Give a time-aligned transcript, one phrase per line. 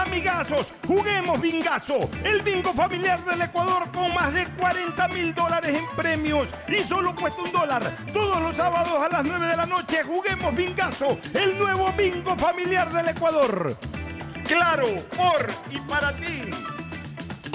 [0.00, 5.96] Amigazos, juguemos bingazo, el bingo familiar del Ecuador con más de 40 mil dólares en
[5.96, 7.82] premios y solo cuesta un dólar.
[8.12, 12.90] Todos los sábados a las 9 de la noche juguemos bingazo, el nuevo bingo familiar
[12.90, 13.76] del Ecuador.
[14.44, 16.50] Claro, por y para ti.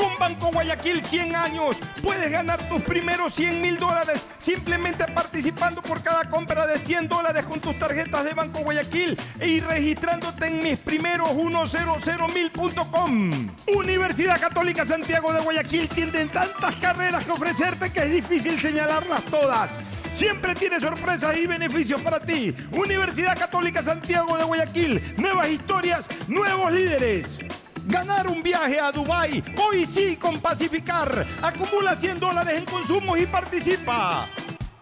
[0.06, 6.04] Con Banco Guayaquil 100 años puedes ganar tus primeros 100 mil dólares simplemente participando por
[6.04, 10.78] cada compra de 100 dólares con tus tarjetas de Banco Guayaquil y registrándote en mis
[10.78, 13.32] primeros 100mil.com.
[13.76, 19.72] Universidad Católica Santiago de Guayaquil tiene tantas carreras que ofrecerte que es difícil señalarlas todas.
[20.14, 22.56] Siempre tiene sorpresas y beneficios para ti.
[22.74, 25.16] Universidad Católica Santiago de Guayaquil.
[25.18, 27.40] Nuevas historias, nuevos líderes.
[27.88, 31.26] Ganar un viaje a Dubai hoy sí con Pacificar.
[31.42, 34.28] Acumula 100 dólares en consumos y participa.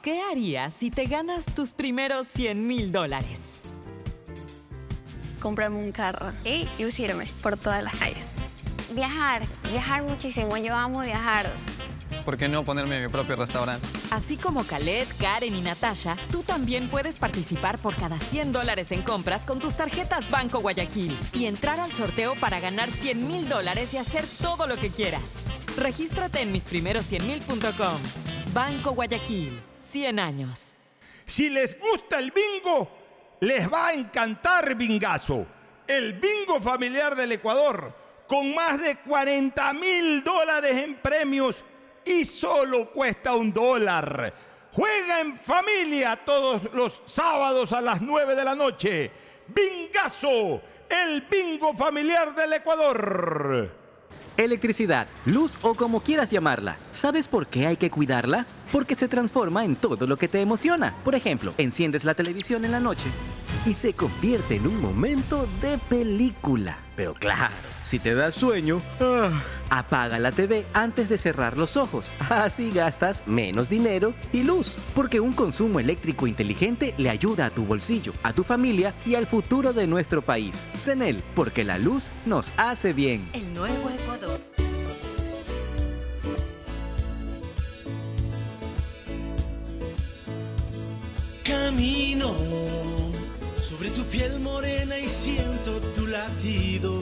[0.02, 3.60] ¿Qué harías si te ganas tus primeros 100 mil dólares?
[5.42, 8.24] Comprarme un carro y lucirme por todas las calles.
[8.94, 10.56] Viajar, viajar muchísimo.
[10.58, 11.50] Yo amo viajar.
[12.26, 13.88] ¿Por qué no ponerme mi propio restaurante?
[14.12, 19.02] Así como Khaled, Karen y Natasha, tú también puedes participar por cada 100 dólares en
[19.02, 23.94] compras con tus tarjetas Banco Guayaquil y entrar al sorteo para ganar 100 mil dólares
[23.94, 25.44] y hacer todo lo que quieras.
[25.78, 27.98] Regístrate en misprimeros100mil.com.
[28.54, 30.76] Banco Guayaquil, 100 años.
[31.26, 32.90] Si les gusta el bingo,
[33.40, 35.46] les va a encantar Bingazo,
[35.88, 37.96] el bingo familiar del Ecuador,
[38.28, 41.64] con más de 40 mil dólares en premios
[42.06, 44.34] y solo cuesta un dólar.
[44.72, 49.12] Juega en familia todos los sábados a las 9 de la noche.
[49.48, 53.84] Bingazo, el bingo familiar del Ecuador.
[54.36, 56.78] Electricidad, luz o como quieras llamarla.
[56.92, 58.48] ¿Sabes por qué hay que cuidarla?
[58.72, 60.96] Porque se transforma en todo lo que te emociona.
[61.04, 63.06] Por ejemplo, enciendes la televisión en la noche
[63.66, 66.80] y se convierte en un momento de película.
[66.96, 67.54] Pero claro,
[67.84, 72.10] si te da sueño, ah, apaga la TV antes de cerrar los ojos.
[72.30, 74.76] Así gastas menos dinero y luz.
[74.96, 79.28] Porque un consumo eléctrico inteligente le ayuda a tu bolsillo, a tu familia y al
[79.28, 80.66] futuro de nuestro país.
[80.76, 83.28] CENEL, porque la luz nos hace bien.
[83.34, 84.40] El nuevo Ecuador.
[91.44, 92.34] Camino
[93.62, 97.02] sobre tu piel morena y siento tu latido.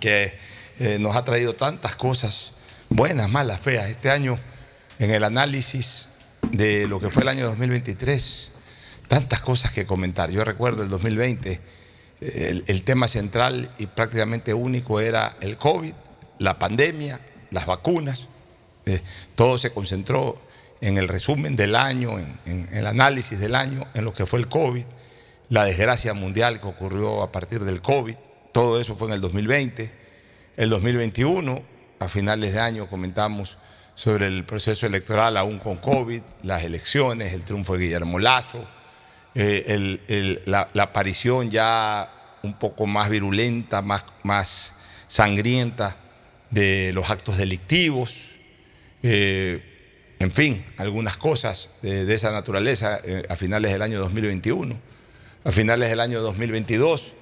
[0.00, 0.34] que
[0.78, 2.52] eh, nos ha traído tantas cosas,
[2.88, 3.88] buenas, malas, feas.
[3.88, 4.38] Este año,
[4.98, 6.08] en el análisis
[6.50, 8.50] de lo que fue el año 2023,
[9.06, 10.30] tantas cosas que comentar.
[10.30, 11.60] Yo recuerdo el 2020,
[12.20, 15.94] el, tema central y prácticamente único era el COVID,
[16.38, 17.20] la pandemia,
[17.50, 18.28] las vacunas.
[18.86, 19.00] Eh,
[19.36, 20.40] todo se concentró
[20.80, 24.48] en el resumen del año, en, el análisis del año, en lo que fue el
[24.48, 24.84] COVID,
[25.48, 28.14] la desgracia mundial que ocurrió a partir del COVID.
[28.52, 29.92] Todo eso fue en el 2020.
[30.56, 31.62] El 2021,
[31.98, 33.58] a finales de año, comentamos
[33.94, 38.66] sobre el proceso electoral aún con COVID, las elecciones, el triunfo de Guillermo Lazo,
[39.34, 44.74] eh, la, aparición ya un poco más virulenta, más, más
[45.06, 45.96] sangrienta
[46.50, 48.30] de los actos delictivos,
[49.02, 49.69] eh,
[50.20, 54.78] en fin, algunas cosas de, de esa naturaleza eh, a finales del año 2021.
[55.42, 57.14] A finales del año 2022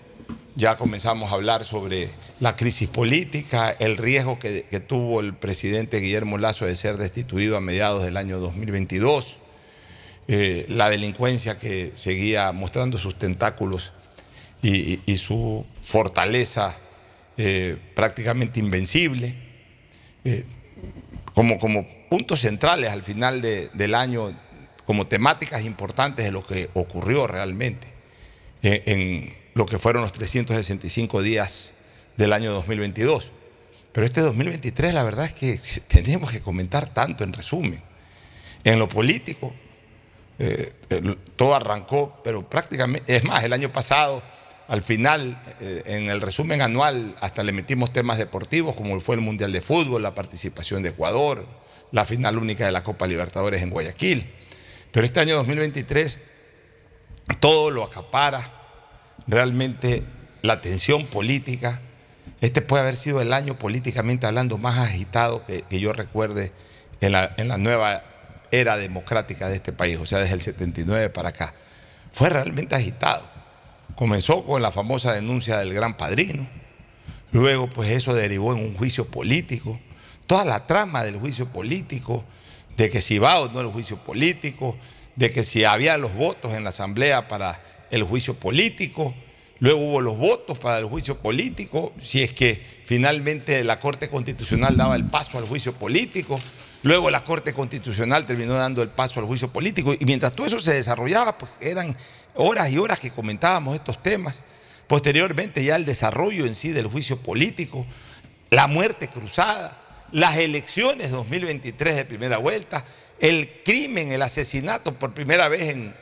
[0.58, 2.08] ya comenzamos a hablar sobre
[2.40, 7.60] la crisis política, el riesgo que, tuvo el presidente Guillermo Lazo de ser destituido a
[7.60, 9.38] mediados del año 2022,
[10.28, 13.92] eh, la delincuencia que seguía mostrando sus tentáculos
[14.60, 16.76] y, su fortaleza
[17.36, 19.34] eh, prácticamente invencible,
[20.24, 20.44] eh,
[21.34, 24.32] como, como, puntos centrales al final de, del año,
[24.87, 27.88] como temáticas importantes de lo que ocurrió realmente
[28.62, 31.72] en, en lo que fueron los 365 días
[32.16, 33.32] del año 2022.
[33.93, 35.58] Pero este 2023 la verdad es que
[35.88, 37.82] tenemos que comentar tanto en resumen.
[38.64, 39.54] En lo político,
[40.38, 40.72] eh,
[41.37, 44.22] todo arrancó, pero prácticamente, es más, el año pasado,
[44.69, 49.20] al final, eh, en el resumen anual, hasta le metimos temas deportivos, como fue el
[49.20, 51.46] Mundial de Fútbol, la participación de Ecuador,
[51.93, 54.31] la final única de la Copa Libertadores en Guayaquil.
[54.90, 56.20] Pero este año 2023,
[57.40, 58.55] todo lo acapara
[59.26, 60.02] realmente
[60.43, 61.81] la atención política
[62.40, 66.52] este puede haber sido el año políticamente hablando más agitado que, que yo recuerde
[67.00, 68.05] en la, en la, nueva
[68.50, 71.55] era democrática de este país, o sea, desde el 79 para acá.
[72.12, 73.29] Fue realmente agitado.
[73.96, 76.49] Comenzó con la famosa denuncia del gran padrino,
[77.32, 79.81] luego pues eso derivó en un juicio político,
[80.28, 82.25] toda la trama del juicio político,
[82.76, 84.76] de que si va o no el juicio político,
[85.16, 87.60] de que si había los votos en la asamblea para
[87.90, 89.12] el juicio político,
[89.60, 94.76] Luego hubo los votos para el juicio político, si es que finalmente la Corte Constitucional
[94.76, 96.38] daba el paso al juicio político.
[96.85, 99.92] Luego la Corte Constitucional terminó dando el paso al juicio político.
[99.99, 101.97] Y mientras todo eso se desarrollaba, pues eran
[102.35, 104.42] horas y horas que comentábamos estos temas.
[104.87, 107.85] Posteriormente ya el desarrollo en sí del juicio político,
[108.50, 109.76] la muerte cruzada,
[110.12, 112.84] las elecciones 2023 de primera vuelta,
[113.20, 115.94] el crimen, el asesinato por primera vez en,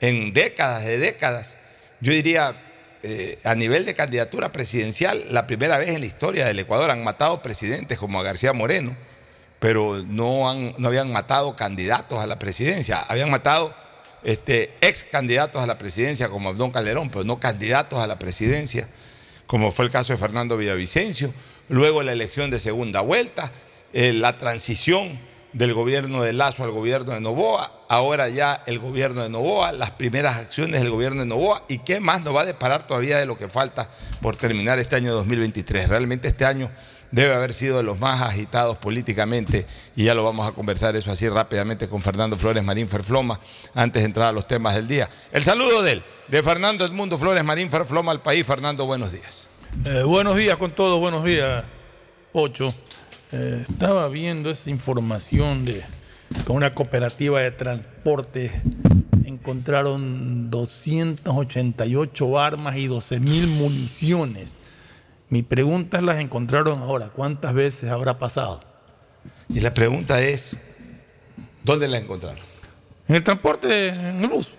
[0.00, 1.56] en décadas de décadas.
[2.00, 2.54] Yo diría
[3.02, 7.04] eh, a nivel de candidatura presidencial, la primera vez en la historia del Ecuador han
[7.04, 8.96] matado presidentes como a García Moreno,
[9.60, 13.74] pero no, han, no habían matado candidatos a la presidencia, habían matado
[14.22, 18.88] este, ex candidatos a la presidencia como Abdón Calderón, pero no candidatos a la presidencia,
[19.46, 21.32] como fue el caso de Fernando Villavicencio,
[21.68, 23.50] luego la elección de segunda vuelta,
[23.92, 25.18] eh, la transición
[25.52, 29.92] del gobierno de Lazo al gobierno de Novoa, ahora ya el gobierno de Novoa, las
[29.92, 33.26] primeras acciones del gobierno de Novoa y qué más nos va a deparar todavía de
[33.26, 33.88] lo que falta
[34.20, 35.88] por terminar este año 2023.
[35.88, 36.70] Realmente este año
[37.12, 41.12] debe haber sido de los más agitados políticamente y ya lo vamos a conversar eso
[41.12, 43.38] así rápidamente con Fernando Flores Marín Ferfloma
[43.74, 45.08] antes de entrar a los temas del día.
[45.30, 48.44] El saludo de él, de Fernando Edmundo Flores Marín Ferfloma al país.
[48.44, 49.46] Fernando, buenos días.
[49.84, 51.64] Eh, buenos días con todos, buenos días,
[52.32, 52.74] Ocho.
[53.32, 55.82] Eh, estaba viendo esa información de
[56.46, 58.50] con una cooperativa de transporte
[59.24, 64.54] en encontraron 288 armas y 12 mil municiones.
[65.28, 67.08] Mi pregunta es, las encontraron ahora.
[67.10, 68.60] ¿Cuántas veces habrá pasado?
[69.50, 70.56] Y la pregunta es,
[71.62, 72.38] ¿dónde la encontraron?
[73.08, 74.54] En el transporte, en el bus.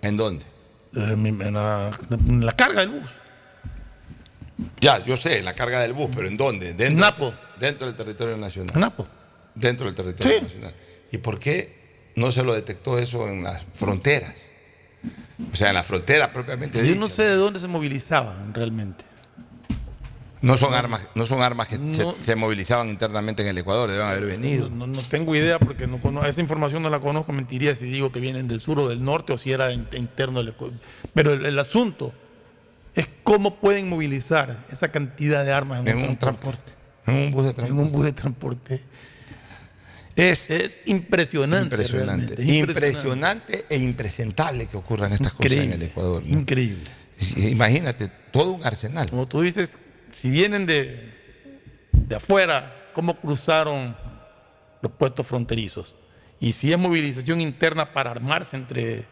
[0.00, 0.44] ¿En dónde?
[0.94, 3.02] En, mi- en la, en la carga del bus.
[4.80, 6.68] Ya, yo sé, en la carga del bus, pero ¿en dónde?
[6.74, 7.34] Dentro, En Napo.
[7.58, 8.74] Dentro del territorio nacional.
[8.74, 9.06] En Napo.
[9.54, 10.44] Dentro del territorio Sí.
[10.44, 10.74] nacional.
[11.12, 14.34] ¿Y por qué no se lo detectó eso en las fronteras?
[15.52, 19.04] O sea, en las fronteras propiamente Yo no sé de dónde se movilizaban realmente.
[20.40, 21.94] No son armas, no son armas que No.
[21.94, 24.68] se, se movilizaban internamente en el Ecuador, deben haber venido.
[24.70, 27.32] No, no tengo idea porque no cono- esa información no la conozco.
[27.32, 30.38] Mentiría si digo que vienen del sur o del norte o si era in- interno
[30.38, 30.76] del Ecuador.
[31.12, 32.12] Pero el, el asunto
[32.98, 36.72] es cómo pueden movilizar esa cantidad de armas en, En un, un transporte.
[37.06, 37.82] En un bus de En transporte.
[37.82, 38.82] un bus de transporte.
[40.16, 41.76] Es Es impresionante.
[41.76, 42.34] impresionante.
[42.42, 46.24] es Impresionante e impresentable que ocurran estas cosas en el Ecuador.
[46.26, 46.38] ¿no?
[46.40, 46.90] Increíble.
[47.36, 49.08] Imagínate, todo un arsenal.
[49.10, 49.78] Como tú dices,
[50.12, 51.14] si vienen de,
[51.92, 53.96] de afuera, ¿cómo cruzaron
[54.82, 55.94] los puestos fronterizos?
[56.40, 59.06] Y si es movilización interna para armarse entre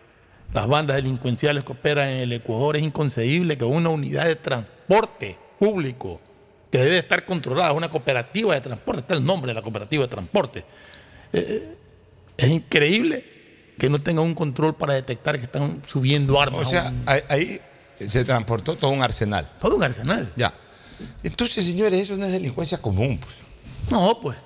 [0.52, 5.38] las bandas delincuenciales que operan en el Ecuador, es inconcebible que una unidad de transporte
[5.58, 6.20] público
[6.70, 10.08] que debe estar controlada, una cooperativa de transporte, está el nombre de la cooperativa de
[10.08, 10.64] transporte,
[11.32, 11.76] eh,
[12.36, 13.24] es increíble
[13.78, 16.66] que no tenga un control para detectar que están subiendo armas.
[16.66, 17.60] O sea, un- ahí
[18.06, 19.50] se transportó todo un arsenal.
[19.60, 20.32] todo un arsenal.
[20.36, 20.52] Ya.
[21.22, 23.18] Entonces, señores, eso no es delincuencia común.
[23.18, 23.34] pues.
[23.90, 24.36] No, pues.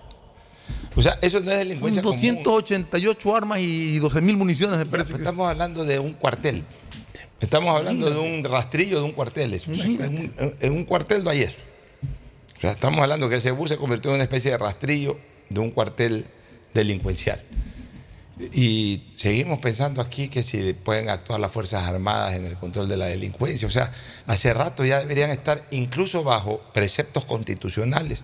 [0.97, 2.17] O sea, eso no es delincuencia común.
[2.17, 5.13] 288 armas y 12 mil municiones, me Ya, parece.
[5.13, 6.65] que- estamos hablando de un cuartel.
[7.41, 9.55] Estamos hablando de un rastrillo de un cuartel.
[9.55, 9.71] eso.
[9.73, 10.05] Imagínate.
[10.07, 11.57] En un, en un cuartel no hay eso.
[12.57, 15.61] O sea, estamos hablando que ese bus se convirtió en una especie de rastrillo de
[15.61, 16.27] un cuartel
[16.75, 17.41] delincuencial.
[18.53, 22.97] Y seguimos pensando aquí que si pueden actuar las Fuerzas Armadas en el control de
[22.97, 23.69] la delincuencia.
[23.69, 23.93] O sea,
[24.27, 28.23] hace rato ya deberían estar incluso bajo preceptos constitucionales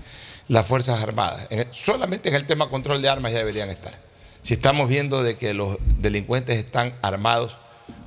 [0.49, 1.49] las Fuerzas Armadas.
[1.71, 3.99] Solamente en el tema control de armas ya deberían estar.
[4.43, 7.59] Si estamos viendo de que los delincuentes están armados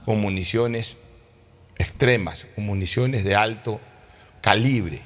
[0.05, 0.97] con municiones
[1.77, 3.79] extremas, con municiones de alto
[4.41, 5.01] calibre,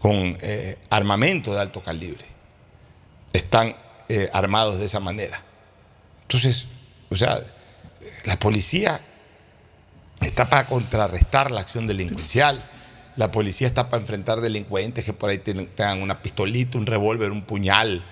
[0.00, 2.24] con eh, armamento de alto calibre,
[3.32, 3.76] están
[4.08, 5.42] eh, armados de esa manera.
[6.22, 6.66] Entonces,
[7.08, 7.38] o sea,
[8.24, 9.00] la policía
[10.20, 12.62] está para contrarrestar la acción delincuencial.
[13.16, 17.42] La policía está para enfrentar delincuentes que por ahí tengan una pistolita, un revólver, un
[17.42, 18.02] puñal.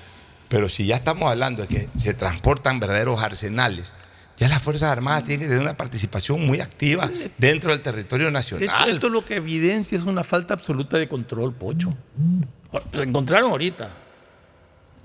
[0.49, 3.93] Pero si ya estamos hablando de que se transportan verdaderos arsenales,
[4.37, 8.89] ya las Fuerzas Armadas tienen que tener una participación muy activa dentro del territorio nacional.
[8.89, 11.95] esto lo que evidencia es una falta absoluta de control, Pocho.
[12.93, 13.91] Se encontraron ahorita.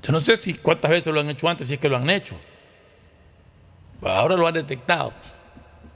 [0.02, 2.10] Yo no sé si cuántas veces lo han hecho antes, si es que lo han
[2.10, 2.40] hecho.
[4.02, 5.14] Ahora lo han detectado.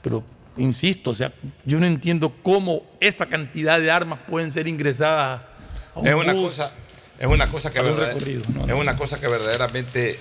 [0.02, 0.22] Pero,
[0.56, 1.32] insisto, o sea,
[1.64, 5.46] yo no entiendo cómo esa cantidad de armas pueden ser ingresadas
[5.94, 6.52] a un es una bus.
[6.54, 6.72] cosa
[7.18, 10.18] es una cosa que un recorrido, no, es una cosa que verdaderamente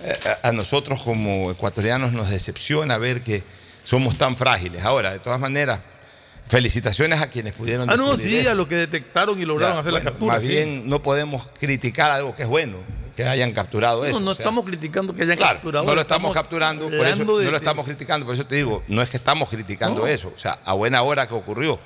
[0.00, 3.42] eh, a nosotros como ecuatorianos nos decepciona ver que
[3.84, 5.80] somos tan frágiles ahora de todas maneras
[6.46, 8.50] felicitaciones a quienes pudieron Ah, no, sí, eso.
[8.50, 10.34] a lo que detectaron y lograron Ya, hacer bueno, la captura.
[10.34, 10.48] más sí.
[10.50, 12.76] bien no podemos criticar algo que es bueno
[13.16, 15.86] que hayan capturado No, eso no o sea, estamos criticando que hayan Claro, capturado.
[15.86, 19.00] no lo estamos capturando, por eso no lo estamos criticando, por eso te digo, no
[19.02, 20.06] es que estamos criticando No.
[20.06, 21.80] eso, o sea, a buena hora que ocurrió.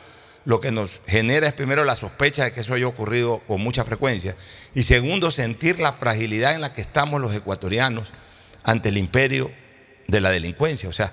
[0.46, 3.84] Lo que nos genera es primero la sospecha de que eso haya ocurrido con mucha
[3.84, 4.36] frecuencia
[4.74, 8.08] y segundo sentir la fragilidad en la que estamos los ecuatorianos
[8.64, 9.52] ante el imperio
[10.08, 11.12] de la delincuencia, o sea,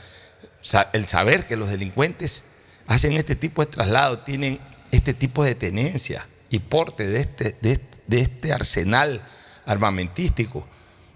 [0.94, 2.44] el saber que los delincuentes
[2.88, 4.60] hacen este tipo de traslado, tienen
[4.92, 9.22] este tipo de tenencia y porte de este, de este- de este arsenal
[9.68, 10.68] armamentístico,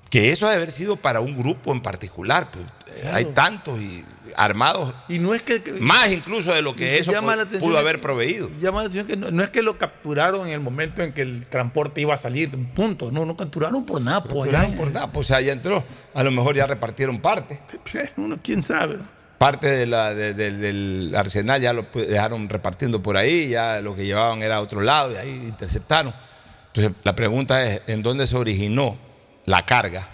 [0.10, 2.66] que eso ha de haber sido para un grupo en particular, pues,
[2.98, 4.04] eh, hay tantos y
[4.36, 5.62] armados, Y no es que.
[5.62, 8.50] que- más incluso de lo que eso llama pudo que- haber proveído.
[8.62, 11.22] Llama la atención que no, no es que lo capturaron en el momento en que
[11.22, 13.12] el transporte iba a salir, punto.
[13.12, 14.24] No, no capturaron por nada.
[14.24, 14.76] Pues, allá.
[14.78, 17.60] por nada, pues, o sea, ya entró, a lo mejor ya repartieron parte.
[18.18, 19.00] Uno, quién sabe.
[19.38, 23.96] Parte de la- de- de- del arsenal ya lo dejaron repartiendo por ahí, ya lo
[23.96, 26.14] que llevaban era a otro lado y ahí interceptaron.
[26.74, 28.98] Entonces la pregunta es, ¿en dónde se originó
[29.46, 30.08] la carga?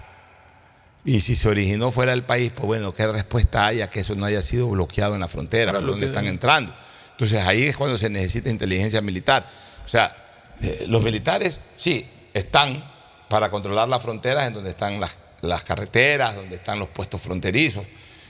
[1.05, 4.15] Y si se originó fuera del país, pues bueno, ¿qué respuesta hay a que eso
[4.15, 5.71] no haya sido bloqueado en la frontera?
[5.71, 6.73] ¿Por dónde están entrando?
[7.11, 9.47] Entonces ahí es cuando se necesita inteligencia militar.
[9.85, 10.15] O sea,
[10.61, 12.83] eh, los militares sí están
[13.29, 17.85] para controlar las fronteras en donde están las, las carreteras, donde están los puestos fronterizos.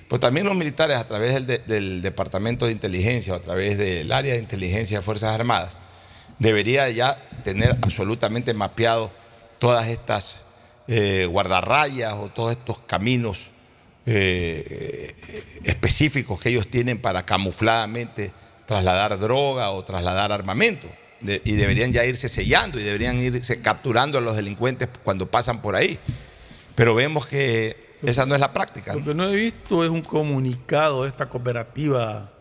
[0.07, 3.77] Pero también los militares a través del, de- del Departamento de Inteligencia o a través
[3.77, 5.77] del área de inteligencia de Fuerzas Armadas
[6.39, 9.11] debería ya tener absolutamente mapeado
[9.59, 10.37] todas estas
[10.87, 13.49] eh, guardarrayas o todos estos caminos
[14.05, 15.13] eh,
[15.63, 18.31] específicos que ellos tienen para camufladamente
[18.65, 20.87] trasladar droga o trasladar armamento.
[21.21, 25.61] De- y deberían ya irse sellando y deberían irse capturando a los delincuentes cuando pasan
[25.61, 25.97] por ahí.
[26.75, 28.93] Pero vemos que esa no es la práctica.
[28.93, 28.99] ¿no?
[28.99, 32.31] Lo que no he visto es un comunicado de esta cooperativa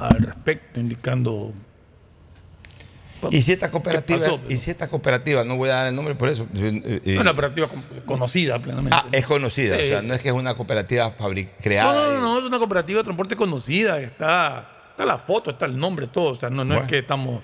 [0.00, 1.52] al respecto, indicando.
[3.30, 6.28] Y si esta cooperativa, y si esta cooperativa, no voy a dar el nombre por
[6.28, 6.46] eso.
[6.56, 8.96] eh, eh, Una cooperativa con- conocida plenamente.
[8.98, 9.84] ah, es conocida, Sí.
[9.84, 11.26] o sea, no es que es una cooperativa No,
[11.60, 11.92] creada.
[11.92, 14.00] no, no, y- no, es una cooperativa de transporte conocida.
[14.00, 16.30] Está, está la foto, está el nombre, todo.
[16.30, 16.82] O sea, no, no Bueno.
[16.82, 17.42] es que estamos.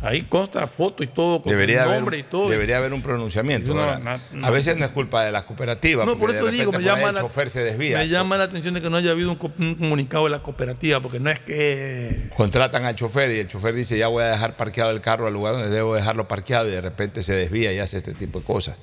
[0.00, 2.48] Ahí consta foto y todo, con Debería el haber, nombre y todo.
[2.48, 3.74] debería haber un pronunciamiento.
[3.74, 4.46] No, Ahora, no, no.
[4.46, 6.04] A veces no es culpa de la cooperativa.
[6.04, 7.98] No, por de eso digo, me llama, el la, chofer se desvía.
[7.98, 11.18] me llama la atención de que no haya habido un comunicado de la cooperativa, porque
[11.18, 12.30] no es que.
[12.36, 15.32] Contratan al chofer y el chofer dice, ya voy a dejar parqueado el carro al
[15.32, 18.44] lugar donde debo dejarlo parqueado y de repente se desvía y hace este tipo de
[18.44, 18.76] cosas.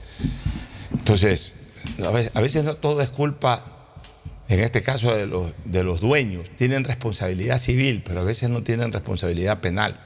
[0.92, 1.54] Entonces,
[2.06, 3.64] a veces, a veces no todo es culpa,
[4.50, 6.50] en este caso de los, de los dueños.
[6.58, 9.98] Tienen responsabilidad civil, pero a veces no tienen responsabilidad penal.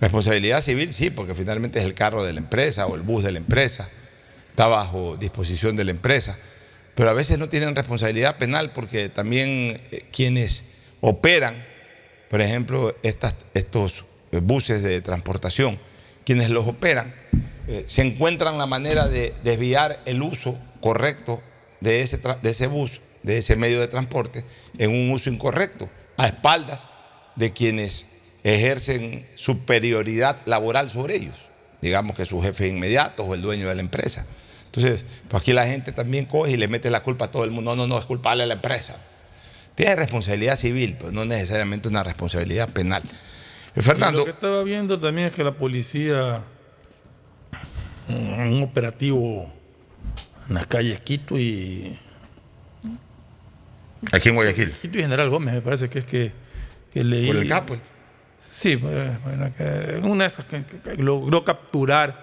[0.00, 3.32] Responsabilidad civil sí, porque finalmente es el carro de la empresa o el bus de
[3.32, 3.88] la empresa,
[4.48, 6.36] está bajo disposición de la empresa,
[6.94, 10.64] pero a veces no tienen responsabilidad penal porque también eh, quienes
[11.00, 11.64] operan,
[12.28, 14.04] por ejemplo, estas, estos
[14.42, 15.78] buses de transportación,
[16.24, 17.14] quienes los operan,
[17.68, 21.42] eh, se encuentran la manera de desviar el uso correcto
[21.80, 24.44] de ese, de ese bus, de ese medio de transporte,
[24.78, 26.84] en un uso incorrecto, a espaldas
[27.36, 28.06] de quienes
[28.44, 33.80] ejercen superioridad laboral sobre ellos, digamos que su jefe inmediato o el dueño de la
[33.80, 34.26] empresa.
[34.66, 37.50] Entonces, pues aquí la gente también coge y le mete la culpa a todo el
[37.50, 37.74] mundo.
[37.74, 38.96] No, no, no, es culpable a la empresa.
[39.74, 43.02] Tiene responsabilidad civil, pero no necesariamente una responsabilidad penal.
[43.76, 46.42] Y Fernando, Lo que estaba viendo también es que la policía,
[48.08, 49.52] un operativo
[50.48, 51.98] en las calles Quito y.
[54.12, 56.32] aquí en Guayaquil, Quito y General Gómez, me parece que es que,
[56.92, 57.28] que leí.
[57.28, 57.76] por el capo.
[58.56, 59.64] Sí, pues, bueno, que
[59.96, 62.22] en una de esas que, que- que logró capturar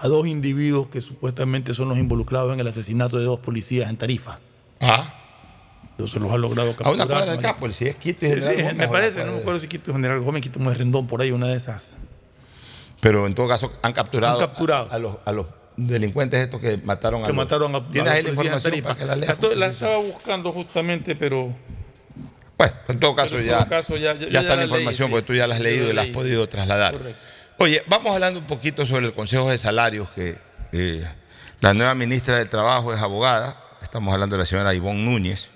[0.00, 3.98] a dos individuos que supuestamente son los involucrados en el asesinato de dos policías en
[3.98, 4.38] Tarifa.
[4.80, 5.14] Ah,
[5.90, 6.94] Entonces los ha logrado a capturar.
[6.94, 9.38] una cuadra del capo, si es Quito Sí, General sí, Gómez, me parece, no me
[9.40, 11.96] acuerdo si Quito General Gómez, Quito es Rendón, por ahí una de esas.
[13.00, 14.90] Pero en todo caso han capturado, Han capturado.
[14.90, 17.88] A, a los, a los delincuentes estos que mataron a que los- mataron a, a
[17.88, 19.04] ¿Tienes la los policías en Tarifa.
[19.04, 19.16] la
[19.56, 21.54] la estaba buscando justamente, pero
[22.58, 25.08] Bueno, en todo caso, en ya, todo caso, ya- ya- ya ya está la información
[25.08, 26.48] leí, sí, porque tú ya la has leído y la has leí, podido sí.
[26.48, 26.92] trasladar.
[26.96, 27.20] Correcto.
[27.58, 30.38] Oye, vamos hablando un poquito sobre el Consejo de Salarios que
[30.72, 31.06] eh,
[31.60, 35.50] la nueva ministra de Trabajo es abogada, estamos hablando de la señora Ivonne Núñez.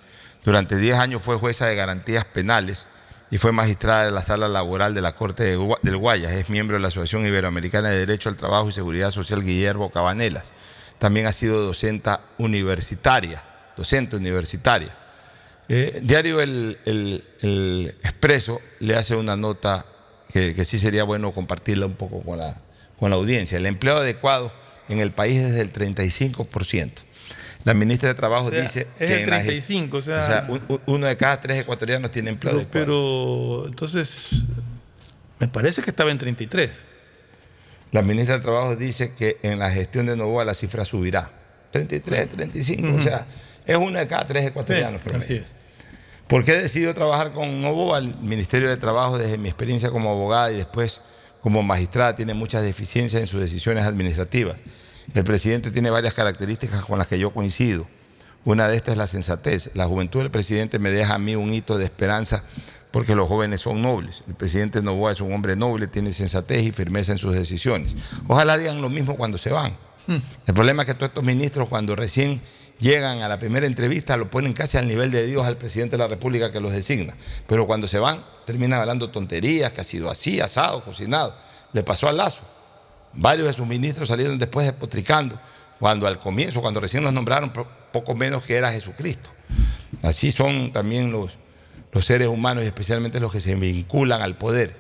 [0.45, 2.87] Durante 10 años fue jueza de garantías penales
[3.31, 6.33] y fue magistrada de la sala laboral de la Corte de del Guayas.
[6.33, 10.45] Es miembro de la Asociación Iberoamericana de Derecho al Trabajo y Seguridad Social Guillermo Cabanelas.
[10.99, 13.43] También ha sido docente universitaria,
[13.77, 14.89] docente universitaria.
[15.73, 19.87] Eh, diario el, el- el Expreso le hace una nota
[20.33, 22.61] que, que sí sería bueno compartirla un poco con la,
[22.99, 23.57] con la audiencia.
[23.57, 24.53] El empleo adecuado
[24.89, 26.91] en el país es del 35%.
[27.63, 30.47] La ministra de Trabajo O sea, dice es que el en la- 35, o sea-
[30.49, 33.61] un- un- uno de cada tres ecuatorianos tiene empleo pero, adecuado.
[33.63, 34.29] pero entonces
[35.39, 36.71] me parece que estaba en 33.
[37.93, 41.31] La ministra de Trabajo dice que en la gestión de Novoa la cifra subirá.
[41.71, 43.27] 33, 35, o sea,
[43.67, 45.01] es uno de cada tres ecuatorianos.
[45.05, 45.60] Sí, así es.
[46.31, 47.99] ¿Por qué he decidido trabajar con Novoa?
[47.99, 51.01] El Ministerio de Trabajo, desde mi experiencia como abogada y después
[51.41, 54.57] como magistrada, tiene muchas deficiencias en sus decisiones administrativas.
[55.13, 57.85] El presidente tiene varias características con las que yo coincido.
[58.45, 59.73] Una de estas es la sensatez.
[59.75, 62.45] La juventud del presidente me deja a mí un hito de esperanza
[62.93, 64.23] porque los jóvenes son nobles.
[64.29, 67.97] El presidente Novoa es un hombre noble, tiene sensatez y firmeza en sus decisiones.
[68.29, 69.77] Ojalá digan lo mismo cuando se van.
[70.47, 72.41] El problema es que todos estos ministros cuando recién
[72.81, 75.99] llegan a la primera entrevista lo ponen casi al nivel de Dios al presidente de
[76.03, 77.15] la República que los designa.
[77.47, 81.37] Pero cuando se van terminan hablando tonterías, que ha sido así, asado, cocinado.
[81.73, 82.43] Le pasó al Lazo.
[83.13, 85.39] Varios de sus ministros salieron después despotricando,
[85.79, 89.31] cuando al comienzo, cuando recién los nombraron, po- poco menos que era Jesucristo.
[90.03, 91.39] Así son también los,
[91.93, 94.75] los seres humanos y especialmente los que se vinculan al poder.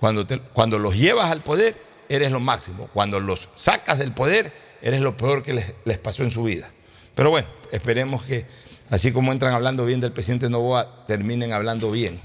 [0.00, 1.76] Cuando, cuando los llevas al poder,
[2.08, 2.88] eres lo máximo.
[2.92, 6.70] Cuando los sacas del poder, eres lo peor que les pasó en su vida.
[7.16, 8.46] Pero bueno, esperemos que,
[8.90, 12.20] así como entran hablando bien del presidente Novoa, terminen hablando bien.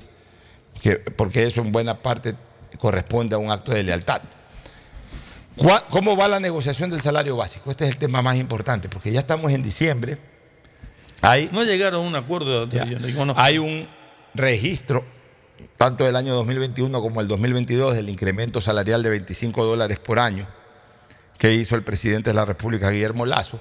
[0.83, 2.35] Que- porque eso en buena parte
[2.77, 4.21] corresponde a un acto de lealtad.
[5.55, 7.71] ¿Cuá- ¿Cómo va la negociación del salario básico?
[7.71, 10.17] Este es el tema más importante, porque ya estamos en diciembre.
[11.21, 12.67] Hay, No llegaron a un acuerdo.
[12.69, 13.41] ya, no conozco.
[13.41, 13.87] hay un
[14.33, 15.05] registro,
[15.77, 20.47] tanto del año 2021 como el 2022, del incremento salarial de 25 dólares por año
[21.37, 23.59] que hizo el presidente de la República, Guillermo Lazo,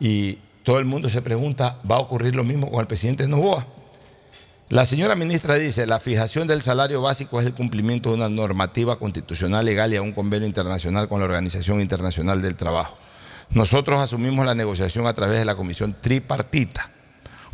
[0.00, 0.38] y
[0.68, 3.66] todo el mundo se pregunta, ¿va a ocurrir lo mismo con el presidente Novoa?
[4.68, 8.98] La señora ministra dice, la fijación del salario básico es el cumplimiento de una normativa
[8.98, 12.98] constitucional legal y a un convenio internacional con la Organización Internacional del Trabajo.
[13.48, 16.90] Nosotros asumimos la negociación a través de la comisión tripartita,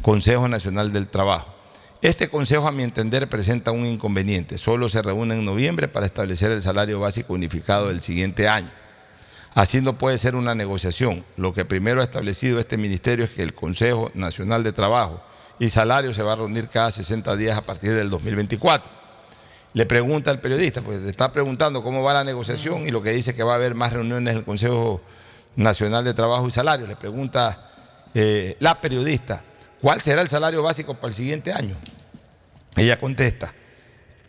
[0.02, 1.54] Consejo Nacional del Trabajo.
[2.02, 4.58] Este consejo, a mi entender, presenta un inconveniente.
[4.58, 8.72] Solo se reúne en noviembre para establecer el salario básico unificado del siguiente año.
[9.54, 11.24] Así no puede ser una negociación.
[11.36, 15.22] Lo que primero ha establecido este ministerio es que el Consejo Nacional de Trabajo
[15.60, 18.90] y Salario se va a reunir cada 60 días a partir del 2024.
[19.74, 23.10] Le pregunta al periodista, pues le está preguntando cómo va la negociación y lo que
[23.10, 25.00] dice que va a haber más reuniones del Consejo
[25.56, 26.86] Nacional de Trabajo y Salario.
[26.86, 27.70] Le pregunta
[28.12, 29.44] eh, la periodista,
[29.80, 31.76] ¿cuál será el salario básico para el siguiente año?
[32.76, 33.54] Ella contesta,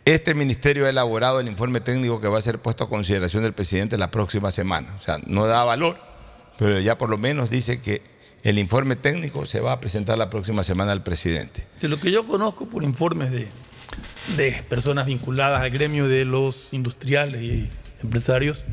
[0.06, 3.52] este ministerio ha elaborado el informe técnico que va a ser puesto a consideración del
[3.52, 4.94] presidente la próxima semana.
[4.96, 5.98] O sea, no da valor,
[6.56, 8.02] pero ya por lo menos dice que
[8.44, 11.66] el informe técnico se va a presentar la próxima semana al presidente.
[11.80, 13.48] De lo que yo conozco por informes de,
[14.36, 17.68] de personas vinculadas al gremio de los industriales y
[18.00, 18.64] empresarios,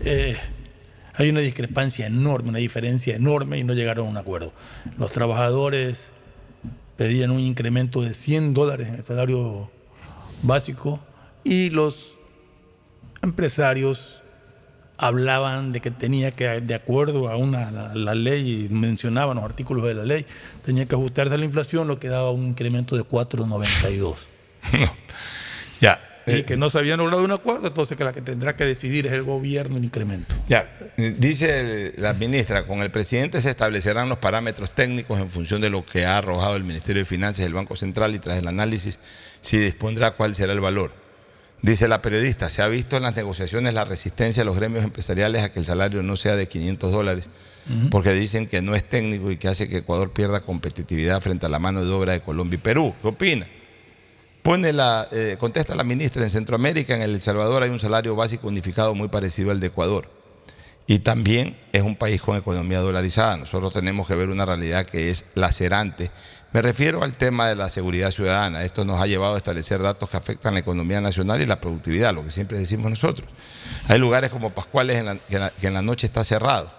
[0.00, 0.38] eh,
[1.12, 4.54] hay una discrepancia enorme, una diferencia enorme y no llegaron a un acuerdo.
[4.96, 6.12] Los trabajadores
[6.96, 9.70] pedían un incremento de 100 dólares en el salario
[10.42, 11.00] básico
[11.44, 12.16] y los
[13.22, 14.22] empresarios
[14.98, 19.84] hablaban de que tenía que, de acuerdo a una, la, la ley, mencionaban los artículos
[19.84, 20.24] de la ley,
[20.64, 24.14] tenía que ajustarse a la inflación, lo que daba un incremento de 4,92.
[25.80, 26.00] Ya.
[26.28, 29.06] Y que no se habían logrado un acuerdo, entonces que la que tendrá que decidir
[29.06, 30.34] es el gobierno el incremento.
[30.48, 31.60] Ya, dice
[31.94, 35.84] el- la ministra, con el presidente se establecerán los parámetros técnicos en función de lo
[35.86, 38.98] que ha arrojado el Ministerio de Finanzas y el Banco Central y tras el análisis
[39.46, 40.92] se dispondrá cuál será el valor.
[41.62, 45.42] Dice la periodista, se ha visto en las negociaciones la resistencia de los gremios empresariales
[45.42, 47.28] a que el salario no sea de 500 dólares,
[47.90, 51.48] porque dicen que no es técnico y que hace que Ecuador pierda competitividad frente a
[51.48, 52.94] la mano de obra de Colombia y Perú.
[53.00, 53.46] ¿Qué opina?
[54.42, 58.48] Pone la, eh, contesta la ministra, en Centroamérica, en El Salvador hay un salario básico
[58.48, 60.08] unificado muy parecido al de Ecuador.
[60.86, 63.36] Y también es un país con economía dolarizada.
[63.36, 66.12] Nosotros tenemos que ver una realidad que es lacerante.
[66.56, 68.64] Me refiero al tema de la seguridad ciudadana.
[68.64, 72.14] Esto nos ha llevado a establecer datos que afectan la economía nacional y la productividad,
[72.14, 73.28] lo que siempre decimos nosotros.
[73.88, 76.72] Hay lugares como Pascuales en la- que, en la, que en la noche está cerrado.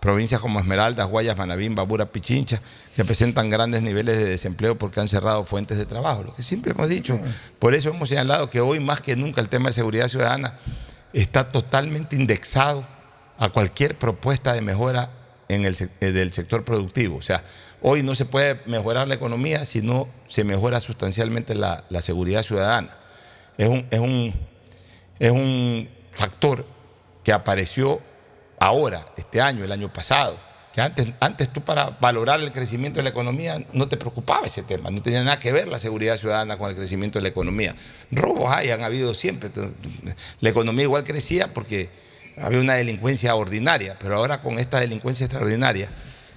[0.00, 2.62] Provincias como Esmeraldas, Guayas, Manabín, Babura, Pichincha,
[2.96, 6.70] que presentan grandes niveles de desempleo porque han cerrado fuentes de trabajo, lo que siempre
[6.72, 7.20] hemos dicho.
[7.58, 10.54] Por eso hemos señalado que hoy más que nunca el tema de seguridad ciudadana
[11.12, 12.82] está totalmente indexado
[13.38, 15.10] a cualquier propuesta de mejora
[15.48, 17.16] en el, del sector productivo.
[17.16, 17.44] O sea,
[17.82, 22.42] hoy no se puede mejorar la economía si no se mejora sustancialmente la, la seguridad
[22.42, 22.96] ciudadana.
[23.56, 24.34] Es un, es, un,
[25.18, 26.64] es un factor
[27.24, 28.00] que apareció
[28.58, 30.36] ahora, este año, el año pasado.
[30.72, 34.62] Que antes, antes tú para valorar el crecimiento de la economía no te preocupaba ese
[34.62, 37.74] tema, no tenía nada que ver la seguridad ciudadana con el crecimiento de la economía.
[38.10, 39.50] Robos hay, han habido siempre.
[40.40, 41.90] La economía igual crecía porque
[42.36, 45.90] había una delincuencia ordinaria, pero ahora con esta delincuencia extraordinaria,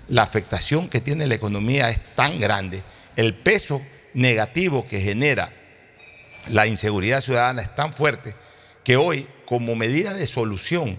[0.07, 2.83] la afectación que tiene la economía es tan grande,
[3.15, 3.81] el peso
[4.13, 5.51] negativo que genera
[6.49, 8.35] la inseguridad ciudadana es tan fuerte
[8.83, 10.97] que hoy, como medida de solución,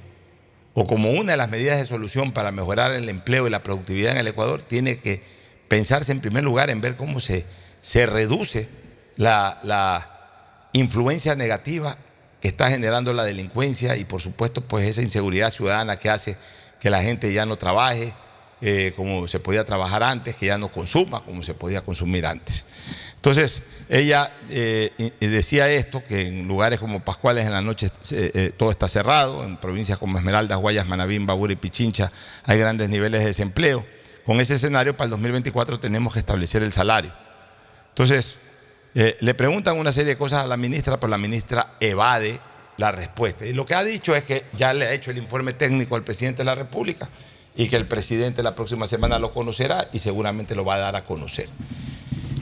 [0.75, 4.12] o como una de las medidas de solución para mejorar el empleo y la productividad
[4.12, 5.23] en el Ecuador, tiene que
[5.69, 7.45] pensarse en primer lugar en ver cómo se,
[7.81, 8.69] se reduce
[9.17, 11.99] la, la influencia negativa
[12.41, 16.37] que está generando la delincuencia y por supuesto pues esa inseguridad ciudadana que hace
[16.81, 18.15] que la gente ya no trabaje
[18.62, 22.64] eh, como se podía trabajar antes, que ya no consuma como se podía consumir antes.
[23.16, 28.53] Entonces, ella eh, decía esto, que en lugares como Pascuales en la noche eh, eh,
[28.57, 32.11] todo está cerrado, en provincias como Esmeraldas, Guayas, Manabín, Babura y Pichincha
[32.44, 33.85] hay grandes niveles de desempleo.
[34.25, 37.12] Con ese escenario, para el 2024 tenemos que establecer el salario.
[37.90, 38.38] Entonces,
[38.94, 42.40] le preguntan una serie de cosas a la ministra, pero la ministra evade
[42.79, 43.44] la respuesta.
[43.44, 46.05] Y lo que ha dicho es que ya le ha hecho el informe técnico al
[46.05, 47.11] presidente de la República
[47.57, 50.97] y que el presidente la próxima semana lo conocerá y seguramente lo va a dar
[50.97, 51.49] a conocer.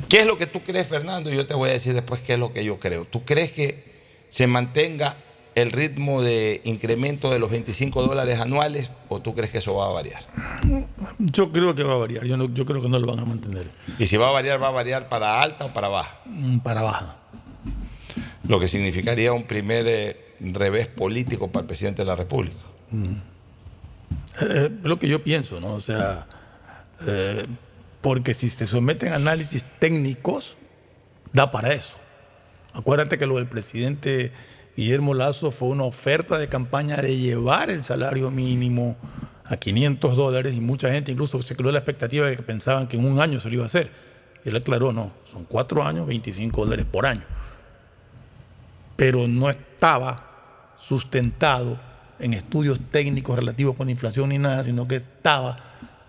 [0.08, 1.30] ¿Qué es lo que tú crees, Fernando?
[1.30, 3.04] Y yo te voy a decir después qué es lo que yo creo.
[3.04, 3.84] ¿Tú crees que
[4.28, 5.16] se mantenga
[5.56, 9.86] el ritmo de incremento de los 25 dólares anuales o tú crees que eso va
[9.86, 10.22] a variar?
[11.18, 13.24] Yo creo que va a variar, yo, no- yo creo que no lo van a
[13.24, 13.66] mantener.
[13.98, 16.20] Y si va a variar, va a variar para alta o para baja.
[16.26, 17.16] Mm, Para baja.
[18.48, 22.56] Lo que significaría un primer eh, revés político para el presidente de la República.
[24.40, 25.74] Eh, lo que yo pienso, ¿no?
[25.74, 26.26] O sea,
[27.06, 27.46] eh,
[28.00, 30.56] porque si se someten a análisis técnicos,
[31.32, 31.96] da para eso.
[32.72, 34.32] Acuérdate que lo del presidente
[34.76, 38.96] Guillermo Lazo fue una oferta de campaña de llevar el salario mínimo
[39.44, 42.96] a 500 dólares y mucha gente incluso se creó la expectativa de que pensaban que
[42.96, 43.90] en un año se lo iba a hacer.
[44.44, 47.24] Él aclaró, no, son cuatro años, 25 dólares por año.
[48.96, 51.78] Pero no estaba sustentado
[52.20, 55.56] en estudios técnicos relativos con inflación ni nada, sino que estaba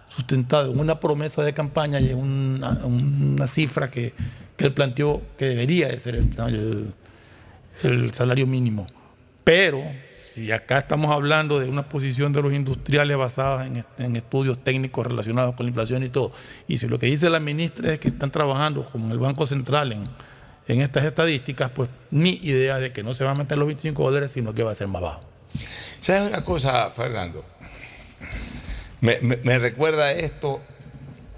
[0.08, 4.14] sustentado en una promesa de campaña y en una, cifra que,
[4.58, 8.86] que él planteó que debería de ser el, salario mínimo.
[9.44, 14.64] Pero si acá estamos hablando de una posición de los industriales basada en, en estudios
[14.64, 16.32] técnicos relacionados con la inflación y todo,
[16.68, 19.94] y si lo que dice la ministra es que están trabajando con el Banco Central
[19.94, 20.04] en,
[20.68, 24.04] en estas estadísticas, pues mi idea de que no se va a meter los 25
[24.04, 25.31] dólares, sino que va a ser más bajo.
[26.00, 27.44] ¿Sabes una cosa, Fernando?
[29.02, 30.62] Me, me- me recuerda esto.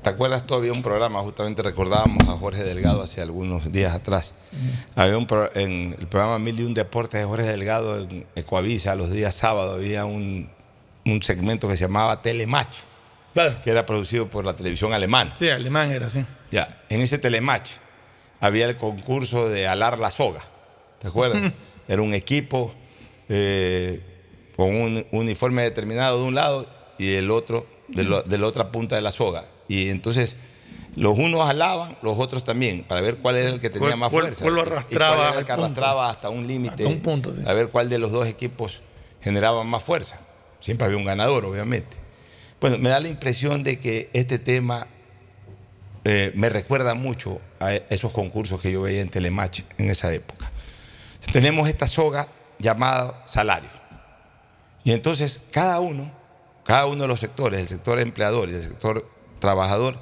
[0.01, 0.53] ¿Te acuerdas tú?
[0.55, 4.33] Había un programa, justamente recordábamos a Jorge Delgado hace algunos días atrás.
[4.95, 8.95] Había un pro- en el programa Mil y un Deportes de Jorge Delgado en Ecoavisa,
[8.95, 10.49] los días sábados, había un,
[11.05, 12.79] un segmento que se llamaba Telematch,
[13.63, 15.33] que era producido por la televisión alemana.
[15.39, 16.25] Sí, alemán era así.
[16.51, 17.71] Ya, en ese telematch
[18.41, 20.41] había el concurso de alar la soga.
[20.99, 21.53] ¿Te acuerdas?
[21.87, 22.73] Era un equipo
[23.35, 23.99] eh,
[24.55, 26.67] con un uniforme determinado de un lado
[26.99, 29.45] y el otro de, lo- de la otra punta de la soga.
[29.67, 30.35] Y entonces
[30.95, 34.09] los unos alaban, los otros también, para ver cuál era el que tenía ¿Cuál- más
[34.11, 34.43] cuál- fuerza.
[34.43, 35.63] cuál lo Y- y arrastraba cuál era el que punto?
[35.65, 36.83] arrastraba hasta un límite.
[36.83, 37.41] Hasta un punto, sí.
[37.47, 38.81] A ver cuál de los dos equipos
[39.21, 40.19] generaba más fuerza.
[40.59, 41.97] Siempre había un ganador, obviamente.
[42.61, 44.87] Bueno, me da la impresión de que este tema
[46.05, 50.51] eh, me recuerda mucho a esos concursos que yo veía en Telematch en esa época.
[51.31, 52.27] Tenemos esta soga
[52.63, 53.69] llamada salario.
[54.83, 56.11] Y entonces cada uno,
[56.63, 59.07] cada uno de los sectores, el sector empleador y el sector
[59.39, 59.97] trabajador,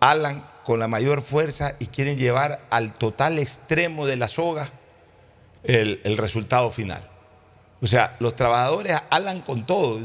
[0.00, 4.70] hablan con la mayor fuerza y quieren llevar al total extremo de la soga
[5.64, 7.10] el, el resultado final.
[7.80, 10.00] O sea, los trabajadores hablan con todo.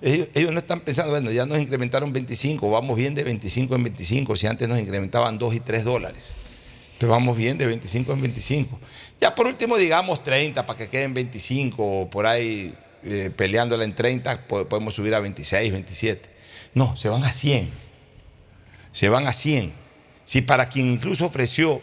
[0.00, 3.84] Ellos, ellos no están pensando, bueno, ya nos incrementaron 25, vamos bien de 25 en
[3.84, 6.30] 25, si antes nos incrementaban 2 y 3 dólares.
[6.94, 8.80] Entonces vamos bien de 25 en 25.
[9.22, 13.94] Ya por último digamos 30 para que queden 25 o por ahí eh, peleándola en
[13.94, 16.28] 30 po- podemos subir a 26, 27.
[16.74, 17.70] No, se van a 100.
[18.90, 19.72] Se van a 100.
[20.24, 21.80] Si para quien incluso ofreció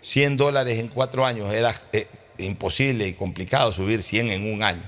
[0.00, 2.06] 100 dólares en cuatro años era eh,
[2.38, 4.82] imposible y complicado subir 100 en un año.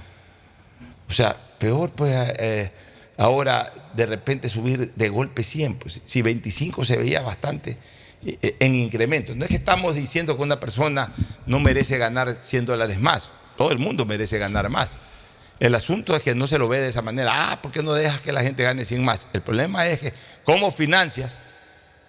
[1.07, 2.73] O sea, peor pues eh,
[3.19, 5.75] ahora de repente subir de golpe 100.
[5.75, 7.79] Pues, si 25 se veía bastante eh, eh,
[8.22, 9.35] en incremento.
[9.35, 11.12] No es que estamos diciendo que una persona
[11.46, 13.30] no merece ganar 100 dólares más.
[13.56, 14.96] Todo el mundo merece ganar más.
[15.59, 17.52] El asunto es que no se lo ve de esa manera.
[17.52, 19.28] Ah, ¿por qué no dejas que la gente gane 100 más?
[19.33, 21.38] El problema es que, ¿cómo financias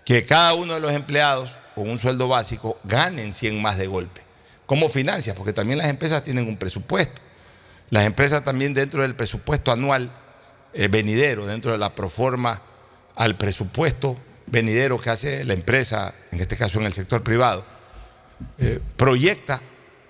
[0.06, 4.22] que cada uno de los empleados con un sueldo básico ganen 100 más de golpe?
[4.66, 5.36] ¿Cómo financias?
[5.36, 7.22] Porque también las empresas tienen un presupuesto.
[7.90, 10.12] Las empresas también dentro del presupuesto anual
[10.74, 12.62] eh, venidero, dentro de la proforma
[13.16, 14.18] al presupuesto
[14.52, 17.66] venidero que hace la empresa, en este caso en el sector privado,
[18.60, 19.62] eh, proyecta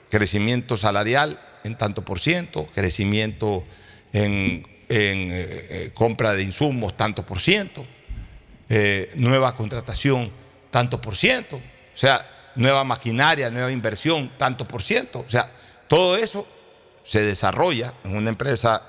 [0.10, 3.63] crecimiento salarial en tanto por ciento, crecimiento
[4.12, 7.86] en, eh, eh, compra de insumos tanto por ciento,
[9.15, 10.32] nueva contratación
[10.69, 12.21] tanto por ciento, o sea,
[12.56, 15.45] nueva maquinaria, nueva inversión tanto por ciento, o sea,
[15.89, 16.47] todo eso
[17.04, 18.82] se desarrolla en una empresa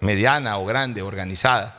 [0.00, 1.77] mediana o grande, organizada,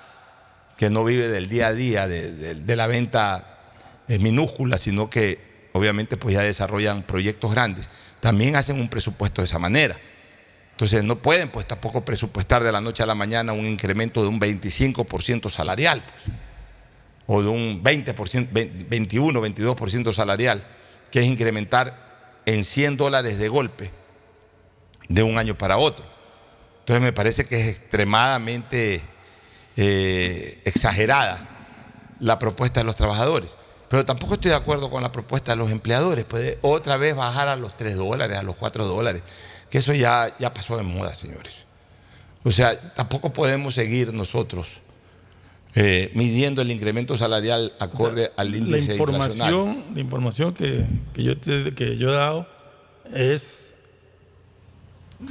[0.80, 3.60] que no vive del día a día, de, la venta
[4.08, 7.90] eh, minúscula, sino que obviamente pues ya desarrollan proyectos grandes,
[8.22, 10.00] también hacen un presupuesto de esa manera.
[10.72, 14.30] Entonces no pueden pues tampoco presupuestar de la noche a la mañana un incremento de
[14.30, 16.34] un 25% salarial, pues,
[17.28, 20.66] o de un 20%, 20, 21, 22% salarial,
[21.12, 23.92] que es incrementar en 100 dólares de golpe
[25.10, 26.06] de un año para otro.
[26.80, 29.02] Entonces me parece que es extremadamente
[29.82, 31.48] eh, exagerada
[32.20, 33.56] la propuesta de los trabajadores.
[33.88, 36.26] Pero tampoco estoy de acuerdo con la propuesta de los empleadores.
[36.26, 39.24] Puede otra vez bajar a los 3 dólares, a los 4 dólares.
[39.70, 41.66] Que eso ya, ya pasó de moda, señores.
[42.44, 44.82] O sea, tampoco podemos seguir nosotros
[45.76, 49.64] eh, midiendo el incremento salarial acorde al La índice inflacionario.
[49.66, 52.48] información, la información que, que yo, te- que yo he dado
[53.14, 53.78] es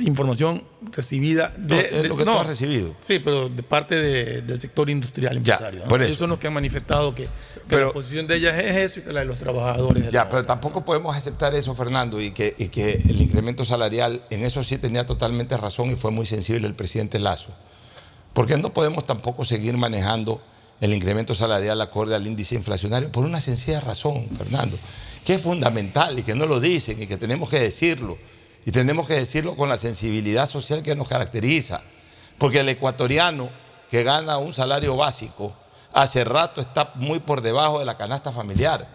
[0.00, 2.94] información recibida de, No, es de- lo que tú has recibido.
[3.02, 5.80] Sí, pero de parte de- del sector industrial empresario.
[5.84, 5.88] ¿no?
[5.88, 6.08] por eso.
[6.08, 7.30] Ellos son los que han manifestado que, que
[7.68, 10.44] Pero- la posición de ellas es eso y que la de los trabajadores Ya, pero
[10.44, 14.76] tampoco podemos aceptar eso, Fernando, y que, y que el incremento salarial, en eso sí
[14.78, 17.50] tenía totalmente razón y fue muy sensible el presidente Lazo.
[18.34, 20.40] Porque no podemos tampoco seguir manejando
[20.80, 24.78] el incremento salarial acorde al índice inflacionario por una sencilla razón, Fernando,
[25.24, 28.16] que es fundamental y que no lo dicen y que tenemos que decirlo.
[28.64, 31.80] Y tenemos que decirlo con la sensibilidad social que nos caracteriza.
[32.38, 33.50] Porque el ecuatoriano
[33.90, 35.54] que gana un salario básico,
[35.92, 38.86] hace rato está muy por debajo de la canasta familiar.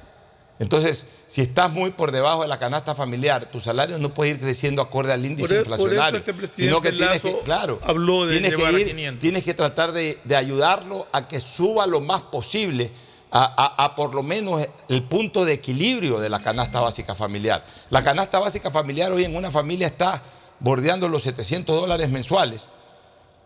[0.60, 4.39] Entonces, si estás muy por debajo de la canasta familiar, tu salario no puede ir
[4.39, 6.47] creciendo acorde al índice Por e- por eso inflacionario.
[6.47, 9.19] sino que tienes que, claro, habló de tienes que llevar a ir- 500.
[9.19, 12.91] tienes que tratar de, de ayudarlo a que suba lo más posible
[13.36, 17.65] a, por lo menos el punto de equilibrio de la canasta básica familiar.
[17.89, 20.22] La canasta básica familiar hoy en una familia está
[20.60, 22.62] bordeando los 700 dólares mensuales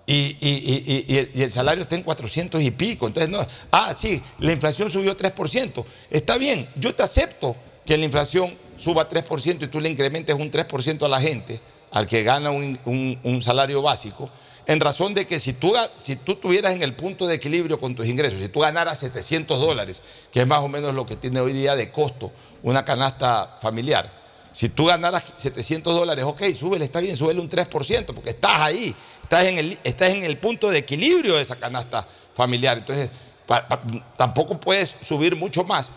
[0.05, 3.07] y, y- y- el, y el salario está en 400 y pico.
[3.07, 3.39] Entonces, no,
[3.71, 5.85] ah, sí, la inflación subió 3%.
[6.11, 10.51] Está bien, yo te acepto que la inflación suba 3% y tú le incrementes un
[10.51, 11.59] 3% a la gente,
[11.91, 12.77] al que gana un-
[13.23, 14.29] un salario básico,
[14.67, 17.95] en razón de que si tú, si tú tuvieras en el punto de equilibrio con
[17.95, 20.01] tus ingresos, si tú ganaras 700 dólares,
[20.31, 22.31] que es más o menos lo que tiene hoy día de costo
[22.63, 24.11] una canasta familiar,
[24.53, 28.93] si tú ganaras 700 dólares, ok, súbele, está bien, súbele un 3%, porque estás ahí,
[29.21, 32.79] estás en el, estás en el punto de equilibrio de esa canasta familiar.
[32.79, 33.11] Entonces,
[33.45, 33.81] pa- pa-
[34.17, 35.91] tampoco puedes subir mucho más,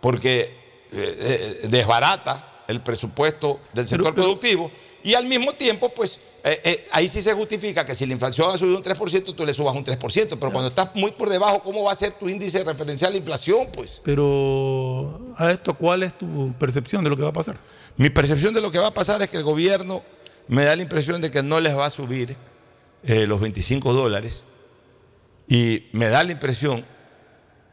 [0.00, 0.50] porque eh,
[0.92, 4.70] eh, desbarata el presupuesto del sector productivo
[5.04, 8.54] y al mismo tiempo, pues, eh, eh, ahí sí se justifica que si la inflación
[8.54, 9.98] ha subido un 3%, tú le subas un 3%,
[10.38, 13.68] pero cuando estás muy por debajo, ¿cómo va a ser tu índice referencial de inflación?
[13.72, 17.58] Pues Pero a esto, ¿cuál es tu percepción de lo que va a pasar?
[17.96, 20.02] Mi percepción de lo que va a pasar es que el gobierno
[20.48, 22.36] me da la impresión de que no les va a subir
[23.04, 24.44] eh, los 25 dólares
[25.46, 26.86] y me da la impresión,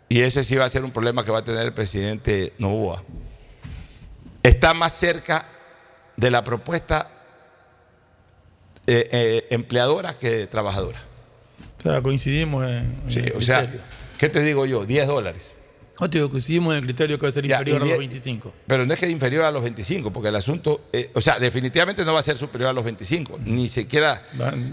[0.10, 3.04] y ese sí va a ser un problema que va a tener el presidente Novoa,
[4.44, 5.48] está más cerca
[6.18, 7.17] de la propuesta
[8.88, 11.00] eh, eh, empleadora que trabajadora.
[11.80, 12.71] O sea, coincidimos en,
[13.06, 13.71] en Sí, el o sea.
[14.17, 14.86] ¿qué te digo yo?
[14.86, 15.52] 10 dólares.
[16.00, 17.89] No, te digo, coincidimos en el criterio que va a ser Ya, inferior a los
[17.93, 18.54] die- 25.
[18.67, 21.39] Pero no es que es inferior a los 25, porque el asunto, eh, o sea,
[21.39, 24.21] definitivamente no va a ser superior a los 25, ni siquiera,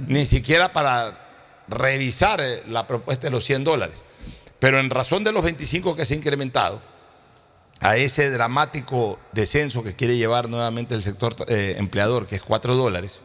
[0.06, 1.20] ni siquiera para
[1.68, 4.02] revisar eh, la propuesta de los 100 dólares.
[4.58, 6.80] Pero en razón de los 25 que se ha incrementado,
[7.80, 12.76] a ese dramático descenso que quiere llevar nuevamente el sector eh, empleador, que es 4
[12.76, 13.20] dólares,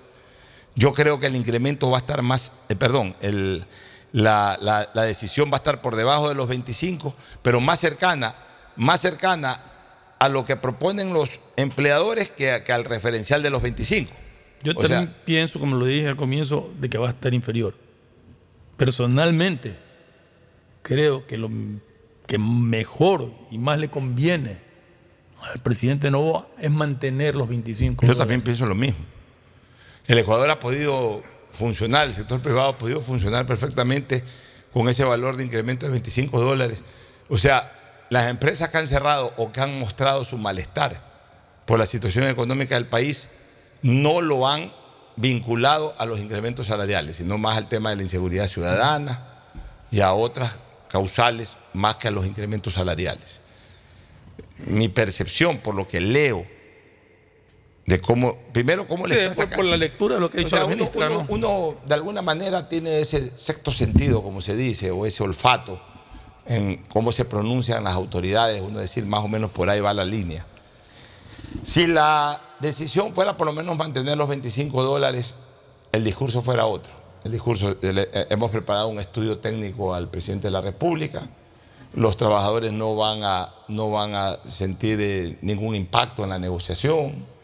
[0.80, 3.66] yo creo que el incremento va a estar más, eh, perdón, el-
[4.14, 8.34] la, la- la decisión va a estar por debajo de los 25, pero más cercana,
[8.76, 9.62] más cercana
[10.20, 14.12] a lo que proponen los empleadores que, al referencial de los 25.
[14.64, 17.34] Yo O sea, también pienso, como lo dije al comienzo, de que va a estar
[17.34, 17.76] inferior.
[18.78, 19.78] Personalmente,
[20.82, 21.50] creo que lo
[22.26, 24.62] que mejor y más le conviene
[25.54, 28.06] al presidente Novoa es mantener los 25.
[28.06, 29.00] Yo también pienso lo mismo.
[30.10, 34.24] El Ecuador ha podido funcionar, el sector privado ha podido funcionar perfectamente
[34.74, 36.82] con ese valor de incremento de 25 dólares.
[37.30, 37.72] O sea,
[38.10, 41.00] las empresas que han cerrado o que han mostrado su malestar
[41.68, 43.30] por la situación económica del país
[43.84, 44.74] no lo han
[45.16, 49.44] vinculado a los incrementos salariales, sino más al tema de la inseguridad ciudadana
[49.92, 53.42] y a otras causales más que a los incrementos salariales.
[54.58, 56.48] Mi percepción, por lo que leo,
[57.90, 60.38] de cómo, primero, cómo le Sí, están por, sacando- por la lectura de lo que
[60.38, 61.26] ha o dicho sea, la uno, ministra, uno- ¿no?
[61.30, 65.82] uno, de alguna manera tiene ese sexto sentido, como se dice, o ese olfato
[66.46, 70.06] en cómo se pronuncian las autoridades, uno decir más o menos por ahí va la
[70.06, 70.46] línea.
[71.64, 75.34] Si la decisión fuera por lo menos mantener los 25 dólares,
[75.92, 76.94] el discurso fuera otro.
[77.24, 81.28] El discurso, eh, hemos preparado un estudio técnico al presidente de la República,
[81.94, 87.39] los trabajadores no van a, no van a sentir eh, ningún impacto en la negociación,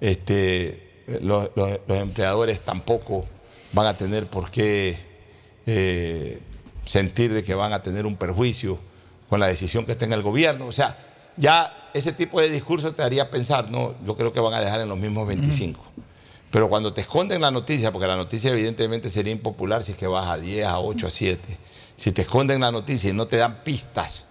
[0.00, 3.26] este, los, los- los empleadores tampoco
[3.72, 4.96] van a tener por qué
[5.66, 6.40] eh,
[6.84, 8.78] sentir de que van a tener un perjuicio
[9.28, 10.66] con la decisión que tenga el gobierno.
[10.66, 10.98] O sea,
[11.36, 14.80] ya ese tipo de discurso te haría pensar, no, yo creo que van a dejar
[14.80, 15.80] en los mismos 25.
[16.50, 20.08] Pero cuando te esconden la noticia, porque la noticia evidentemente sería impopular si es que
[20.08, 21.58] vas a 10, a 8, a 7,
[21.94, 24.24] si te esconden la noticia y no te dan pistas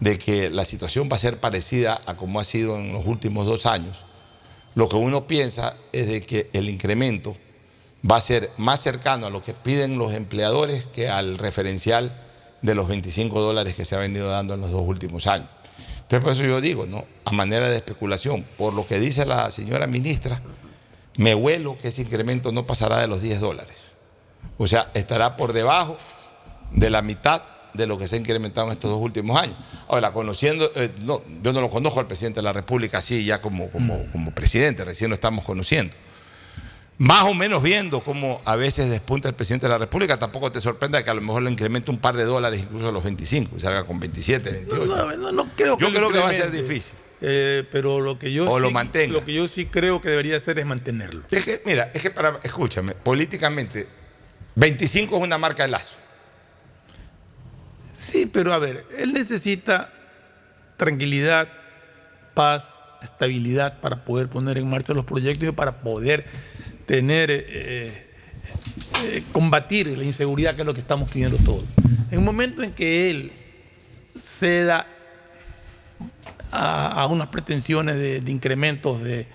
[0.00, 3.46] de que la situación va a ser parecida a como ha sido en los últimos
[3.46, 4.04] dos años,
[4.76, 7.34] lo que uno piensa es de que el incremento
[8.08, 12.14] va a ser más cercano a lo que piden los empleadores que al referencial
[12.60, 15.48] de los 25 dólares que se ha venido dando en los dos últimos años.
[16.02, 17.06] Entonces, por eso yo digo, ¿no?
[17.24, 20.42] a manera de especulación, por lo que dice la señora ministra,
[21.16, 23.78] me huelo que ese incremento no pasará de los 10 dólares.
[24.58, 25.96] O sea, estará por debajo
[26.70, 27.42] de la mitad
[27.76, 29.56] de lo que se ha incrementado en estos dos últimos años.
[29.88, 33.40] Ahora, conociendo, eh, no, yo no lo conozco al presidente de la República así ya
[33.40, 35.94] como, como, como presidente, recién lo estamos conociendo.
[36.98, 40.62] Más o menos viendo cómo a veces despunta el presidente de la República, tampoco te
[40.62, 43.56] sorprenda que a lo mejor le incremente un par de dólares incluso a los 25
[43.56, 44.86] y salga con 27, 28.
[44.86, 46.94] No, no, no creo que yo lo creo que va a ser difícil.
[47.20, 49.12] Eh, pero lo que yo O sí, lo mantenga.
[49.12, 51.22] lo que yo sí creo que debería hacer es mantenerlo.
[51.30, 53.86] Es que, mira, es que para, escúchame, políticamente,
[54.54, 55.96] 25 es una marca de lazo.
[58.10, 59.90] Sí, pero a ver, él necesita
[60.76, 61.48] tranquilidad,
[62.34, 66.24] paz, estabilidad para poder poner en marcha los proyectos y para poder
[66.86, 68.06] tener, eh,
[69.02, 71.64] eh, combatir la inseguridad que es lo que estamos pidiendo todos.
[72.10, 73.32] En un momento en que él
[74.18, 74.86] ceda
[76.52, 79.26] a, a unas pretensiones de, de incrementos de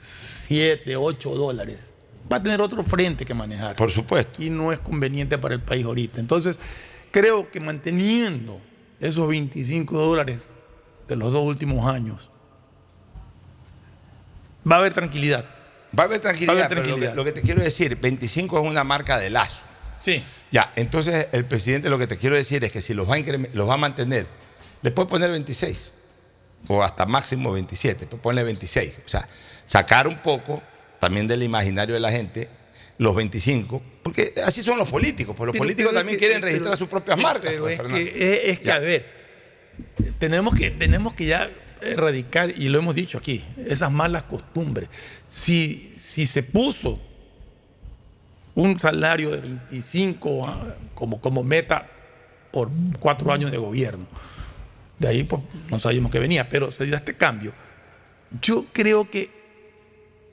[0.00, 1.92] 7, 8 dólares,
[2.30, 3.76] va a tener otro frente que manejar.
[3.76, 4.42] Por supuesto.
[4.42, 6.20] Y no es conveniente para el país ahorita.
[6.20, 6.58] Entonces,
[7.12, 8.60] creo que manteniendo
[9.00, 10.40] esos 25 dólares
[11.06, 12.30] de los dos últimos años,
[14.70, 15.44] va a haber tranquilidad.
[15.98, 17.14] Va a haber tranquilidad, Va a haber pero lo que- tranquilidad.
[17.16, 19.62] Lo, que, te quiero decir, 25 es una marca de lazo.
[20.00, 20.22] Sí.
[20.50, 23.18] Ya, entonces el presidente lo que te quiero decir es que si los va a,
[23.52, 24.26] los va a mantener,
[24.82, 25.92] le puede poner 26
[26.68, 28.98] o hasta máximo 27, pues ponle 26.
[29.04, 29.26] O sea,
[29.64, 30.62] sacar un poco
[31.00, 32.48] también del imaginario de la gente
[32.98, 36.26] los 25, porque así son los políticos, pues los Pero- políticos pero es también que-
[36.26, 37.50] quieren pero- registrar sus propias pero- marcas.
[37.50, 38.74] Pero pues, es que, es, es que Ya.
[38.76, 39.06] a ver,
[40.18, 44.88] tenemos que, tenemos que ya erradicar, y lo hemos dicho aquí, esas malas costumbres.
[45.28, 47.00] Si, si se puso
[48.54, 51.88] un salario de 25 a- como, como meta
[52.52, 52.70] por
[53.00, 54.06] cuatro años de gobierno,
[54.98, 57.52] de ahí pues no sabíamos que venía, pero se dio este cambio.
[58.40, 59.30] Yo creo que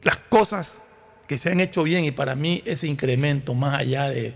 [0.04, 0.82] las cosas
[1.30, 4.34] que se han hecho bien y para mí ese incremento más allá de,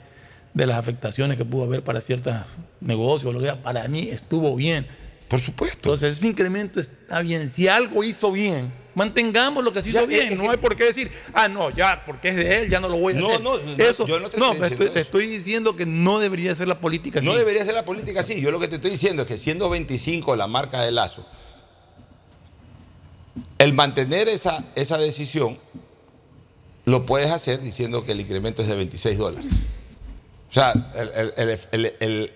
[0.53, 2.35] de las afectaciones que pudo haber para ciertos
[2.81, 4.85] negocios, lo que sea, para mí estuvo bien.
[5.27, 5.77] Por supuesto.
[5.89, 7.49] Entonces ese incremento está bien.
[7.49, 10.25] Si algo hizo bien, mantengamos lo que se hizo Ya, bien.
[10.27, 12.79] es- es no hay por qué decir, ah, no, ya, porque es de él, ya
[12.79, 13.41] no lo voy a No, hacer.
[13.41, 15.07] no, no, eso, yo no te no, estoy estoy, diciendo te eso.
[15.07, 17.27] estoy diciendo que no debería ser la política así.
[17.27, 18.39] No debería ser la política así.
[18.39, 21.25] Yo lo que te estoy diciendo es que siendo 25 la marca de Lazo,
[23.57, 25.57] el mantener esa, esa decisión
[26.85, 29.45] lo puedes hacer diciendo que el incremento es de 26 dólares.
[30.49, 30.73] O sea,
[31.71, 32.31] el-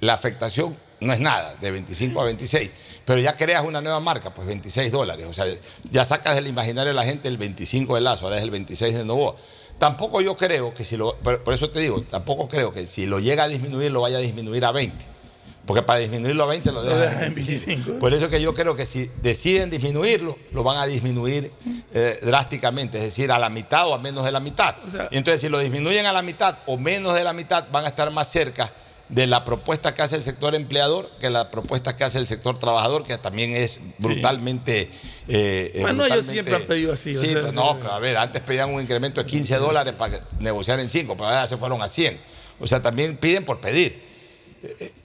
[0.00, 2.72] la afectación no es nada, de 25 a 26.
[3.04, 5.26] Pero ya creas una nueva marca, pues 26 dólares.
[5.28, 5.46] O sea,
[5.90, 8.94] ya sacas del imaginario de la gente el 25 de Lazo, ahora es el 26
[8.94, 9.36] de Novoa.
[9.78, 11.16] Tampoco yo creo que si lo.
[11.16, 14.20] Por eso te digo, tampoco creo que si lo llega a disminuir, lo vaya a
[14.20, 15.06] disminuir a 20.
[15.70, 17.98] Porque para disminuirlo a 20 lo dejan en en 25.
[18.00, 21.52] Por eso que yo creo que si deciden disminuirlo, lo van a disminuir
[21.94, 24.74] eh, drásticamente, es decir, a la mitad o a menos de la mitad.
[24.90, 27.84] sea- y entonces, si lo disminuyen a la mitad o menos de la mitad, van
[27.84, 28.72] a estar más cerca
[29.08, 32.58] de la propuesta que hace el sector empleador que la propuesta que hace el sector
[32.58, 34.90] trabajador, que también es brutalmente.
[35.28, 37.78] eh, eh, Bueno, ellos siempre han pedido así, o Sí, sea, pues sí, no, sí.
[37.80, 41.26] pero a ver, antes pedían un incremento de 15 dólares para negociar en 5, pero
[41.28, 42.20] ahora se fueron a 100.
[42.58, 44.09] O sea, también piden por pedir.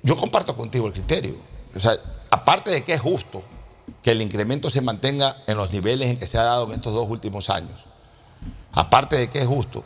[0.03, 1.35] Yo comparto contigo el criterio.
[1.75, 1.97] O sea,
[2.29, 3.43] aparte de que es justo
[4.01, 6.93] que el incremento se mantenga en los niveles en que se ha dado en estos
[6.93, 7.85] dos últimos años,
[8.71, 9.83] aparte de que es justo,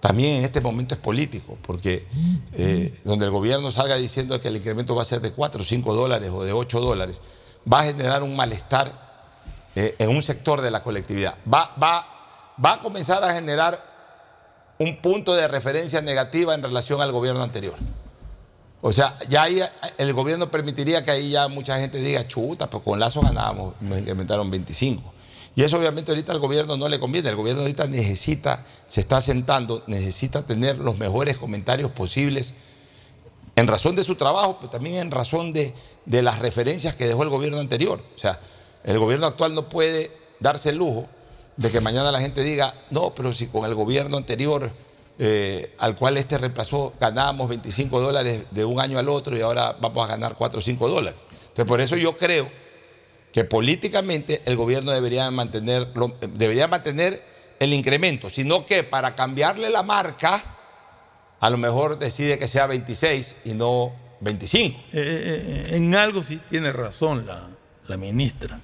[0.00, 2.06] también en este momento es político, porque
[2.54, 5.64] eh, donde el gobierno salga diciendo que el incremento va a ser de 4 o
[5.64, 7.20] 5 dólares o de 8 dólares,
[7.72, 8.92] va a generar un malestar
[9.76, 11.36] eh, en un sector de la colectividad.
[11.46, 13.80] Va, va, va a comenzar a generar
[14.78, 17.76] un punto de referencia negativa en relación al gobierno anterior.
[18.84, 19.62] O sea, ya ahí
[19.96, 23.98] el gobierno permitiría que ahí ya mucha gente diga, chuta, pues con Lazo ganábamos, nos
[23.98, 25.00] incrementaron 25.
[25.54, 27.28] Y eso obviamente ahorita al gobierno no le conviene.
[27.28, 32.54] El gobierno ahorita necesita, se está sentando, necesita tener los mejores comentarios posibles
[33.54, 35.74] en razón de su trabajo, pero también en razón de,
[36.04, 38.02] de las referencias que dejó el gobierno anterior.
[38.16, 38.40] O sea,
[38.82, 40.10] el gobierno actual no puede
[40.40, 41.06] darse el lujo
[41.56, 44.72] de que mañana la gente diga, no, pero si con el gobierno anterior
[45.24, 49.76] eh, al cual este reemplazó ganábamos 25 dólares de un año al otro y ahora
[49.80, 51.20] vamos a ganar 4 o 5 dólares.
[51.30, 52.50] Entonces, por eso yo creo
[53.32, 55.92] que políticamente el gobierno debería mantener,
[56.32, 57.22] debería mantener
[57.60, 60.42] el incremento, sino que para cambiarle la marca,
[61.38, 63.92] a lo mejor decide que sea 26 y no
[64.22, 64.76] 25.
[64.76, 67.28] Eh, eh, en algo sí tiene razón
[67.86, 68.58] la ministra.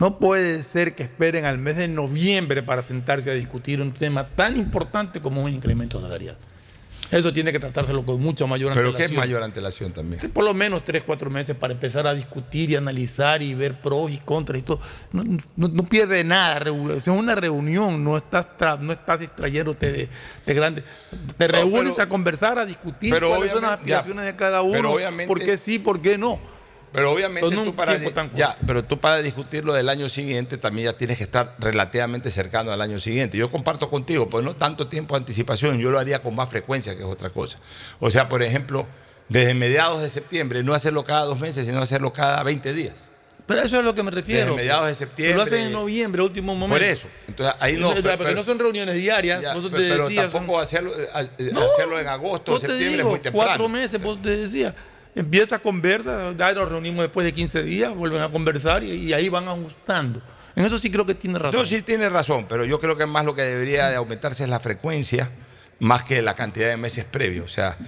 [0.00, 4.26] No puede ser que esperen al mes de noviembre para sentarse a discutir un tema
[4.26, 6.36] tan importante como un incremento salarial.
[7.10, 9.20] Eso tiene que tratárselo con mucha mayor Pero ¿qué es antelación.
[9.20, 10.30] mayor antelación también?
[10.30, 14.12] Por lo menos tres, cuatro meses para empezar a discutir y analizar y ver pros
[14.12, 14.80] y contras y todo.
[15.12, 15.24] No,
[15.56, 16.62] no- no pierde nada.
[16.96, 18.46] Es una reunión, no estás,
[18.80, 20.08] no estás distrayéndote de,
[20.46, 20.84] de grandes.
[21.36, 24.24] Te No, reúnes pero- a conversar, a discutir pero cuáles son las obviamente- ya, aspiraciones
[24.32, 24.90] de cada pero uno.
[24.92, 26.38] obviamente- ¿Por qué sí, por qué no?
[26.92, 27.96] Pero obviamente tú para,
[28.34, 32.30] ya, pero tú para discutir lo del año siguiente también ya tienes que estar relativamente
[32.30, 33.38] cercano al año siguiente.
[33.38, 36.96] Yo comparto contigo, pues no tanto tiempo de anticipación, yo lo haría con más frecuencia,
[36.96, 37.58] que es otra cosa.
[38.00, 38.86] O sea, por ejemplo,
[39.28, 42.94] desde mediados de septiembre, no hacerlo cada dos meses, sino hacerlo cada 20 días.
[43.46, 44.42] Pero eso es a lo que me refiero.
[44.46, 45.36] Desde mediados de Pero septiembre.
[45.36, 46.74] lo hacen en noviembre, último momento.
[46.80, 47.06] Por eso.
[47.28, 47.90] Entonces ahí no.
[47.92, 49.42] Porque pero- no son reuniones diarias.
[49.42, 53.00] ya, vos te pero son- tampoco hacerlo, eh, No, hacerlo en agosto o septiembre digo,
[53.02, 53.46] es muy temprano.
[53.48, 54.74] Cuatro meses, vos te decía.
[55.20, 59.12] Empieza a conversar, ya nos reunimos después de 15 días, vuelven a conversar y, y
[59.12, 60.20] ahí van ajustando.
[60.56, 61.60] En eso sí creo que tiene razón.
[61.60, 64.50] No, sí tiene razón, pero yo creo que más lo que debería de aumentarse es
[64.50, 65.30] la frecuencia
[65.78, 67.46] más que la cantidad de meses previos.
[67.46, 67.78] O sea,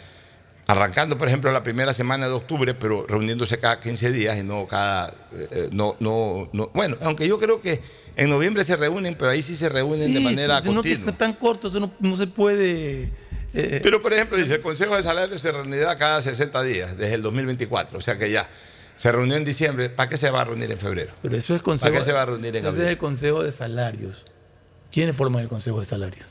[0.67, 4.67] arrancando, por ejemplo, la primera semana de octubre, pero reuniéndose cada 15 días y no
[4.67, 5.09] cada...
[5.33, 6.71] eh, eh, no, no, no.
[6.73, 7.81] Bueno, aunque yo creo que
[8.17, 11.11] en noviembre se reúnen, pero ahí sí se reúnen de manera sí, no, que continua.
[11.13, 13.11] es tan corto, eso no, no se puede...
[13.55, 17.15] eh, Pero, por ejemplo, dice, el Consejo de Salario se reunirá cada 60 días, desde
[17.15, 17.99] el 2024.
[17.99, 18.49] O sea que ya
[18.97, 19.91] se reunió en diciembre.
[19.91, 21.13] ¿Para qué se va a reunir en febrero?
[21.23, 21.91] pero eso es consejo...
[21.91, 24.27] ¿Para qué se va a reunir en Ese es el Consejo de Salarios.
[24.91, 26.29] ¿Quiénes forman el Consejo de Salarios?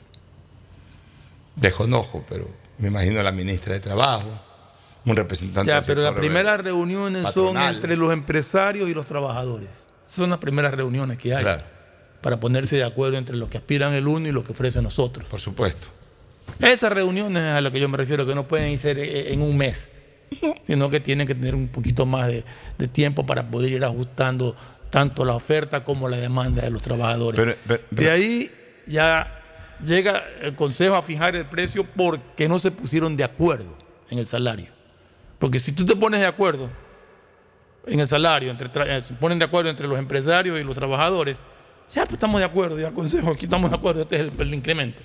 [1.55, 4.27] Desconozco, pero me imagino la ministra de Trabajo,
[5.05, 9.69] un representante Ya, del pero las primeras reuniones son entre los empresarios y los trabajadores.
[10.05, 11.43] Esas son las primeras reuniones que hay.
[11.43, 11.63] Claro,
[12.21, 14.99] Para ponerse de acuerdo entre los que aspiran el uno y los que ofrecen los
[14.99, 15.27] otros.
[15.27, 15.87] por supuesto.
[16.59, 19.57] Esas reuniones a las que yo me refiero, que no pueden ser eh, en un
[19.57, 19.89] mes,
[20.67, 22.43] sino que tienen que tener un poquito más de,
[22.77, 24.55] de tiempo para poder ir ajustando
[24.89, 27.39] tanto la oferta como la demanda de los trabajadores.
[27.39, 28.51] Pero- pero- de ahí
[28.85, 29.39] ya
[29.85, 33.75] llega el Consejo a fijar el precio porque no se pusieron de acuerdo
[34.09, 34.67] en el salario.
[35.39, 36.69] Porque si tú te pones de acuerdo
[37.87, 41.37] en el salario, entre, eh, se ponen de acuerdo entre los empresarios y los trabajadores,
[41.89, 44.53] ya pues estamos de acuerdo, ya Consejo, aquí estamos de acuerdo, este es el, el
[44.53, 45.01] incremento.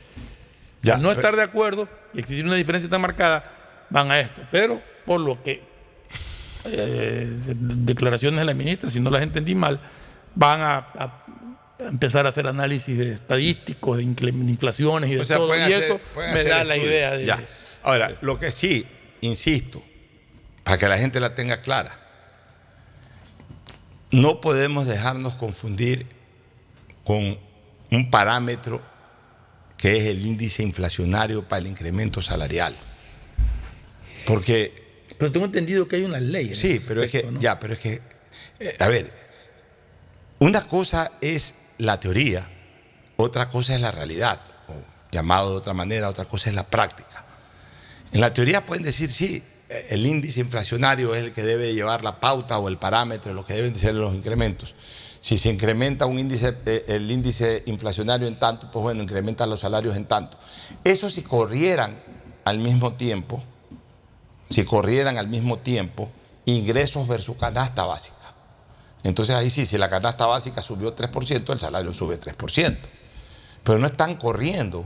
[0.82, 3.44] Ya, Al no pero- estar de acuerdo y existir una diferencia tan marcada,
[3.90, 4.42] van a esto.
[4.50, 5.62] Pero por lo que
[6.64, 9.80] eh, declaraciones de la ministra, si no las entendí mal,
[10.34, 11.24] van a, a
[11.80, 15.56] empezar a hacer análisis de estadísticos, de inflaciones y de O sea, todo.
[15.56, 17.24] Y hacer- eso me da la idea de.
[17.26, 17.38] Ya.
[17.82, 18.84] Ahora, lo que sí,
[19.20, 19.82] insisto,
[20.64, 22.00] para que la gente la tenga clara,
[24.10, 26.06] no podemos dejarnos confundir
[27.04, 27.38] con
[27.90, 28.82] un parámetro
[29.76, 32.74] que es el índice inflacionario para el incremento salarial.
[34.26, 34.74] Porque
[35.18, 36.48] Pero tengo entendido que hay una ley.
[36.48, 38.00] en Sí, pero es que, ya, pero es que,
[38.60, 39.12] eh, a ver,
[40.38, 42.48] una cosa es la teoría,
[43.16, 44.74] otra cosa es la realidad, o
[45.12, 47.24] llamado de otra manera, otra cosa es la práctica.
[48.12, 52.04] En la teoría pueden decir, sí, eh, el índice inflacionario es el que debe llevar
[52.04, 54.74] la pauta o el parámetro, lo que deben ser los incrementos.
[55.20, 59.60] Si se incrementa un índice, eh, el índice inflacionario en tanto, pues bueno, incrementan los
[59.60, 60.38] salarios en tanto.
[60.84, 61.98] Eso si corrieran
[62.44, 63.42] al mismo tiempo,
[64.50, 66.10] si corrieran al mismo tiempo
[66.44, 68.16] ingresos versus canasta básica.
[69.02, 72.76] Entonces ahí sí, si la canasta básica subió 3%, el salario sube 3%.
[73.62, 74.84] Pero no están corriendo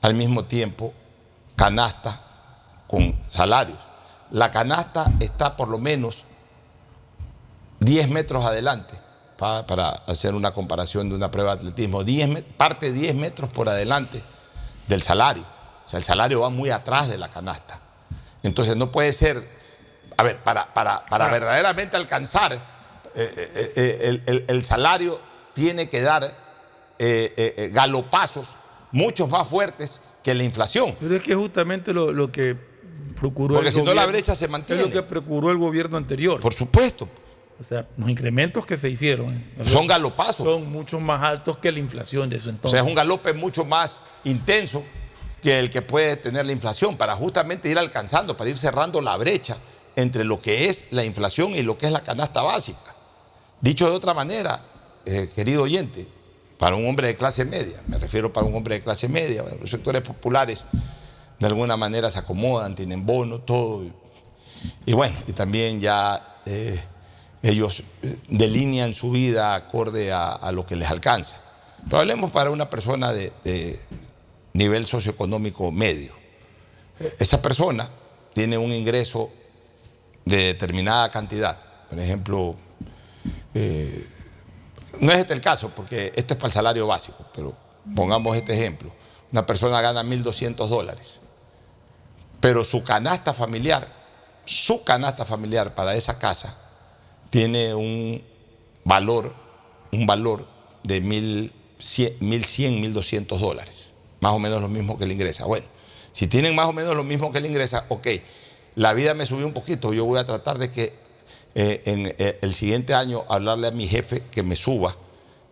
[0.00, 0.92] al mismo tiempo
[1.56, 2.22] canasta
[2.86, 3.78] con salarios.
[4.30, 6.24] La canasta está por lo menos
[7.80, 8.94] 10 metros adelante,
[9.42, 13.50] pa- para hacer una comparación de una prueba de atletismo, 10 me- parte 10 metros
[13.50, 14.22] por adelante
[14.86, 15.42] del salario.
[15.84, 17.80] O sea, el salario va muy atrás de la canasta.
[18.44, 19.44] Entonces no puede ser,
[20.16, 22.60] a ver, para, para, para verdaderamente alcanzar eh,
[23.14, 25.20] eh, eh, el, el- el salario
[25.54, 26.34] tiene que dar
[27.72, 28.48] galopazos
[28.92, 30.94] mucho más fuertes que la inflación.
[31.00, 32.56] Pero es que justamente lo, lo que
[33.16, 34.82] procuró Porque el si no, la brecha se mantiene.
[34.82, 36.40] Es lo que procuró el gobierno anterior.
[36.40, 37.08] Por supuesto,
[37.62, 40.44] O sea, los incrementos que se hicieron son galopazos.
[40.44, 42.70] son mucho más altos que la inflación de O entonces.
[42.72, 44.82] sea, es un galope mucho más intenso
[45.40, 49.16] que el que puede tener la inflación para justamente ir alcanzando, para ir cerrando la
[49.16, 49.58] brecha
[49.94, 52.96] entre lo que es la inflación y lo que es la canasta básica.
[53.60, 54.60] Dicho de otra manera,
[55.04, 56.08] eh, querido oyente,
[56.58, 59.70] para un hombre de clase media, me refiero para un hombre de clase media, los
[59.70, 60.64] sectores populares
[61.38, 63.84] de alguna manera se acomodan, tienen bono, todo.
[64.86, 66.80] Y bueno, y también ya eh,
[67.42, 71.40] ellos eh, delinean su vida acorde a, lo que les alcanza.
[71.84, 73.80] Pero hablemos para una persona de, de
[74.52, 76.12] nivel socioeconómico medio.
[77.00, 77.90] Eh, Esa persona
[78.32, 79.30] tiene un ingreso
[80.24, 81.58] de determinada cantidad.
[81.90, 82.56] Por ejemplo,
[83.54, 84.06] eh,
[85.00, 87.56] no es este el caso, porque esto es para el salario básico, pero
[87.94, 88.92] pongamos este ejemplo.
[89.32, 91.18] Una persona gana 1.200 dólares,
[92.40, 93.88] pero su canasta familiar,
[94.44, 96.61] su canasta familiar para esa casa
[97.32, 98.22] tiene un
[98.84, 99.34] valor,
[99.90, 100.46] un valor
[100.82, 105.46] de 1.100, 1.100, 1.200 dólares, más o menos lo mismo que le ingresa.
[105.46, 105.64] Bueno,
[106.12, 108.06] si tienen más o menos lo mismo que le ingresa, ok,
[108.74, 110.92] la vida me subió un poquito, yo voy a tratar de que
[111.54, 114.94] eh, en eh, el siguiente año hablarle a mi jefe que me suba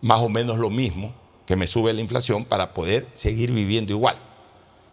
[0.02, 1.14] más o menos lo mismo
[1.46, 4.16] que me sube la inflación para poder seguir viviendo igual.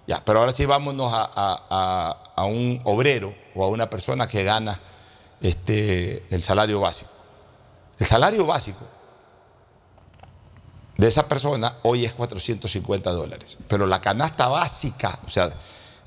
[0.07, 4.79] Ya, pero ahora sí vámonos a- a un obrero o a una persona que gana
[5.41, 7.11] este, el salario básico.
[7.99, 8.85] El salario básico
[10.97, 15.49] de esa persona hoy es 450 dólares, pero la canasta básica, o sea,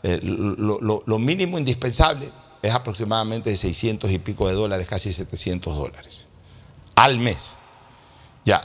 [0.03, 2.31] eh, lo, mínimo indispensable
[2.63, 6.27] es aproximadamente de 600 y pico de dólares, casi 700 dólares
[6.97, 7.39] al mes.
[8.45, 8.61] Ya,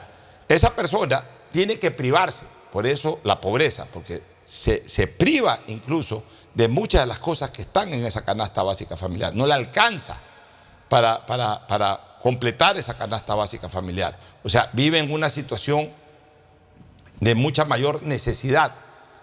[0.49, 6.67] esa persona tiene que privarse, por eso la pobreza, porque se, se priva incluso de
[6.67, 9.35] muchas de las cosas que están en esa canasta básica familiar.
[9.35, 10.19] No le alcanza
[10.89, 14.17] para, para, para completar esa canasta básica familiar.
[14.43, 15.91] O sea, vive en una situación
[17.19, 18.71] de mucha mayor necesidad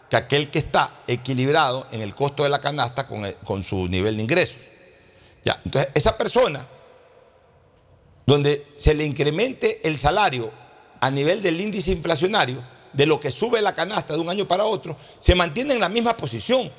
[0.09, 3.89] que aquel que está equilibrado en el costo de la canasta con, el- con su
[3.89, 4.61] nivel de ingresos.
[5.45, 6.65] Ya, entonces, esa persona,
[8.27, 10.51] donde se le incremente el salario
[11.01, 14.65] a nivel del índice inflacionario, de lo que sube la canasta de un año para
[14.65, 16.71] otro, se mantiene en la misma posición,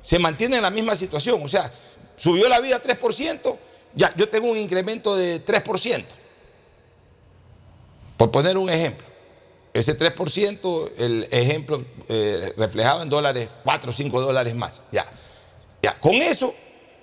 [0.00, 1.40] se mantiene en la misma situación.
[1.42, 1.70] O sea,
[2.16, 3.58] subió la vida 3%,
[3.96, 6.04] ya yo tengo un incremento de 3%.
[8.16, 9.06] Por poner un ejemplo.
[9.74, 14.80] Ese 3%, el ejemplo eh, reflejado en dólares, 4 o 5 dólares más.
[14.90, 15.04] Ya.
[15.82, 15.98] ya.
[16.00, 16.54] Con eso,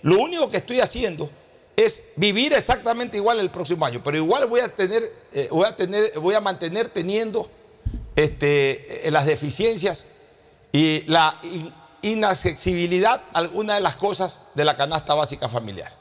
[0.01, 1.29] lo único que estoy haciendo
[1.75, 5.75] es vivir exactamente igual el próximo año, pero igual voy a tener, eh, voy a
[5.75, 7.49] tener, voy a mantener teniendo
[8.15, 10.03] este, eh, las deficiencias
[10.71, 15.95] y la in- inaccesibilidad a alguna de las cosas de la canasta básica familiar.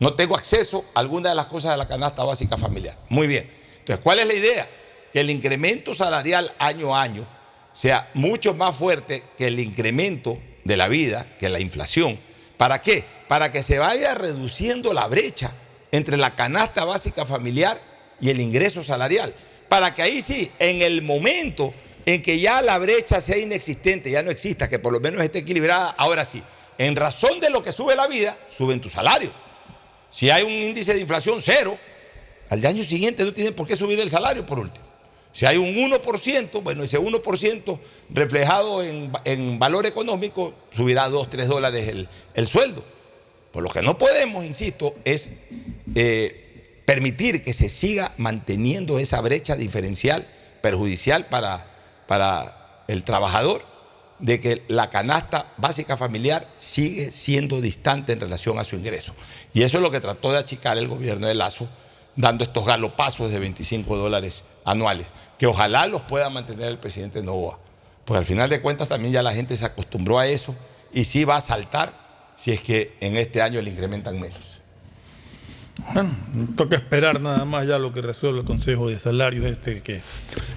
[0.00, 2.96] No tengo acceso a alguna de las cosas de la canasta básica familiar.
[3.08, 3.48] Muy bien.
[3.80, 4.68] Entonces, ¿cuál es la idea?
[5.12, 7.26] Que el incremento salarial año a año
[7.72, 12.18] sea mucho más fuerte que el incremento de la vida, que la inflación.
[12.56, 13.04] ¿Para qué?
[13.28, 15.52] Para que se vaya reduciendo la brecha
[15.90, 17.80] entre la canasta básica familiar
[18.20, 19.34] y el ingreso salarial.
[19.68, 21.72] Para que ahí sí, en el momento
[22.06, 25.40] en que ya la brecha sea inexistente, ya no exista, que por lo menos esté
[25.40, 26.42] equilibrada, ahora sí,
[26.78, 29.30] en razón de lo que sube la vida, suben tu salario.
[30.10, 31.78] Si hay un índice de inflación cero,
[32.48, 34.86] al año siguiente no tienen por qué subir el salario por último.
[35.32, 37.80] Si hay un 1%, bueno, ese 1%
[38.10, 42.84] reflejado en, en valor económico subirá 2, 3 dólares el, el sueldo.
[43.52, 45.30] Por lo que no podemos, insisto, es
[45.94, 50.26] eh, permitir que se siga manteniendo esa brecha diferencial
[50.60, 51.66] perjudicial para,
[52.06, 53.64] para el trabajador,
[54.18, 59.14] de que la canasta básica familiar sigue siendo distante en relación a su ingreso.
[59.52, 61.68] Y eso es lo que trató de achicar el gobierno de Lazo,
[62.16, 65.08] dando estos galopazos de 25 dólares anuales,
[65.38, 67.58] que ojalá los pueda mantener el presidente Novoa.
[68.04, 70.54] Porque al final de cuentas también ya la gente se acostumbró a eso
[70.92, 71.92] y sí va a saltar
[72.36, 74.38] si es que en este año le incrementan menos.
[75.92, 76.16] Bueno,
[76.56, 80.00] toca esperar nada más ya lo que resuelve el Consejo de Salarios este que,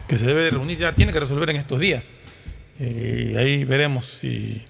[0.07, 2.09] que se debe de reunir, ya tiene que resolver en estos días.
[2.79, 4.65] Eh, ahí veremos eh,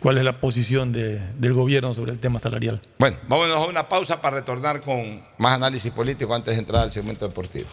[0.00, 2.80] cuál es la posición de- del gobierno sobre el tema salarial.
[2.98, 6.92] Bueno, vámonos a una pausa para retornar con más análisis político antes de entrar al
[6.92, 7.68] segmento deportivo.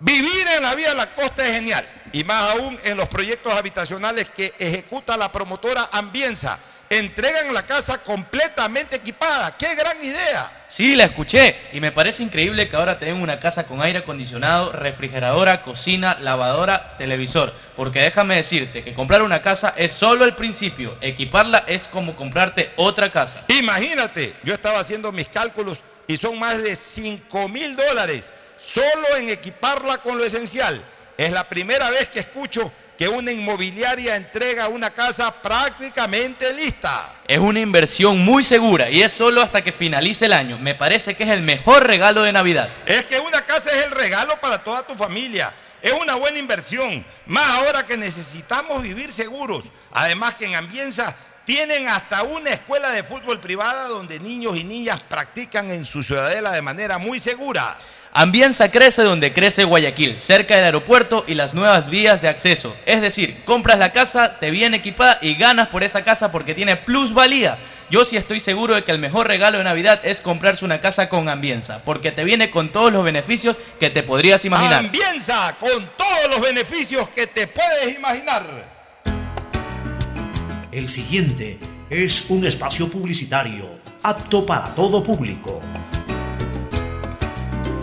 [0.00, 3.52] Vivir en la vía de la costa es genial, y más aún en los proyectos
[3.54, 6.58] habitacionales que ejecuta la promotora Ambienza.
[6.90, 9.56] Entregan la casa completamente equipada.
[9.56, 10.50] ¡Qué gran idea!
[10.68, 14.72] Sí, la escuché y me parece increíble que ahora tengan una casa con aire acondicionado,
[14.72, 17.54] refrigeradora, cocina, lavadora, televisor.
[17.76, 22.72] Porque déjame decirte que comprar una casa es solo el principio, equiparla es como comprarte
[22.76, 23.44] otra casa.
[23.48, 29.30] Imagínate, yo estaba haciendo mis cálculos y son más de 5 mil dólares solo en
[29.30, 30.80] equiparla con lo esencial.
[31.16, 37.12] Es la primera vez que escucho que una inmobiliaria entrega una casa prácticamente lista.
[37.26, 40.58] Es una inversión muy segura y es solo hasta que finalice el año.
[40.58, 42.68] Me parece que es el mejor regalo de Navidad.
[42.86, 45.52] Es que una casa es el regalo para toda tu familia.
[45.82, 49.66] Es una buena inversión, más ahora que necesitamos vivir seguros.
[49.92, 51.14] Además que en Ambienza
[51.44, 56.52] tienen hasta una escuela de fútbol privada donde niños y niñas practican en su ciudadela
[56.52, 57.76] de manera muy segura.
[58.16, 62.76] Ambienza crece donde crece Guayaquil, cerca del aeropuerto y las nuevas vías de acceso.
[62.86, 66.76] Es decir, compras la casa, te viene equipada y ganas por esa casa porque tiene
[66.76, 67.58] plusvalía.
[67.90, 71.08] Yo sí estoy seguro de que el mejor regalo de Navidad es comprarse una casa
[71.08, 74.84] con Ambienza, porque te viene con todos los beneficios que te podrías imaginar.
[74.84, 78.44] Ambienza con todos los beneficios que te puedes imaginar.
[80.70, 81.58] El siguiente
[81.90, 85.60] es un espacio publicitario apto para todo público.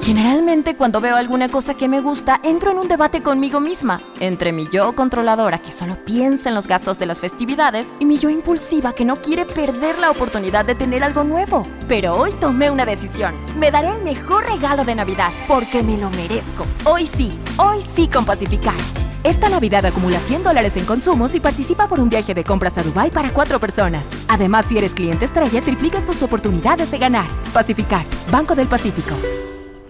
[0.01, 4.51] Generalmente cuando veo alguna cosa que me gusta, entro en un debate conmigo misma, entre
[4.51, 8.31] mi yo controladora que solo piensa en los gastos de las festividades y mi yo
[8.31, 11.67] impulsiva que no quiere perder la oportunidad de tener algo nuevo.
[11.87, 13.35] Pero hoy tomé una decisión.
[13.59, 16.65] Me daré el mejor regalo de Navidad porque me lo merezco.
[16.85, 18.75] Hoy sí, hoy sí con Pacificar.
[19.23, 22.81] Esta Navidad acumula 100 dólares en consumos y participa por un viaje de compras a
[22.81, 24.09] Dubai para cuatro personas.
[24.27, 27.27] Además, si eres cliente estrella, triplicas tus oportunidades de ganar.
[27.53, 29.15] Pacificar, Banco del Pacífico.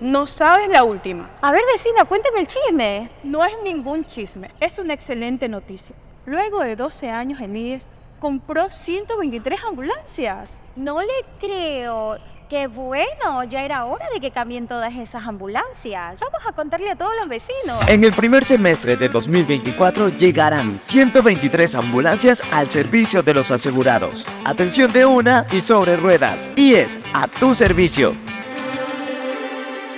[0.01, 1.29] No sabes la última.
[1.41, 3.07] A ver, vecina, cuéntame el chisme.
[3.23, 5.95] No es ningún chisme, es una excelente noticia.
[6.25, 7.87] Luego de 12 años en IES,
[8.19, 10.59] compró 123 ambulancias.
[10.75, 11.07] No le
[11.39, 12.17] creo.
[12.49, 16.19] Qué bueno, ya era hora de que cambien todas esas ambulancias.
[16.19, 17.87] Vamos a contarle a todos los vecinos.
[17.87, 24.25] En el primer semestre de 2024 llegarán 123 ambulancias al servicio de los asegurados.
[24.45, 26.51] Atención de una y sobre ruedas.
[26.55, 28.15] Y es a tu servicio.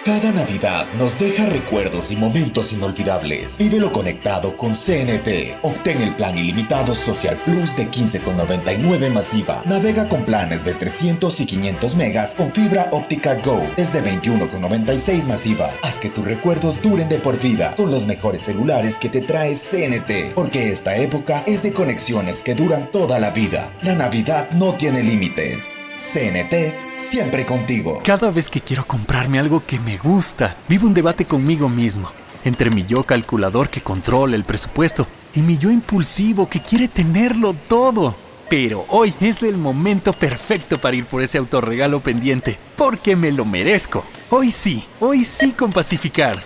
[0.06, 3.58] Cada Navidad nos deja recuerdos y momentos inolvidables.
[3.58, 5.56] Vívelo conectado con CNT.
[5.62, 9.62] Obtén el plan ilimitado Social Plus de 15,99 masiva.
[9.64, 15.72] Navega con planes de 300 y 500 megas con fibra óptica Go desde 21,96 masiva.
[15.84, 19.56] Haz que tus recuerdos duren de por vida con los mejores celulares que te trae
[19.56, 20.34] CNT.
[20.36, 23.72] Porque esta época es de conexiones que duran toda la vida.
[23.82, 25.72] La Navidad no tiene límites.
[26.04, 28.02] CNT, siempre contigo.
[28.04, 32.10] Cada vez que quiero comprarme algo que me gusta, vivo un debate conmigo mismo.
[32.44, 37.56] Entre mi yo calculador que controla el presupuesto y mi yo impulsivo que quiere tenerlo
[37.70, 38.14] todo.
[38.50, 43.46] Pero hoy es el momento perfecto para ir por ese autorregalo pendiente, porque me lo
[43.46, 44.04] merezco.
[44.30, 46.38] Hoy sí, hoy sí con Pacificar.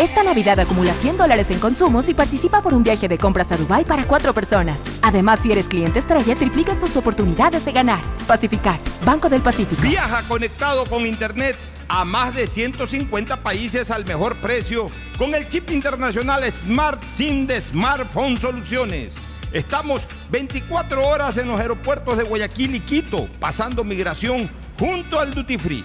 [0.00, 3.58] Esta Navidad acumula 100 dólares en consumos y participa por un viaje de compras a
[3.58, 4.82] Dubai para cuatro personas.
[5.02, 8.00] Además, si eres cliente estrella, triplicas tus oportunidades de ganar.
[8.26, 9.82] Pacificar, Banco del Pacífico.
[9.82, 11.54] Viaja conectado con Internet
[11.86, 14.86] a más de 150 países al mejor precio
[15.18, 19.12] con el chip internacional Smart SIM de Smartphone Soluciones.
[19.52, 24.48] Estamos 24 horas en los aeropuertos de Guayaquil y Quito, pasando migración
[24.78, 25.84] junto al Duty Free.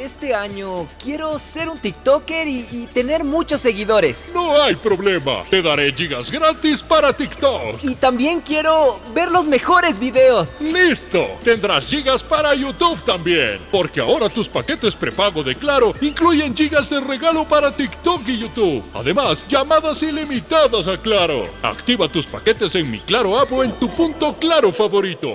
[0.00, 4.28] Este año quiero ser un TikToker y, y tener muchos seguidores.
[4.32, 7.82] No hay problema, te daré gigas gratis para TikTok.
[7.82, 10.60] Y también quiero ver los mejores videos.
[10.60, 16.90] Listo, tendrás gigas para YouTube también, porque ahora tus paquetes prepago de Claro incluyen gigas
[16.90, 18.84] de regalo para TikTok y YouTube.
[18.94, 21.48] Además, llamadas ilimitadas a Claro.
[21.62, 25.34] Activa tus paquetes en mi Claro app o en tu punto Claro favorito.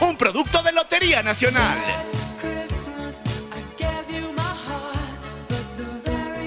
[0.00, 1.78] Un producto de Lotería Nacional.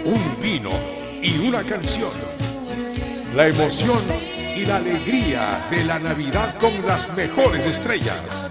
[0.05, 0.71] un vino
[1.21, 2.11] y una canción.
[3.35, 3.99] La emoción
[4.55, 8.49] y la alegría de la Navidad con las mejores estrellas.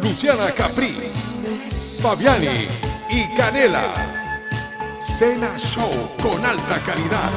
[0.00, 1.12] Luciana Capri,
[2.00, 2.68] Fabiani
[3.10, 3.94] y Canela.
[5.18, 5.90] Cena Show
[6.22, 7.30] con alta calidad.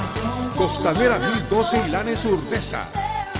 [0.55, 2.87] Costanera 1012 y Lanes Urdesa.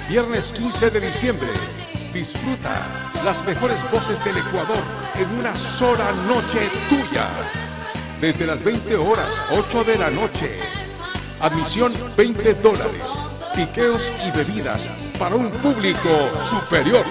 [0.09, 1.78] Viernes 15 de diciembre.
[2.13, 2.75] Disfruta
[3.23, 4.77] las mejores voces del Ecuador
[5.15, 7.27] en una sola noche tuya
[8.19, 10.59] desde las 20 horas 8 de la noche.
[11.39, 13.23] Admisión 20 dólares.
[13.55, 14.81] Piqueos y bebidas
[15.19, 16.09] para un público
[16.49, 17.05] superior.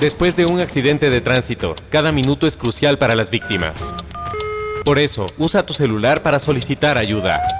[0.00, 3.92] Después de un accidente de tránsito, cada minuto es crucial para las víctimas.
[4.84, 7.59] Por eso, usa tu celular para solicitar ayuda.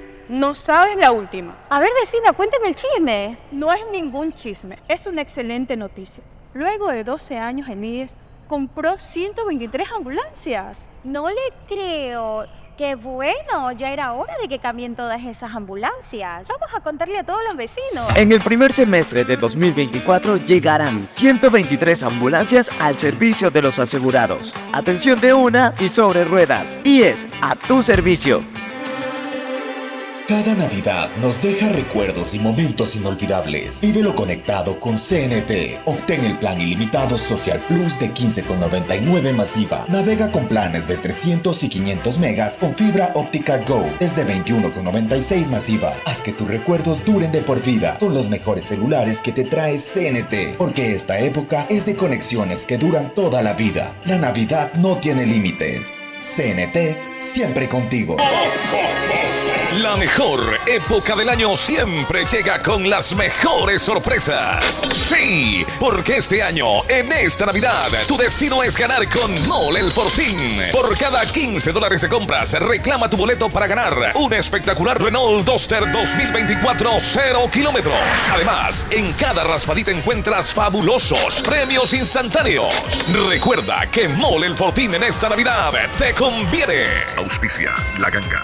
[0.31, 1.57] No sabes la última.
[1.69, 3.37] A ver, vecina, cuéntame el chisme.
[3.51, 6.23] No es ningún chisme, es una excelente noticia.
[6.53, 8.15] Luego de 12 años en IES,
[8.47, 10.87] compró 123 ambulancias.
[11.03, 11.35] No le
[11.67, 12.45] creo.
[12.77, 16.47] Qué bueno, ya era hora de que cambien todas esas ambulancias.
[16.47, 18.07] Vamos a contarle a todos los vecinos.
[18.15, 24.55] En el primer semestre de 2024 llegarán 123 ambulancias al servicio de los asegurados.
[24.71, 26.79] Atención de una y sobre ruedas.
[26.85, 28.41] Y es a tu servicio.
[30.27, 33.81] Cada Navidad nos deja recuerdos y momentos inolvidables.
[33.81, 35.81] Vívelo conectado con CNT.
[35.85, 39.85] Obtén el plan ilimitado Social Plus de 15,99 masiva.
[39.89, 45.93] Navega con planes de 300 y 500 megas con fibra óptica Go desde 21,96 masiva.
[46.05, 49.79] Haz que tus recuerdos duren de por vida con los mejores celulares que te trae
[49.79, 50.55] CNT.
[50.57, 53.93] Porque esta época es de conexiones que duran toda la vida.
[54.05, 55.93] La Navidad no tiene límites.
[56.21, 58.17] CNT siempre contigo.
[59.79, 64.85] La mejor época del año siempre llega con las mejores sorpresas.
[64.91, 70.61] Sí, porque este año, en esta Navidad, tu destino es ganar con Mole el Fortín.
[70.73, 75.89] Por cada 15 dólares de compras, reclama tu boleto para ganar un espectacular Renault Duster
[75.89, 77.95] 2024 0 kilómetros.
[78.29, 83.05] Además, en cada raspadita encuentras fabulosos premios instantáneos.
[83.29, 86.87] Recuerda que Mole el Fortín en esta Navidad te conviene.
[87.15, 88.43] Auspicia la ganga.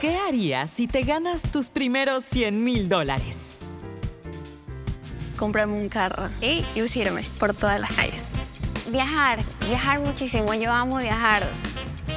[0.00, 3.60] ¿Qué harías si te ganas tus primeros 100 mil dólares?
[5.40, 8.20] comprarme un carro y lucirme por todas las calles.
[8.90, 10.52] Viajar, viajar muchísimo.
[10.54, 11.48] Yo amo viajar.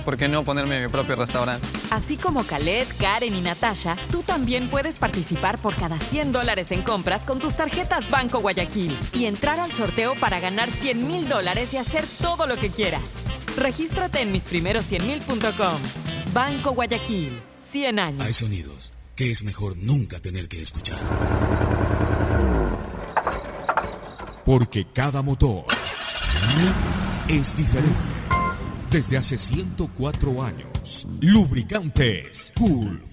[0.04, 1.66] ¿Por qué no ponerme mi propio restaurante?
[1.90, 6.82] Así como Khaled, Karen y Natasha, tú también puedes participar por cada 100 dólares en
[6.82, 11.74] compras con tus tarjetas Banco Guayaquil y entrar al sorteo para ganar 100 mil dólares
[11.74, 13.22] y hacer todo lo que quieras.
[13.56, 16.23] Regístrate en misprimeros100mil.com.
[16.34, 18.24] Banco Guayaquil, 100 años.
[18.24, 20.98] Hay sonidos que es mejor nunca tener que escuchar.
[24.44, 25.66] Porque cada motor
[27.28, 27.96] es diferente.
[28.90, 33.13] Desde hace 104 años, Lubricantes Gulf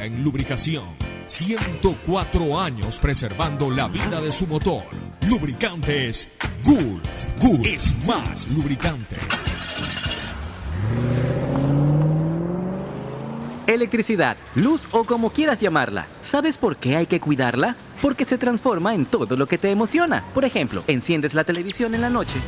[0.00, 0.84] en lubricación.
[1.26, 4.84] 104 años preservando la vida de su motor.
[5.28, 6.28] Lubricantes
[6.64, 7.02] Gulf.
[7.40, 9.16] Gulf es más lubricante.
[13.66, 16.06] Electricidad, luz o como quieras llamarla.
[16.22, 17.74] ¿Sabes por qué hay que cuidarla?
[18.00, 20.22] Porque se transforma en todo lo que te emociona.
[20.34, 22.38] Por ejemplo, enciendes la televisión en la noche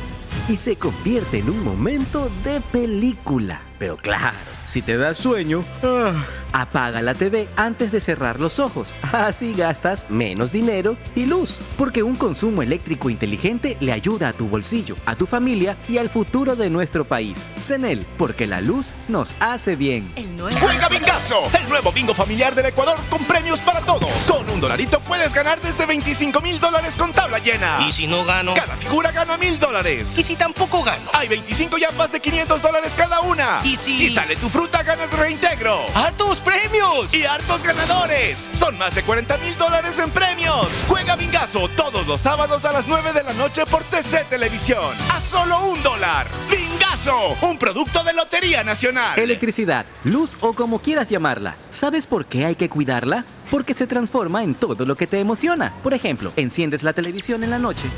[0.47, 3.61] y se convierte en un momento de película.
[3.77, 4.37] Pero claro,
[4.69, 6.13] si te da sueño, ah,
[6.51, 8.89] Apaga la TV antes de cerrar los ojos.
[9.11, 11.57] Así gastas menos dinero y luz.
[11.77, 16.09] Porque un consumo eléctrico inteligente le ayuda a tu bolsillo, a tu familia y al
[16.09, 17.47] futuro de nuestro país.
[17.59, 20.11] CENEL, porque la luz nos hace bien.
[20.59, 24.11] Juega Bingazo, el nuevo bingo familiar del Ecuador con premios para todos.
[24.27, 27.85] Con un dolarito puedes ganar desde 25 mil dólares con tabla llena.
[27.87, 28.53] ¿Y si no gano?
[28.53, 30.17] Cada figura gana mil dólares.
[30.17, 31.03] ¿Y si tampoco gano?
[31.13, 33.61] Hay 25 yapas de 500 dólares cada una.
[33.63, 33.97] ¿Y si...
[33.97, 35.77] Si sale tu fruta, ganas reintegro.
[35.95, 37.13] ¡Hartos premios!
[37.13, 38.49] Y hartos ganadores.
[38.53, 40.67] Son más de 40 mil dólares en premios.
[40.87, 44.93] Juega Bingazo todos los sábados a las 9 de la noche por TC Televisión.
[45.11, 46.27] A solo un dólar.
[46.49, 49.19] Bingazo, un producto de Lotería Nacional.
[49.19, 51.55] Electricidad, luz o como quieras llamarla.
[51.71, 53.25] ¿Sabes por qué hay que cuidarla?
[53.51, 55.73] Porque se transforma en todo lo que te emociona.
[55.83, 57.89] Por ejemplo, enciendes la televisión en la noche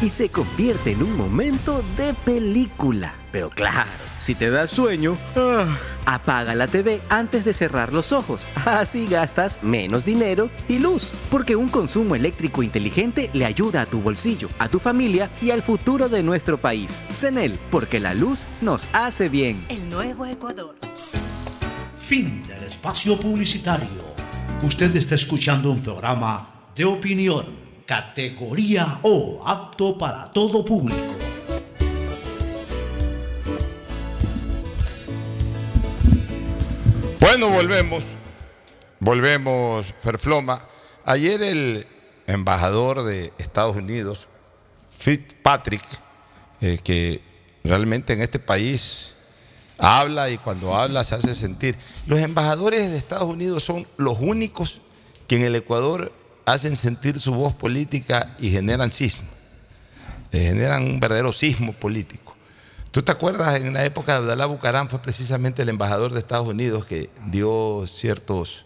[0.00, 3.14] y se convierte en un momento de película.
[3.32, 3.90] Pero claro,
[4.26, 8.44] si te da sueño, ah, apaga la TV antes de cerrar los ojos.
[8.64, 11.12] Así gastas menos dinero y luz.
[11.30, 15.62] Porque un consumo eléctrico inteligente le ayuda a tu bolsillo, a tu familia y al
[15.62, 17.00] futuro de nuestro país.
[17.12, 19.64] CENEL, porque la luz nos hace bien.
[19.68, 20.74] El nuevo Ecuador.
[21.96, 24.16] Fin del espacio publicitario.
[24.60, 27.46] Usted está escuchando un programa de opinión,
[27.86, 31.14] categoría O, apto para todo público.
[37.20, 38.04] Bueno, volvemos.
[39.00, 40.68] Volvemos, Ferfloma.
[41.04, 41.86] Ayer el
[42.26, 44.28] embajador de Estados Unidos,
[44.98, 45.82] Fitzpatrick,
[46.60, 47.22] eh, que
[47.64, 49.14] realmente en este país
[49.78, 51.76] habla y cuando habla se hace sentir.
[52.06, 54.80] Los embajadores de Estados Unidos son los únicos
[55.26, 56.12] que en el Ecuador
[56.44, 59.28] hacen sentir su voz política y generan sismo.
[60.32, 62.25] Eh, generan un verdadero sismo político.
[62.96, 66.48] ¿Tú te acuerdas en la época de Abdalá Bucarán fue precisamente el embajador de Estados
[66.48, 68.64] Unidos que dio ciertos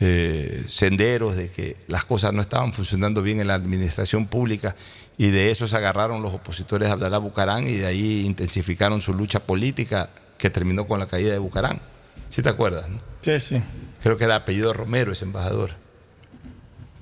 [0.00, 4.76] eh, senderos de que las cosas no estaban funcionando bien en la administración pública
[5.18, 9.12] y de eso se agarraron los opositores a Abdalá Bucarán y de ahí intensificaron su
[9.12, 10.08] lucha política
[10.38, 11.82] que terminó con la caída de Bucarán.
[12.30, 12.88] ¿Sí te acuerdas?
[12.88, 12.98] No?
[13.20, 13.62] Sí, sí.
[14.02, 15.72] Creo que era apellido Romero ese embajador.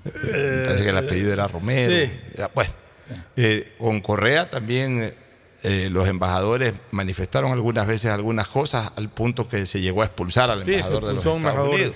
[0.04, 1.92] Eh, parece que el apellido era Romero.
[1.94, 2.12] Sí.
[2.52, 2.72] Bueno,
[3.36, 5.14] eh, con Correa también
[5.62, 10.50] eh, los embajadores manifestaron algunas veces algunas cosas al punto que se llegó a expulsar
[10.50, 11.74] al Sí, embajador de los Estados embajador.
[11.74, 11.94] Unidos.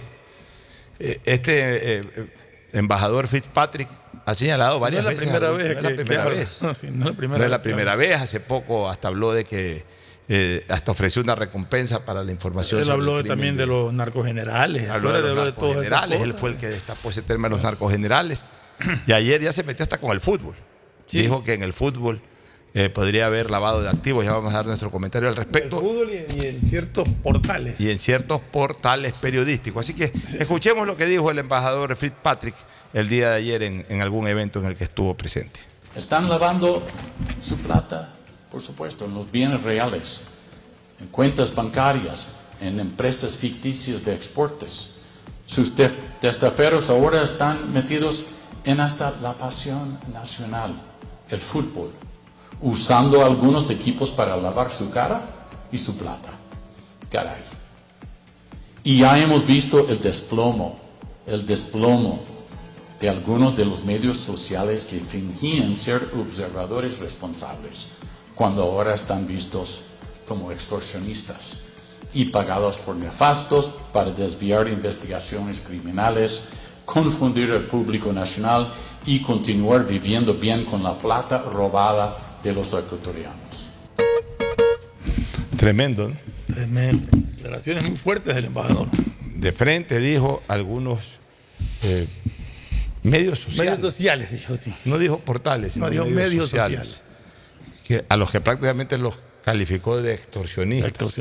[0.99, 2.03] Eh, Este eh,
[2.73, 3.89] embajador Fitzpatrick
[4.25, 5.33] ha señalado varias no es la veces.
[5.41, 6.57] primera vez no es la que primera vez.
[6.61, 8.05] No, sí, no es la primera No es vez la que primera habla.
[8.09, 8.21] vez.
[8.21, 9.85] Hace poco hasta habló de que
[10.29, 12.81] eh, hasta ofreció una recompensa para la información.
[12.81, 14.89] Él habló el también de los narcogenerales.
[14.91, 16.21] Habló de los esas narcogenerales.
[16.21, 18.45] Él fue el que destapó ese término de los narcogenerales.
[19.07, 20.55] Y ayer ya se metió hasta con el fútbol.
[21.11, 22.23] Dijo que en el fútbol
[22.75, 24.25] eh, podría haber lavado de activos.
[24.25, 25.79] Ya vamos a dar nuestro comentario al El respecto.
[25.81, 27.81] fútbol y, y en ciertos portales.
[27.81, 29.85] Y en ciertos portales periodísticos.
[29.85, 32.55] Así que escuchemos lo que dijo el embajador Fitzpatrick
[32.95, 35.61] el día de ayer en, en algún evento en el que estuvo presente.
[35.97, 36.83] Están lavando
[37.43, 38.15] su plata,
[38.51, 40.23] por supuesto, en los bienes reales,
[41.01, 42.29] en cuentas bancarias,
[42.61, 44.91] en empresas ficticias de exportes.
[45.47, 48.25] Sus te- testaferros ahora están metidos
[48.65, 50.81] en hasta la pasión nacional,
[51.29, 51.91] el fútbol,
[52.63, 55.23] usando algunos equipos para lavar su cara
[55.71, 56.31] y su plata.
[57.11, 57.43] Caray.
[58.85, 60.79] Y ya hemos visto el desplomo,
[61.27, 62.21] el desplomo
[63.01, 67.89] de algunos de los medios sociales que fingían ser observadores responsables,
[68.35, 69.83] cuando ahora están vistos
[70.27, 71.59] como extorsionistas
[72.15, 76.45] y pagados por nefastos para desviar investigaciones criminales,
[76.85, 78.73] confundir al público nacional
[79.05, 83.67] y continuar viviendo bien con la plata robada de los ecuatorianos.
[85.57, 86.17] Tremendo, ¿no?
[86.53, 87.07] Tremendo.
[87.13, 88.89] Declaraciones muy fuertes del embajador.
[89.37, 91.01] De frente dijo algunos
[91.83, 92.07] eh,
[93.03, 93.59] medios sociales.
[93.59, 94.73] Medios sociales, dijo así.
[94.85, 97.01] No dijo portales, sino No, dijo medios sociales.
[97.85, 99.15] Que a los que prácticamente los
[99.45, 101.21] calificó de extorsionistas.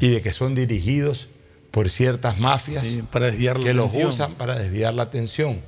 [0.00, 1.28] Y de que son dirigidos
[1.70, 5.60] por ciertas mafias para desviar la que los usan para desviar la atención.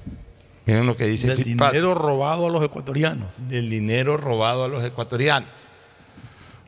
[0.67, 1.73] Miren lo que dice Del Fitzpatrick.
[1.73, 3.31] dinero robado a los ecuatorianos.
[3.49, 5.49] Del dinero robado a los ecuatorianos.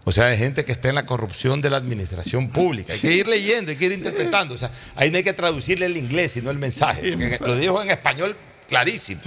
[0.05, 2.93] O sea, hay gente que está en la corrupción de la administración pública.
[2.93, 4.55] Hay que ir leyendo, hay que ir interpretando.
[4.55, 7.01] O sea, ahí no hay que traducirle el inglés, sino el mensaje.
[7.01, 7.45] Sí, el mensaje.
[7.45, 8.37] Lo dijo en español
[8.69, 9.21] clarísimo.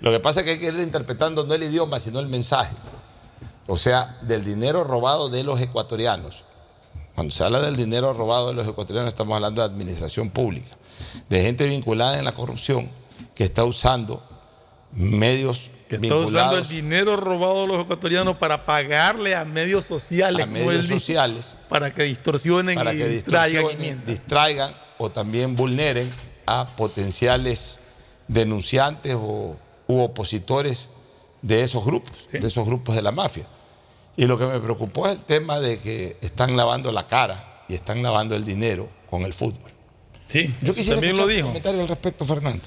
[0.00, 2.74] Lo que pasa es que hay que ir interpretando no el idioma, sino el mensaje.
[3.66, 6.44] O sea, del dinero robado de los ecuatorianos.
[7.14, 10.76] Cuando se habla del dinero robado de los ecuatorianos, estamos hablando de administración pública,
[11.30, 12.90] de gente vinculada en la corrupción
[13.42, 14.22] que está usando
[14.92, 20.44] medios Que está usando el dinero robado de los ecuatorianos para pagarle a medios sociales,
[20.44, 26.08] a medios sociales para que distorsionen para y que distraigan distorsionen, distraigan o también vulneren
[26.46, 27.80] a potenciales
[28.28, 29.56] denunciantes o,
[29.88, 30.88] u opositores
[31.40, 33.46] de esos grupos, de esos grupos de la mafia.
[34.16, 37.74] Y lo que me preocupó es el tema de que están lavando la cara y
[37.74, 39.72] están lavando el dinero con el fútbol.
[40.28, 41.48] Sí, Yo quisiera también lo dijo.
[41.48, 42.62] comentario al respecto, Fernando.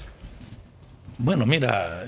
[1.18, 2.04] Bueno, mira,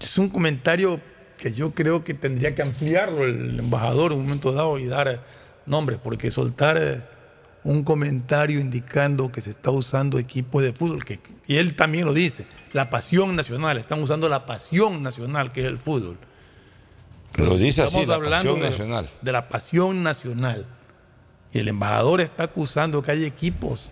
[0.00, 1.00] es un comentario
[1.36, 5.08] que yo creo que tendría que ampliarlo el embajador en un momento dado y dar
[5.08, 5.18] eh,
[5.66, 7.02] nombres, porque soltar eh,
[7.64, 12.14] un comentario indicando que se está usando equipos de fútbol, que, y él también lo
[12.14, 16.16] dice, la pasión nacional, están usando la pasión nacional que es el fútbol.
[17.36, 19.08] Lo dice así, Estamos la hablando pasión de- nacional.
[19.22, 20.66] de la pasión nacional.
[21.52, 23.90] Y el embajador está acusando que hay equipos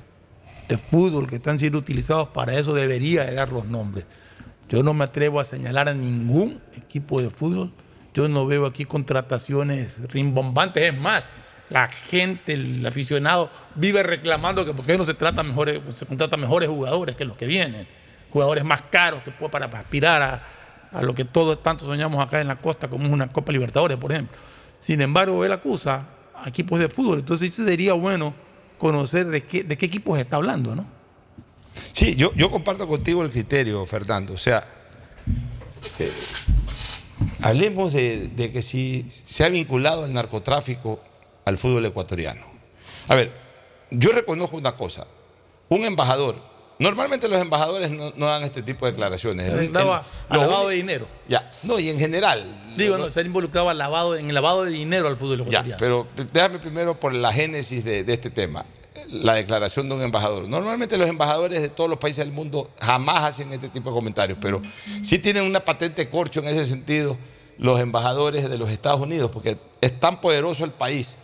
[0.78, 4.06] fútbol que están siendo utilizados para eso, debería de dar los nombres.
[4.68, 7.72] Yo no me atrevo a señalar a ningún equipo de fútbol.
[8.14, 10.82] Yo no veo aquí contrataciones rimbombantes.
[10.82, 11.28] Es más,
[11.68, 16.36] la gente, el aficionado, vive reclamando que por qué no se, trata mejores, se contrata
[16.36, 17.86] mejores jugadores que los que vienen.
[18.30, 20.42] Jugadores más caros que para, aspirar
[20.90, 24.12] a, lo que todos tanto soñamos acá en la costa, como una Copa Libertadores, por
[24.12, 24.38] ejemplo.
[24.80, 27.18] Sin embargo, él acusa a equipos de fútbol.
[27.18, 28.34] Entonces, sería bueno
[28.82, 30.84] conocer de qué, de qué equipos está hablando, ¿no?
[31.92, 34.34] Sí, yo, yo comparto contigo el criterio, Fernando.
[34.34, 34.66] O sea,
[36.00, 36.12] eh,
[37.42, 41.00] hablemos de, de que si se ha vinculado el narcotráfico
[41.44, 42.44] al fútbol ecuatoriano.
[43.06, 43.32] A ver,
[43.92, 45.06] yo reconozco una cosa.
[45.68, 46.42] Un embajador,
[46.82, 49.48] normalmente los embajadores no, no dan este tipo de declaraciones.
[49.52, 51.06] El- el- Lavado, de dinero.
[51.28, 52.60] Ya, no, y en general.
[52.76, 56.06] Digo, no, ser involucrado al lavado, en el lavado de dinero al fútbol Ya, pero
[56.32, 58.64] déjame primero por la génesis de, de este tema,
[59.08, 60.48] la declaración de un embajador.
[60.48, 64.38] Normalmente los embajadores de todos los países del mundo jamás hacen este tipo de comentarios,
[64.40, 64.62] pero
[65.02, 67.18] sí tienen una patente corcho en ese sentido
[67.58, 71.14] los embajadores de los Estados Unidos, porque es tan poderoso el país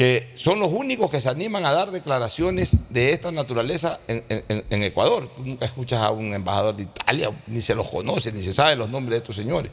[0.00, 5.28] que son los únicos que se animan a dar declaraciones de esta naturaleza en, Ecuador.
[5.36, 8.76] Tú nunca escuchas a un embajador de Italia, ni se los conoce, ni se sabe
[8.76, 9.72] los nombres de estos señores.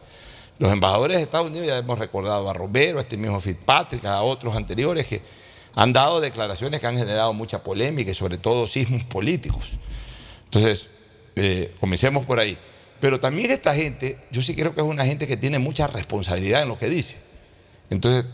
[0.59, 4.21] Los embajadores de Estados Unidos, ya hemos recordado a Romero, a este mismo Fitzpatrick, a
[4.21, 5.21] otros anteriores que
[5.75, 9.79] han dado declaraciones que han generado mucha polémica y sobre todo sismos políticos.
[10.43, 10.89] Entonces,
[11.37, 12.57] eh, comencemos por ahí.
[12.99, 16.63] Pero también esta gente, yo sí creo que es una gente que tiene mucha responsabilidad
[16.63, 17.25] en lo que dice.
[17.89, 18.25] Entonces,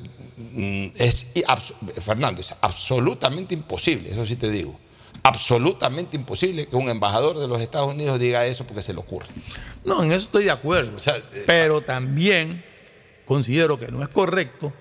[0.96, 4.80] es, y abs- Fernando, es absolutamente imposible, eso sí te digo,
[5.24, 9.28] absolutamente imposible que un embajador de los Estados Unidos diga eso porque se le ocurre.
[9.86, 10.98] No, en eso estoy de acuerdo.
[10.98, 12.64] eh, pero también
[13.26, 14.74] considero que no es correcto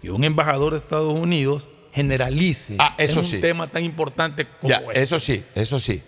[0.00, 3.40] que un embajador de Estados Unidos generalice Ah, eso en un sí.
[3.40, 5.02] tema tan importante como Ya, este.
[5.02, 6.00] eso sí, eso sí.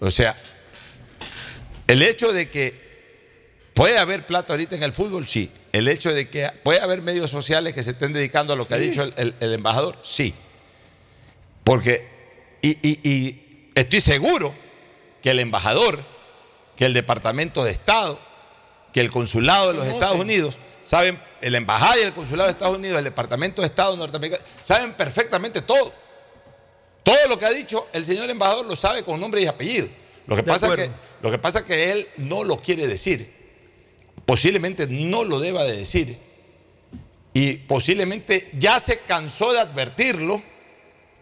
[0.00, 0.34] O sea,
[1.86, 2.83] el hecho de que
[3.74, 5.50] puede haber plata ahorita en el fútbol, sí.
[5.72, 8.74] El hecho de que puede haber medios sociales que se estén dedicando a lo que
[8.74, 10.32] ha dicho el, el- el embajador, sí.
[11.64, 12.06] Porque,
[12.62, 14.54] y, y- y estoy seguro
[15.22, 16.04] que el embajador,
[16.76, 18.18] que el Departamento de Estado,
[18.92, 19.86] que el Consulado de los.
[19.86, 23.96] Estados Unidos, saben, el embajada y el Consulado de Estados Unidos, el Departamento de Estado
[23.96, 25.92] norteamericano, saben perfectamente todo.
[27.02, 29.88] Todo lo que ha dicho el señor embajador lo sabe con nombre y apellido.
[30.26, 30.84] Lo que, De pasa acuerdo.
[30.84, 30.90] que,
[31.22, 33.33] lo que pasa es que él no lo quiere decir.
[34.26, 36.18] Posiblemente no lo deba de decir.
[37.32, 40.42] Y posiblemente ya se cansó de advertirlo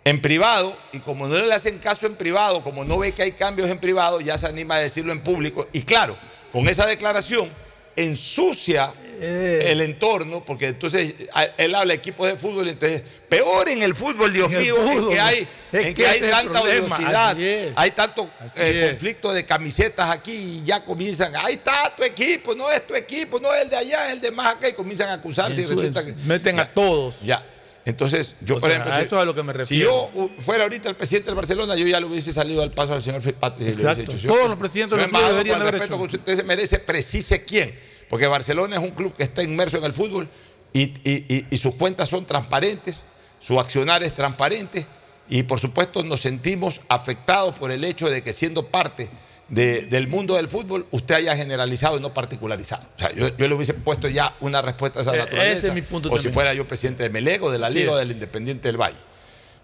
[0.05, 3.33] en privado y como no le hacen caso en privado, como no ve que hay
[3.33, 5.69] cambios en privado, ya se anima a decirlo en público.
[5.73, 6.17] Y claro,
[6.53, 7.51] con esa declaración
[7.97, 8.93] ensucia
[9.25, 9.71] Eh.
[9.71, 11.15] el entorno, porque entonces
[11.57, 15.11] él habla de equipos de fútbol, entonces peor en el fútbol, Dios En mío, fútbol.
[15.11, 17.37] que hay, Es en que que hay tanta problema, odiosidad,
[17.77, 22.69] hay tanto eh, conflicto de camisetas aquí y ya comienzan, ahí está tu equipo, no
[22.69, 25.09] es tu equipo, no es el de allá, es el de más acá, y comienzan
[25.11, 26.15] a acusarse y resulta es, que...
[26.25, 27.15] meten a todos.
[27.23, 27.45] Ya.
[27.85, 29.59] Entonces, yo, O por sea, ejemplo, a si- eso es a lo que me si
[29.59, 30.11] refiero.
[30.15, 32.93] yo uh, fuera ahorita el presidente del Barcelona, yo ya le hubiese salido al paso
[32.95, 33.69] al señor Fitzpatrick.
[33.69, 34.13] Exacto.
[34.13, 36.09] dicho, Todos los presidentes de señor los clubes embajador, deberían haber respeto hecho.
[36.11, 37.75] que usted se merece, precise quién.
[38.09, 40.29] Porque Barcelona es un club que está inmerso en el fútbol
[40.73, 42.99] y, y- y- y sus cuentas son transparentes,
[43.41, 44.87] su accionar es transparente
[45.29, 49.09] y por supuesto nos sentimos afectados por el hecho de que siendo parte
[49.53, 52.83] de- del mundo del fútbol, usted haya generalizado y no particularizado.
[52.97, 55.59] O sea, yo, yo le hubiese puesto ya una respuesta a esa Eh, naturaleza.
[55.59, 57.97] ese es mi punto o si fuera yo presidente de Melego, de la Liga o
[57.97, 58.97] del Independiente del Valle.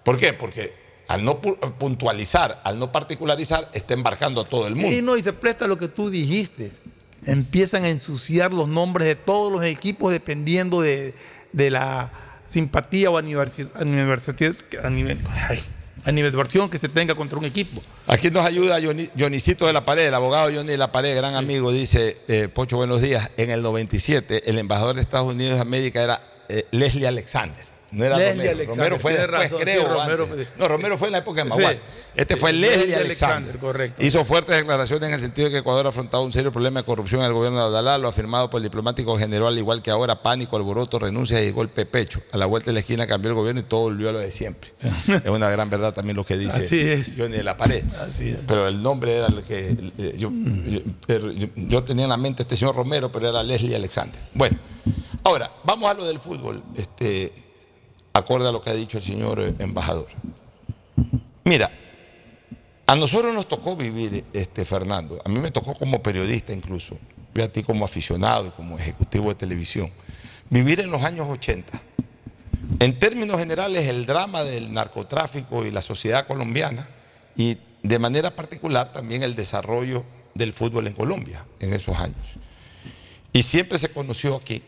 [0.04, 0.34] ¿Por qué?
[0.34, 0.74] Porque
[1.08, 4.94] al no pu- puntualizar, al no particularizar, está embarcando a todo el mundo.
[4.94, 6.70] Y no, y se presta lo que tú dijiste.
[7.24, 11.14] Empiezan a ensuciar los nombres de todos los equipos dependiendo de,
[11.52, 12.12] de la
[12.46, 13.70] simpatía o aniversi-
[16.04, 17.82] aniversi- anive- ay, animadversión que se tenga contra un equipo.
[18.06, 21.34] Aquí nos ayuda Johnny- Johnnycito de la Pared, el abogado Johnny de la Pared, gran
[21.34, 23.30] amigo, dice, eh, Pocho, buenos días.
[23.36, 27.62] En el 97, el embajador de Estados Unidos de América era eh, Leslie Alexander.
[27.90, 28.50] No era Leslie Romero.
[28.52, 29.78] Alexander, Romero fue después, razón, sí.
[29.88, 30.28] Romero
[30.58, 31.56] No, Romero fue en la época de Sí.
[31.58, 31.76] Maguad.
[32.16, 33.36] Este fue Leslie Leslie Alexander.
[33.36, 34.02] Alexander, correcto.
[34.04, 36.84] Hizo fuertes declaraciones en el sentido de que Ecuador ha afrontado un serio problema de
[36.86, 37.96] corrupción en el gobierno de Abdalá.
[37.96, 41.86] Lo afirmado por el diplomático general, al igual que ahora, pánico, alboroto, renuncia y golpe
[41.86, 42.20] pecho.
[42.32, 44.32] A la vuelta de la esquina cambió el gobierno y todo volvió a lo de
[44.32, 44.72] siempre.
[45.24, 47.14] es una gran verdad también lo que dice Así es.
[47.16, 47.84] Johnny de la Pared.
[48.00, 48.40] Así es.
[48.48, 50.30] Pero el nombre era el que eh, yo,
[50.66, 54.20] yo- pero yo- yo tenía en la mente este señor Romero, pero era Leslie Alexander.
[54.34, 54.58] Bueno,
[55.22, 57.32] ahora, vamos a lo del fútbol, este,
[58.18, 60.08] acorde a lo que ha dicho el señor eh, embajador.
[61.44, 61.70] Mira,
[62.86, 66.96] a nosotros nos tocó vivir, este, Fernando, a mí me tocó como periodista incluso,
[67.34, 69.90] yo a ti como aficionado y como ejecutivo de televisión,
[70.50, 71.82] vivir en los años 80.
[72.80, 76.88] En términos generales, el drama del narcotráfico y la sociedad colombiana,
[77.36, 80.04] y de manera particular también el desarrollo
[80.34, 82.26] del fútbol en Colombia en esos años.
[83.32, 84.62] Y siempre se conoció aquí,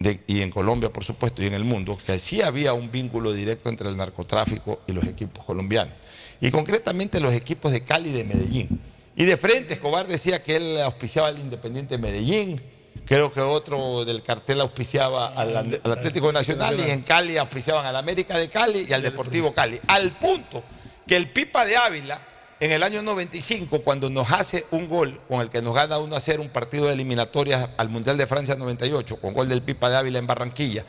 [0.00, 3.32] de- y en Colombia por supuesto, y en el mundo, que sí había un vínculo
[3.32, 5.94] directo entre el narcotráfico y los equipos colombianos.
[6.40, 8.80] Y concretamente los equipos de Cali y de Medellín.
[9.14, 12.60] Y de frente, Escobar decía que él auspiciaba al Independiente de Medellín,
[13.04, 17.96] creo que otro del cartel auspiciaba al, al Atlético Nacional y en Cali auspiciaban al
[17.96, 19.78] América de Cali y al Deportivo Cali.
[19.88, 20.64] Al punto
[21.06, 22.26] que el Pipa de Ávila,
[22.60, 26.14] en el año 95, cuando nos hace un gol con el que nos gana 1
[26.14, 29.88] a 0 un partido de eliminatorias al Mundial de Francia 98, con gol del Pipa
[29.88, 30.84] de Ávila en Barranquilla,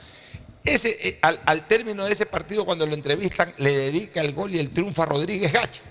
[0.66, 4.54] ese, eh, al, al término de ese partido, cuando lo entrevistan, le dedica el gol
[4.54, 5.82] y el triunfo a Rodríguez Gacha.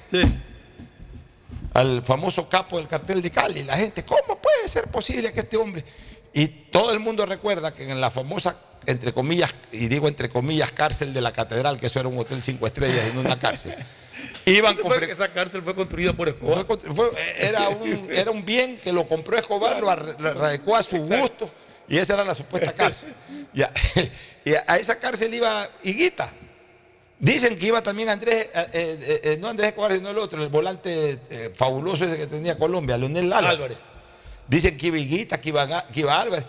[1.72, 3.62] Al famoso capo del cartel de Cali.
[3.64, 5.84] La gente, ¿cómo puede ser posible que este hombre?
[6.32, 10.72] Y todo el mundo recuerda que en la famosa, entre comillas, y digo entre comillas,
[10.72, 13.74] cárcel de la catedral, que eso era un hotel cinco estrellas no una cárcel.
[14.52, 16.56] Iban con Fue que esa cárcel fue construida por Escobar.
[16.56, 20.82] fue contra- fue- era, un, era un bien que lo compró Escobar, lo lo a
[20.82, 21.50] su gusto
[21.88, 23.14] y esa era la supuesta cárcel.
[24.44, 26.32] Y a esa cárcel iba Higuita.
[27.18, 30.48] Dicen que iba también Andrés, eh, eh, eh, no Andrés Escobar, sino el otro, el
[30.48, 31.18] volante
[31.54, 33.50] fabuloso ese que tenía Colombia, Leonel Álvarez.
[33.56, 33.78] Álvarez.
[34.48, 36.44] Dicen que iba Higuita, que iba, que iba Álvarez.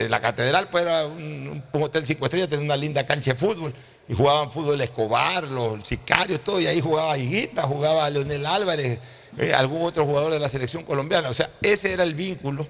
[0.00, 3.72] La catedral pues, era un, un hotel cinco estrellas, tenía una linda cancha de fútbol.
[4.12, 6.60] Y jugaban fútbol Escobar, los sicarios, todo.
[6.60, 8.98] Y ahí jugaba Higuita, jugaba Leonel Álvarez,
[9.38, 11.30] eh, algún otro jugador de la selección colombiana.
[11.30, 12.68] O sea, ese era el vínculo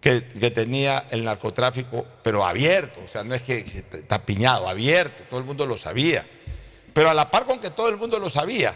[0.00, 3.00] que, tenía el narcotráfico, pero abierto.
[3.04, 5.24] O sea, no es que se tapiñado, abierto.
[5.28, 6.24] Todo el mundo lo sabía.
[6.92, 8.72] Pero a la par con que todo el mundo lo sabía,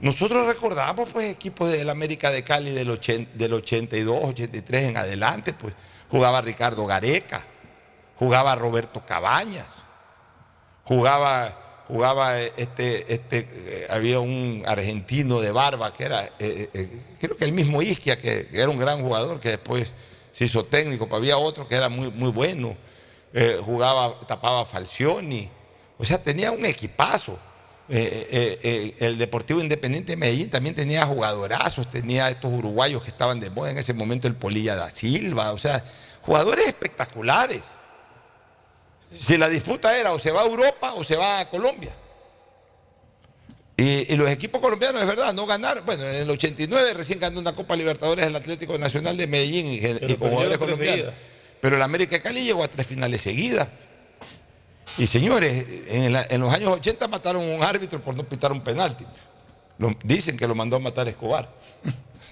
[0.00, 5.52] nosotros recordamos pues equipos del América de Cali del, 80 del 82, 83 en adelante,
[5.52, 5.74] pues
[6.08, 7.44] jugaba Ricardo Gareca,
[8.16, 9.83] jugaba Roberto Cabañas,
[10.84, 16.88] jugaba, jugaba este, este, eh, había un argentino de barba que era, eh, eh,
[17.20, 19.92] creo que el mismo Isquia, que, era un gran jugador, que después
[20.32, 22.76] se hizo técnico, pero había otro que era muy, muy bueno,
[23.64, 25.50] jugaba, tapaba Falcioni,
[25.98, 27.36] o sea, tenía un equipazo.
[27.88, 33.70] El Deportivo Independiente de Medellín también tenía jugadorazos, tenía estos uruguayos que estaban de moda
[33.70, 35.82] en ese momento, el Polilla da Silva, o sea,
[36.22, 37.62] jugadores espectaculares.
[39.16, 41.94] Si la disputa era o se va a Europa o se va a Colombia.
[43.76, 45.84] Y, y los equipos colombianos, es verdad, no ganaron.
[45.84, 49.76] Bueno, en el 89 recién ganó una Copa Libertadores el Atlético Nacional de Medellín y,
[49.76, 50.96] y con jugadores colombianos.
[50.96, 51.14] seguidas.
[51.60, 53.68] Pero el América de Cali llegó a tres finales seguidas.
[54.96, 58.52] Y señores, en, la- en los años 80 mataron a un árbitro por no pitar
[58.52, 59.04] un penalti.
[59.78, 61.50] Lo- dicen que lo mandó a matar Escobar.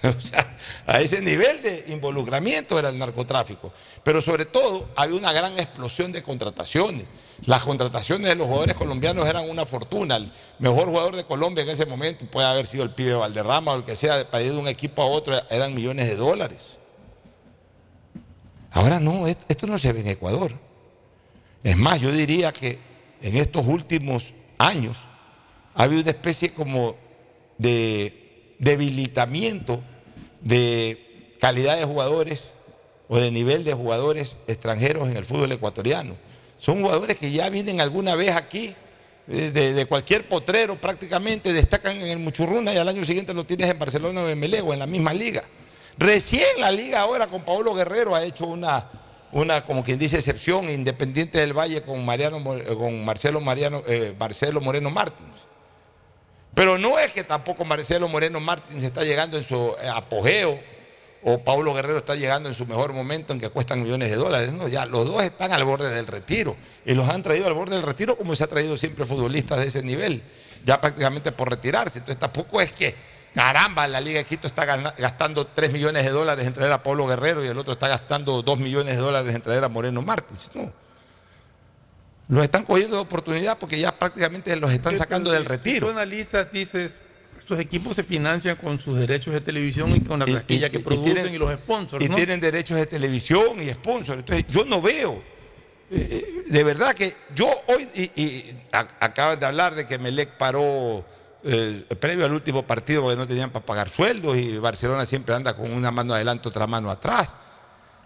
[0.17, 0.45] o sea,
[0.85, 3.71] a ese nivel de involucramiento era el narcotráfico.
[4.03, 7.05] Pero sobre todo había una gran explosión de contrataciones.
[7.45, 10.17] Las contrataciones de los jugadores colombianos eran una fortuna.
[10.17, 13.75] El mejor jugador de Colombia en ese momento puede haber sido el pibe Valderrama o
[13.77, 16.77] el que sea, para ir de un equipo a otro eran millones de dólares.
[18.71, 20.51] Ahora no, esto, no se ve en Ecuador.
[21.63, 22.77] Es más, yo diría que
[23.21, 24.97] en estos últimos años
[25.75, 26.97] ha habido una especie como
[27.57, 29.81] de debilitamiento
[30.43, 32.51] de calidad de jugadores
[33.07, 36.15] o de nivel de jugadores extranjeros en el fútbol ecuatoriano.
[36.57, 38.73] Son jugadores que ya vienen alguna vez aquí,
[39.27, 43.69] eh, de, cualquier potrero prácticamente, destacan en el Muchurruna y al año siguiente lo tienes
[43.69, 45.43] en Barcelona o en Melé o en la misma liga.
[45.97, 48.89] Recién la liga ahora con Pablo Guerrero ha hecho una,
[49.31, 54.15] una como quien dice, excepción independiente del Valle con, Mariano, eh, con Marcelo, Mariano, eh,
[54.17, 55.29] Marcelo Moreno Martins.
[56.55, 60.59] Pero no es que tampoco Marcelo Moreno Martins está llegando en su eh, apogeo
[61.23, 64.51] o Pablo Guerrero está llegando en su mejor momento en que cuestan millones de dólares.
[64.51, 66.55] No, ya los dos están al borde del retiro
[66.85, 69.67] y los han traído al borde del retiro como se ha traído siempre futbolistas de
[69.67, 70.21] ese nivel,
[70.65, 71.99] ya prácticamente por retirarse.
[71.99, 72.93] Entonces tampoco es que,
[73.33, 77.07] caramba, la Liga de Quito está gastando 3 millones de dólares en traer a Pablo
[77.07, 80.51] Guerrero y el otro está gastando 2 millones de dólares en traer a Moreno Martins.
[80.53, 80.82] No.
[82.29, 85.87] Los están cogiendo de oportunidad porque ya prácticamente los están sacando del Si retiro.
[85.87, 86.95] tú analizas, dices,
[87.37, 91.15] estos equipos se financian con sus derechos de televisión y con la taquilla que producen
[91.15, 92.15] tienen- y los sponsors, Y ¿no?
[92.15, 94.19] tienen derechos de televisión y sponsors.
[94.19, 95.21] Entonces, yo no veo.
[95.91, 100.37] eh, de verdad que yo hoy, y, y a- acaban de hablar de que Melec
[100.37, 101.05] paró
[101.43, 105.55] eh, previo al último partido porque no tenían para pagar sueldos y Barcelona siempre anda
[105.57, 107.35] con una mano adelante, otra mano atrás.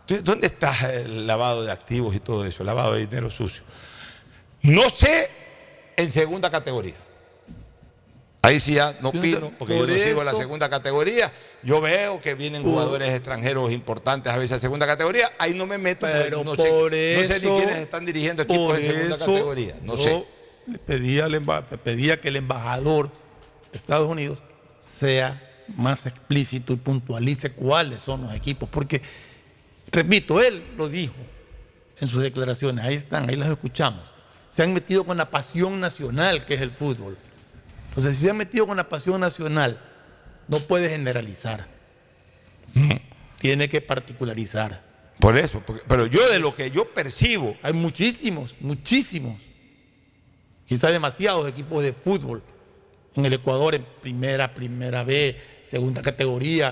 [0.02, 2.64] Entonces, ¿dónde está el lavado de activos y todo eso?
[2.64, 3.62] El lavado de dinero sucio.
[4.62, 5.30] No sé
[5.96, 6.96] en segunda categoría.
[8.42, 11.32] Ahí sí ya no opino, porque yo no sigo la eso- segunda categoría.
[11.64, 15.30] Yo veo que vienen jugadores extranjeros importantes a veces a segunda categoría.
[15.38, 18.44] Ahí no me meto, Pero no, sé, por no sé ni eso- quiénes están dirigiendo
[18.44, 19.76] equipos de segunda eso categoría.
[19.84, 20.26] No yo sé.
[20.68, 23.12] le pedía, al emba- pedía que el embajador
[23.72, 24.42] de Estados Unidos
[24.80, 25.44] sea
[25.76, 28.70] más explícito y puntualice cuáles son los equipos.
[28.70, 29.02] Porque,
[29.92, 31.16] repito, él lo dijo
[32.00, 34.14] en sus declaraciones, ahí están, ahí las escuchamos.
[34.58, 37.16] Se han metido con la pasión nacional que es el fútbol.
[37.90, 39.80] Entonces, si se han metido con la pasión nacional,
[40.48, 41.68] no puede generalizar.
[43.38, 44.82] Tiene que particularizar.
[45.20, 47.56] Por eso, porque- pero yo de lo que yo percibo.
[47.62, 49.40] Hay muchísimos, muchísimos,
[50.66, 52.42] quizás demasiados equipos de fútbol
[53.16, 56.72] en el Ecuador, en primera, primera B, segunda categoría,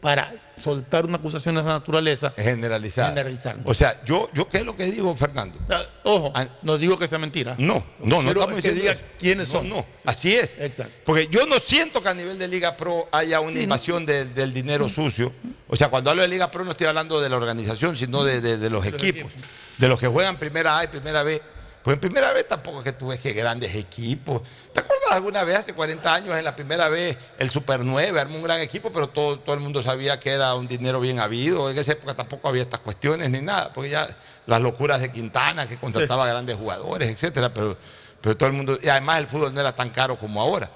[0.00, 2.32] para soltar una acusación de esa naturaleza.
[2.36, 3.08] Generalizar.
[3.10, 3.56] Generalizar.
[3.64, 5.58] O sea, yo, yo ¿qué es lo que digo, Fernando?
[5.70, 7.54] Ah, Ojo, no digo que sea mentira.
[7.58, 9.68] No, no, no estamos que diga quiénes No, son.
[9.68, 10.54] No, así es.
[10.58, 10.92] Exacto.
[11.04, 13.62] Porque yo no siento que a nivel de Liga Pro haya una Sí, ¿no?
[13.64, 15.32] invasión de- del dinero sucio.
[15.68, 18.40] O sea, cuando hablo de Liga Pro no estoy hablando de la organización, sino de,
[18.40, 19.32] de- de los equipos.
[19.78, 21.40] De los que juegan primera A y primera B.
[21.88, 24.42] Pues en primera vez tampoco es que tú ves que grandes equipos.
[24.74, 28.36] ¿Te acuerdas alguna vez hace 40 años en la primera vez el Super 9 armó
[28.36, 31.70] un gran equipo, pero todo, todo el mundo sabía que era un dinero bien habido?
[31.70, 34.06] En esa época tampoco había estas cuestiones ni nada, porque ya
[34.44, 37.74] las locuras de Quintana que contrataba grandes jugadores, etcétera, pero,
[38.20, 40.70] pero todo el mundo, y además el fútbol no era tan caro como ahora.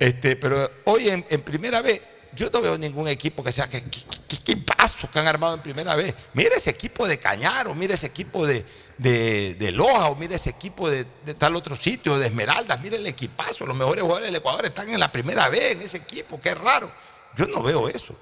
[0.00, 2.00] Este, pero hoy en, en primera vez,
[2.34, 5.54] yo no veo ningún equipo que sea que, que, que- que pasos que han armado
[5.54, 6.12] en primera vez.
[6.34, 8.64] Mira ese equipo de Cañaro, mira ese equipo de,
[9.00, 12.96] de, de Loja, o mira ese equipo de, de tal otro sitio, de Esmeraldas, mira
[12.96, 16.38] el equipazo, los mejores jugadores del Ecuador están en la primera vez en ese equipo,
[16.38, 16.92] qué raro.
[17.34, 18.14] Yo no veo eso.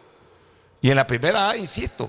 [0.80, 2.08] Y en la primera A, insisto,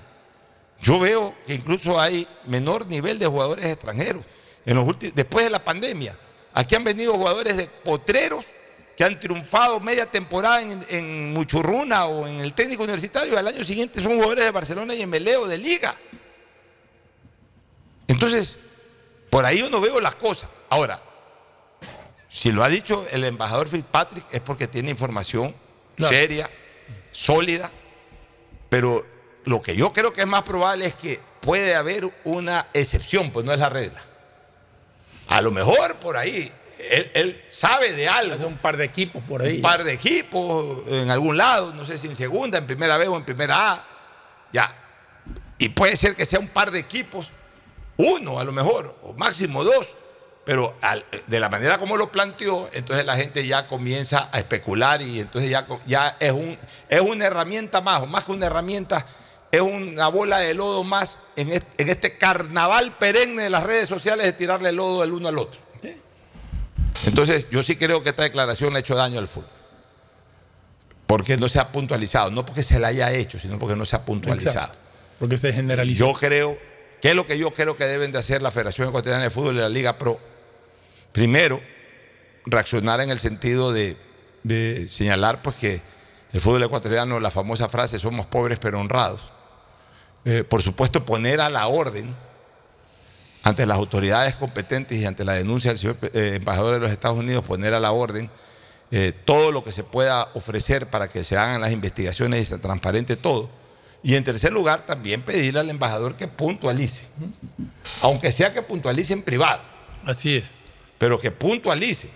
[0.80, 4.24] yo veo que incluso hay menor nivel de jugadores extranjeros.
[4.64, 6.16] En los últimos, después de la pandemia,
[6.54, 8.46] aquí han venido jugadores de potreros
[8.96, 13.64] que han triunfado media temporada en, en Muchurruna o en el técnico universitario al año
[13.64, 15.96] siguiente son jugadores de Barcelona y en Meleo de liga.
[18.10, 18.56] Entonces,
[19.30, 20.50] por ahí yo no veo las cosas.
[20.68, 21.00] Ahora,
[22.28, 25.54] si lo ha dicho el embajador Fitzpatrick es porque tiene información
[25.96, 26.50] seria,
[27.12, 27.70] sólida,
[28.68, 29.06] pero
[29.44, 33.46] lo que yo creo que es más probable es que puede haber una excepción, pues
[33.46, 34.00] no es la regla.
[35.28, 36.50] A lo mejor por ahí,
[36.90, 38.44] él, él sabe de algo.
[38.44, 39.56] un par de equipos por ahí.
[39.56, 43.06] Un par de equipos en algún lado, no sé si en segunda, en primera B
[43.06, 43.84] o en primera A.
[44.52, 44.74] Ya.
[45.58, 47.30] Y puede ser que sea un par de equipos,
[48.00, 49.94] uno a lo mejor, o máximo dos.
[50.44, 55.02] Pero al- de la manera como lo planteó, entonces la gente ya comienza a especular
[55.02, 56.58] y entonces ya, ya es, un,
[56.88, 59.06] es una herramienta más, o más que una herramienta,
[59.52, 63.88] es una bola de lodo más en este, en este carnaval perenne de las redes
[63.88, 65.60] sociales de tirarle lodo el uno al otro.
[67.06, 69.48] Entonces, yo sí creo que esta declaración le ha hecho daño al fútbol.
[71.06, 73.96] Porque no se ha puntualizado, no porque se la haya hecho, sino porque no se
[73.96, 74.58] ha puntualizado.
[74.66, 74.78] Exacto.
[75.18, 76.06] Porque se generalizó.
[76.06, 76.58] Yo creo,
[77.00, 79.56] ¿qué es lo que yo creo que deben de hacer la Federación Ecuatoriana de Fútbol
[79.56, 80.20] y la Liga Pro?
[81.12, 81.60] Primero,
[82.46, 83.96] reaccionar en el sentido de,
[84.88, 85.82] señalar pues que
[86.32, 89.32] el fútbol ecuatoriano, la famosa frase, somos pobres pero honrados.
[90.24, 92.14] Eh, por supuesto, poner a la orden
[93.42, 97.18] ante las autoridades competentes y ante la denuncia del señor eh, embajador de los Estados
[97.18, 98.30] Unidos, poner a la orden
[98.92, 102.58] eh, todo lo que se pueda ofrecer para que se hagan las investigaciones y se
[102.58, 103.50] transparente todo.
[104.02, 107.06] Y en tercer lugar, también pedirle al embajador que puntualice,
[108.02, 109.62] aunque sea que puntualice en privado.
[110.06, 110.44] Así es.
[110.98, 112.08] Pero que puntualice,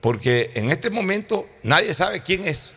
[0.00, 2.72] porque en este momento nadie sabe quién es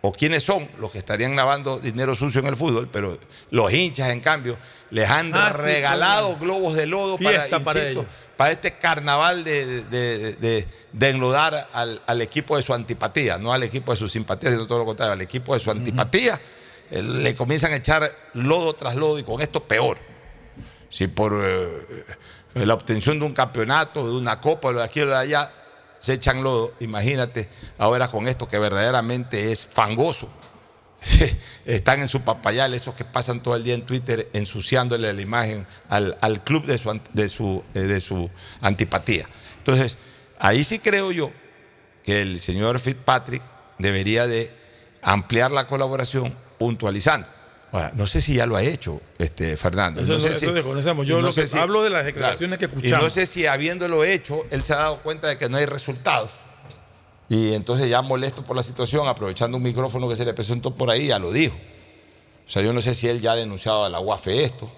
[0.00, 3.18] o quiénes son los que estarían lavando dinero sucio en el fútbol, pero
[3.50, 4.56] los hinchas, en cambio,
[4.90, 9.84] les han Ah, regalado globos de lodo Fiesta para, para insisto, para este carnaval de,
[9.84, 14.08] de- de- de enlodar al, al equipo de su antipatía, no al equipo de su
[14.08, 16.40] simpatía, sino todo lo contrario, al equipo de su antipatía,
[17.00, 19.98] le comienzan a echar lodo tras lodo y con esto peor.
[20.90, 22.04] Si por eh,
[22.54, 25.50] la obtención de un campeonato, de una copa, de aquí o de allá,
[25.98, 27.48] se echan lodo, imagínate
[27.78, 30.28] ahora con esto que verdaderamente es fangoso.
[31.64, 35.66] están en su papayal, esos que pasan todo el día en Twitter ensuciándole la imagen
[35.88, 39.28] al, al club de su, de, su, eh, de su antipatía.
[39.58, 39.96] Entonces,
[40.38, 41.32] ahí sí creo yo
[42.04, 43.42] que el señor Fitzpatrick
[43.78, 44.50] debería de
[45.02, 47.26] ampliar la colaboración puntualizando.
[47.72, 50.00] Ahora, no sé si ya lo ha hecho, este, Fernando.
[50.02, 51.06] Eso no no- sé eso si- desconocemos.
[51.06, 53.04] Yo y no lo que- hablo de las declaraciones que Y escuchamos.
[53.04, 56.30] no sé si habiéndolo hecho, él se ha dado cuenta de que no hay resultados.
[57.28, 60.90] Y entonces ya molesto por la situación, aprovechando un micrófono que se le presentó por
[60.90, 61.54] ahí, ya lo dijo.
[62.46, 64.70] O sea, yo no sé si él ya ha denunciado a la UAFE esto,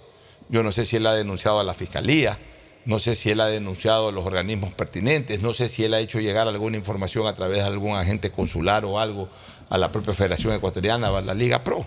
[0.49, 2.39] yo no sé si él ha denunciado a la Fiscalía,
[2.85, 6.01] no sé si él ha denunciado a los organismos pertinentes, no sé si él ha
[6.01, 9.29] hecho llegar alguna información a través de algún agente consular o algo
[9.75, 11.79] a la propia Federación Ecuatoriana, a la Liga Pro.
[11.79, 11.87] O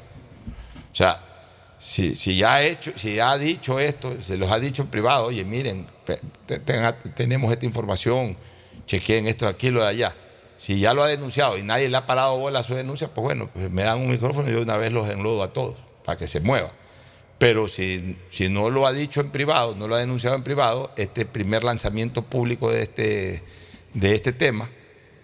[0.92, 1.22] sea,
[1.78, 5.28] si, ya ha hecho, si ya ha dicho esto, se los ha dicho en privado,
[5.28, 5.88] oye, miren,
[7.16, 8.36] tenemos esta información,
[8.86, 10.16] chequeen esto de aquí, lo de allá.
[10.58, 13.24] Si ya lo ha denunciado y nadie le ha parado bola a su denuncia, pues
[13.24, 16.18] bueno, pues me dan un micrófono y yo una vez los enlodo a todos para
[16.18, 16.72] que se mueva.
[17.38, 20.92] Pero si, si no lo ha dicho en privado, no lo ha denunciado en privado,
[20.98, 23.44] este primer lanzamiento público de este,
[23.94, 24.70] de este tema,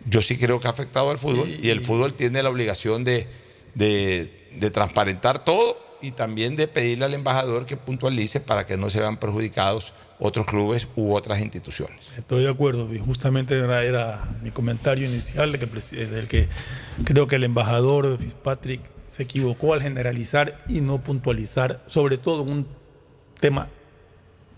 [0.06, 3.28] yo sí creo que ha afectado al fútbol y, el fútbol tiene la obligación de,
[3.76, 8.90] de- de transparentar todo y también de pedirle al embajador que puntualice para que no
[8.90, 12.10] se vean perjudicados otros clubes u otras instituciones.
[12.18, 15.66] Estoy de acuerdo, y justamente era, era mi comentario inicial que,
[16.06, 16.48] del que
[17.06, 22.68] creo que el embajador Fitzpatrick se equivocó al generalizar y no puntualizar, sobre todo un
[23.40, 23.70] tema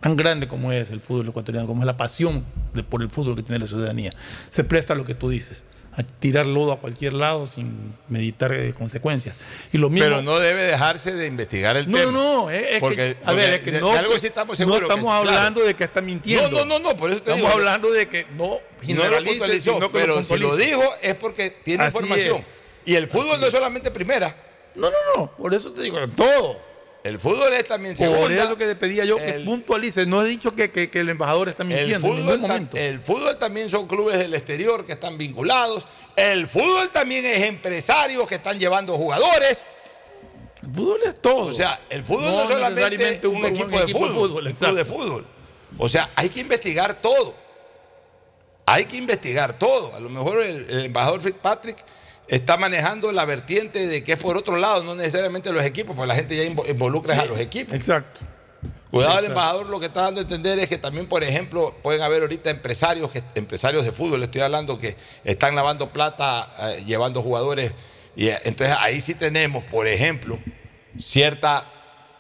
[0.06, 2.46] tan grande como es el fútbol ecuatoriano, como es la pasión
[2.76, 4.12] de- por el fútbol que tiene la ciudadanía.
[4.52, 5.64] Se presta a lo que tú dices,
[5.94, 9.36] a tirar lodo a cualquier lado sin meditar eh, consecuencias.
[9.74, 12.12] Y lo mismo, Pero no debe dejarse de investigar el no, tema.
[12.12, 14.64] no, es, es Porque- que, a porque ver, es que no, algo sí estamos no
[14.66, 14.82] seguros.
[14.82, 15.28] que- estamos claro.
[15.40, 16.50] hablando de que está mintiendo.
[16.52, 17.54] No, no, no, no, por eso te Estamos digo.
[17.58, 20.84] hablando de que no No lo generalice, puntualizó, sino que lo pero si lo dijo
[21.02, 22.38] es porque tiene Así información.
[22.38, 22.46] es.
[22.92, 24.36] Y el fútbol no es solamente primera.
[24.76, 26.75] No, no, no, por eso te digo, todo.
[27.06, 28.20] El fútbol es también segunda.
[28.22, 30.08] Por eso que te pedía yo que El- puntualice.
[30.08, 32.78] No he dicho que, que- que el embajador está El mintiendo en ningún fútbol, momento.
[32.78, 35.86] el fútbol también son clubes del exterior que están vinculados.
[36.16, 39.60] El fútbol también es empresarios que están llevando jugadores.
[40.64, 41.46] El fútbol es todo.
[41.46, 44.48] O sea, el fútbol no, solamente un, un- un equipo, de equipo de fútbol, fútbol,
[44.48, 45.26] un club de fútbol.
[45.78, 47.36] O sea, hay que investigar todo.
[48.66, 49.94] Hay que investigar todo.
[49.94, 51.78] A lo mejor el, el embajador Fitzpatrick
[52.28, 56.08] está manejando la vertiente de que es por otro lado, no necesariamente los equipos, porque
[56.08, 57.74] la gente ya invo- involucra a los equipos.
[57.76, 58.22] Exacto.
[58.92, 62.02] Cuidado, el embajador lo que está dando a entender es que también, por ejemplo, pueden
[62.02, 64.96] haber ahorita empresarios, que, empresarios de fútbol, estoy hablando, que
[65.26, 67.74] están lavando plata, eh, llevando jugadores.
[68.16, 70.40] Y eh, entonces ahí sí tenemos, por ejemplo,
[70.98, 71.66] cierta,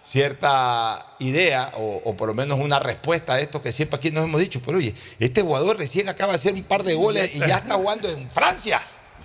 [0.03, 4.25] cierta idea o, o por lo menos una respuesta a esto que siempre aquí nos
[4.25, 4.61] hemos dicho.
[4.65, 7.75] Pero oye, este jugador recién acaba de hacer un par de goles y ya está
[7.75, 8.81] jugando en Francia.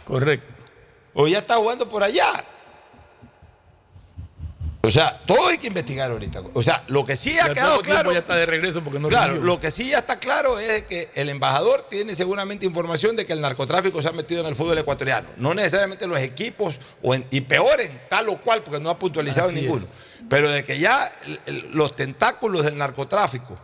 [0.07, 0.60] Correcto.
[1.15, 2.27] O ya está jugando por allá.
[4.82, 6.41] O sea, todo hay que investigar ahorita.
[6.55, 8.12] O sea, lo que sí ha Ya quedado claro.
[8.12, 11.11] ya está de regreso porque no Claro, lo que sí ya está claro es que
[11.15, 14.78] el embajador tiene seguramente información de que el narcotráfico se ha metido en el fútbol
[14.78, 15.28] ecuatoriano.
[15.37, 18.99] No necesariamente los equipos, o en- y peor en tal o cual, porque no ha
[18.99, 19.85] puntualizado Así ninguno.
[19.85, 19.91] es.
[20.31, 21.11] Pero de que ya
[21.73, 23.59] los tentáculos del narcotráfico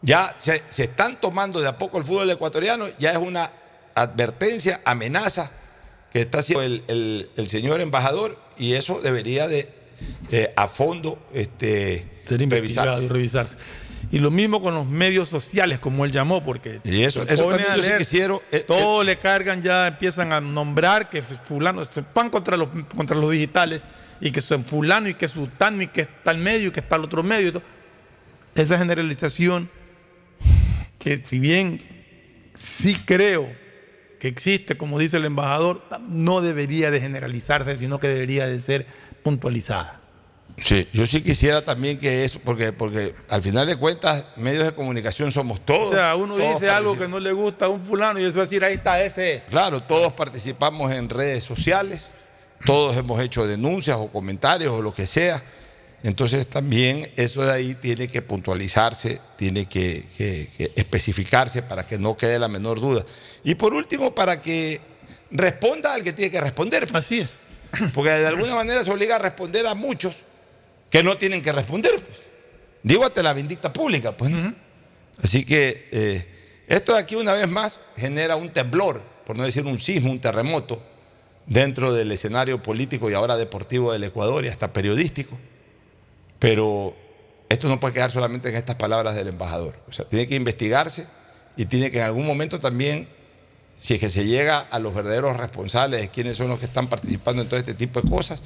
[0.00, 3.48] ya se, se están tomando de a poco el fútbol ecuatoriano, ya es una
[3.94, 5.50] advertencia, amenaza
[6.12, 9.68] que está haciendo el, el- el señor embajador y eso debería de
[10.30, 13.04] eh, a fondo este, revisarse.
[13.04, 13.56] y revisarse.
[14.10, 17.68] Y lo mismo con los medios sociales, como él llamó, porque Y eso- eso también
[17.76, 22.02] yo sí leer, quisiera, eh, todo le cargan ya, empiezan a nombrar que fulano, se
[22.14, 23.82] van contra los, contra los digitales
[24.20, 26.80] y que son fulano y que es sultano y que está el medio y que
[26.80, 27.48] está el otro medio.
[27.48, 27.62] y todo.
[28.54, 29.70] Esa generalización
[30.98, 31.80] que si bien
[32.54, 33.48] sí creo
[34.22, 38.86] que existe, como dice el embajador, no debería de generalizarse, sino que debería de ser
[39.24, 39.98] puntualizada.
[40.60, 44.74] Sí, yo sí quisiera también que eso, porque, porque al final de cuentas, medios de
[44.74, 45.88] comunicación somos todos.
[45.88, 48.44] O sea, uno dice algo que no le gusta a un fulano y eso va
[48.44, 49.44] a decir, ahí está, ese es.
[49.50, 52.06] Claro, todos participamos en redes sociales,
[52.64, 55.42] todos hemos hecho denuncias o comentarios o lo que sea.
[56.04, 61.98] Entonces también eso de ahí tiene que puntualizarse, tiene que, que- que especificarse para que
[61.98, 63.04] no quede la menor duda.
[63.44, 64.80] Y por último, para que
[65.30, 66.86] responda al que tiene que responder.
[66.92, 67.38] Así es.
[67.94, 70.16] Porque de alguna manera se obliga a responder a muchos
[70.90, 71.92] que no tienen que responder.
[72.00, 72.20] pues.
[72.82, 74.16] Digo ante la vindicta pública.
[74.16, 74.54] Pues, ¿no?
[75.22, 76.26] Así que eh,
[76.66, 80.20] esto de aquí una vez más genera un temblor, por no decir un sismo, un
[80.20, 80.82] terremoto,
[81.46, 85.38] dentro del escenario político y ahora deportivo del Ecuador y hasta periodístico.
[86.38, 86.96] Pero
[87.48, 89.78] esto no puede quedar solamente en estas palabras del embajador.
[89.88, 91.06] O sea, tiene que investigarse
[91.56, 93.08] y tiene que en algún momento también,
[93.82, 96.86] si es que se llega a los verdaderos responsables de quiénes son los que están
[96.88, 98.40] participando en todo este tipo de cosas,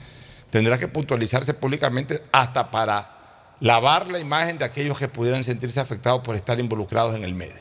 [0.49, 6.23] tendrá que puntualizarse públicamente hasta para lavar la imagen de aquellos que pudieran sentirse afectados
[6.23, 7.61] por estar involucrados en el medio.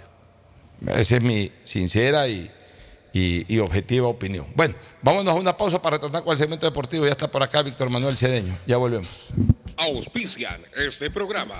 [0.88, 2.49] Esa es mi sincera y,
[3.11, 4.47] y- y objetiva opinión.
[4.56, 7.03] Bueno, vámonos a una pausa para retornar con el segmento deportivo.
[7.06, 8.57] Ya está por acá Víctor Manuel Cedeño.
[8.65, 9.10] Ya volvemos.
[9.77, 11.60] Auspician este programa.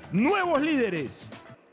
[0.11, 1.25] nuevos líderes.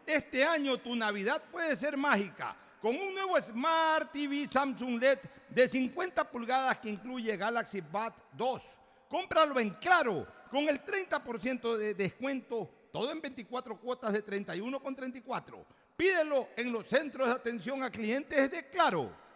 [0.06, 5.68] Este año tu Navidad puede ser mágica con un nuevo Smart TV Samsung LED de
[5.68, 8.62] 50 pulgadas que incluye Galaxy Buds 2.
[9.08, 15.64] Cómpralo en Claro con el 30% de descuento, todo en 24 cuotas de 31,34.
[15.96, 19.27] Pídelo en los centros de atención a clientes de Claro.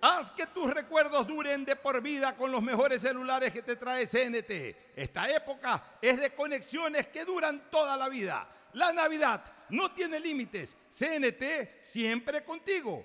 [0.00, 4.08] Haz que tus recuerdos duren de por vida con los mejores celulares que te trae
[4.08, 4.96] CNT.
[4.96, 8.48] Esta época es de conexiones que duran toda la vida.
[8.72, 10.74] La Navidad no tiene límites.
[10.90, 13.04] CNT siempre contigo.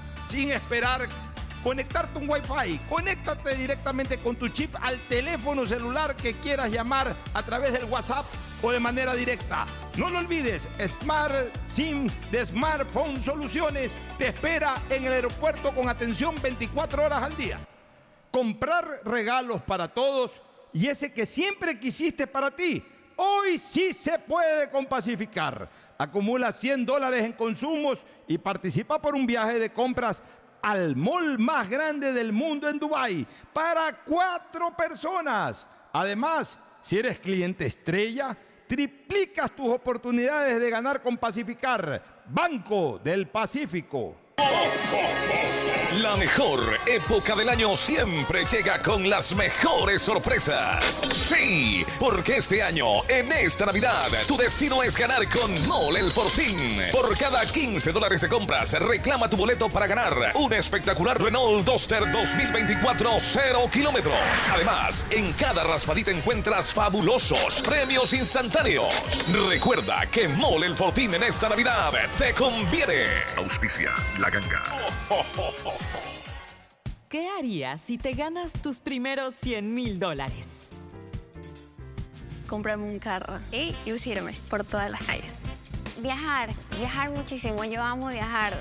[0.31, 1.09] sin esperar
[1.61, 2.79] conectarte un Wi-Fi.
[2.89, 8.25] Conéctate directamente con tu chip al teléfono celular que quieras llamar a través del WhatsApp
[8.61, 9.67] o de manera directa.
[9.97, 11.35] No lo olvides, Smart
[11.67, 17.59] SIM de Smartphone Soluciones te espera en el aeropuerto con atención 24 horas al día.
[18.31, 20.39] Comprar regalos para todos
[20.71, 22.81] y ese que siempre quisiste para ti.
[23.17, 25.67] Hoy sí se puede con Pacificar.
[26.01, 30.23] Acumula 100 dólares en consumos y participa por un viaje de compras
[30.63, 35.67] al mall más grande del mundo en Dubái para cuatro personas.
[35.93, 44.15] Además, si eres cliente estrella, triplicas tus oportunidades de ganar con Pacificar, Banco del Pacífico.
[46.01, 51.05] La mejor época del año siempre llega con las mejores sorpresas.
[51.11, 56.81] Sí, porque este año, en esta Navidad, tu destino es ganar con Mole el Fortín.
[56.93, 62.09] Por cada 15 dólares de compras, reclama tu boleto para ganar un espectacular Renault Duster
[62.09, 64.17] 2024 0 kilómetros.
[64.53, 69.25] Además, en cada raspadita encuentras fabulosos premios instantáneos.
[69.49, 73.05] Recuerda que Mole el Fortín en esta Navidad te conviene.
[73.35, 74.63] Auspicia la ganga.
[77.09, 80.69] ¿Qué harías si te ganas tus primeros 100 mil dólares?
[82.47, 85.31] Comprarme un carro y lucirme por todas las calles.
[86.01, 87.63] Viajar, viajar muchísimo.
[87.65, 88.57] Yo amo viajar.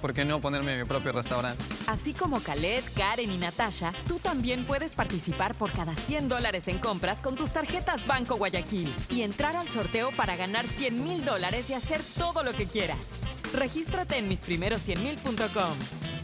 [0.00, 1.62] ¿Por qué no ponerme mi propio restaurante?
[1.86, 6.78] Así como Khaled, Karen y Natasha, tú también puedes participar por cada 100 dólares en
[6.78, 11.68] compras con tus tarjetas Banco Guayaquil y entrar al sorteo para ganar 100 mil dólares
[11.70, 13.18] y hacer todo lo que quieras.
[13.52, 15.74] Regístrate en misprimeros100mil.com.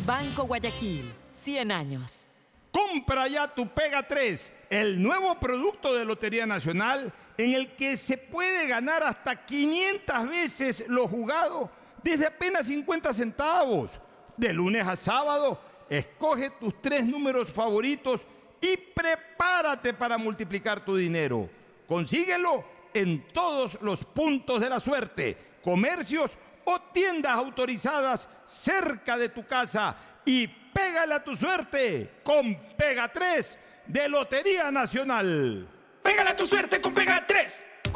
[0.07, 2.29] Banco Guayaquil, 100 años.
[2.71, 8.17] Compra ya tu Pega 3, el nuevo producto de Lotería Nacional en el que se
[8.17, 11.71] puede ganar hasta 500 veces lo jugado
[12.03, 13.91] desde apenas 50 centavos.
[14.37, 18.21] De lunes a sábado, escoge tus tres números favoritos
[18.61, 21.49] y prepárate para multiplicar tu dinero.
[21.89, 29.47] Consíguelo en todos los puntos de la suerte, comercios o tiendas autorizadas cerca de tu
[29.47, 35.67] casa y pégale a tu suerte con Pega 3 de Lotería Nacional.
[36.03, 37.63] Pégale a tu suerte con Pega 3.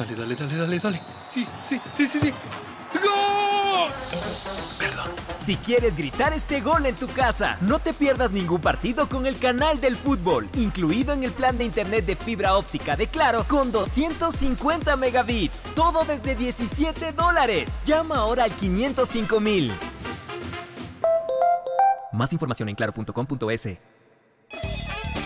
[0.00, 1.02] Dale, dale, dale, dale, dale.
[1.26, 2.32] Sí, sí, sí, sí, sí.
[2.94, 3.90] ¡Gol!
[4.78, 5.10] Perdón.
[5.36, 9.38] Si quieres gritar este gol en tu casa, no te pierdas ningún partido con el
[9.38, 13.72] canal del fútbol, incluido en el plan de internet de fibra óptica de Claro con
[13.72, 15.68] 250 megabits.
[15.74, 17.82] Todo desde 17 dólares.
[17.84, 19.70] Llama ahora al 505 mil.
[22.14, 23.68] Más información en claro.com.es.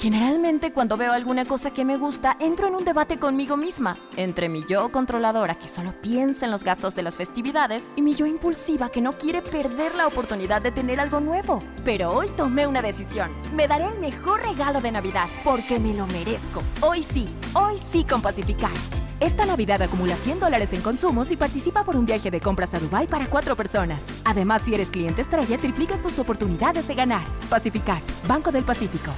[0.00, 4.48] Generalmente cuando veo alguna cosa que me gusta, entro en un debate conmigo misma, entre
[4.48, 8.24] mi yo controladora que solo piensa en los gastos de las festividades y mi yo
[8.24, 11.58] impulsiva que no quiere perder la oportunidad de tener algo nuevo.
[11.84, 13.30] Pero hoy tomé una decisión.
[13.54, 16.62] Me daré el mejor regalo de Navidad porque me lo merezco.
[16.80, 18.72] Hoy sí, hoy sí con Pacificar.
[19.20, 22.78] Esta Navidad acumula 100 dólares en consumos y participa por un viaje de compras a
[22.78, 24.06] Dubai para cuatro personas.
[24.24, 27.26] Además, si eres cliente estrella, triplicas tus oportunidades de ganar.
[27.50, 29.12] Pacificar, Banco del Pacífico.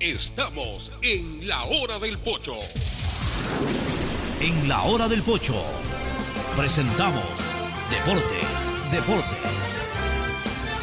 [0.00, 2.54] Estamos en la hora del pocho.
[4.40, 5.62] En la hora del pocho
[6.56, 7.54] presentamos
[7.90, 9.82] Deportes, Deportes.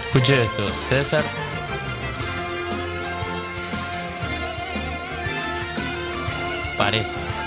[0.06, 1.24] Escuche esto, César.
[6.78, 7.47] Parece.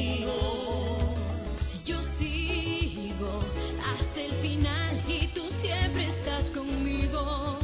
[6.53, 7.57] Conmigo.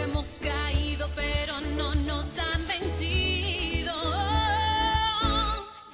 [0.00, 3.92] Hemos caído, pero no nos han vencido.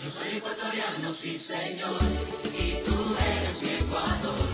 [0.03, 2.01] Yo soy ecuatoriano, sí señor,
[2.45, 4.50] y tú eres mi Ecuador.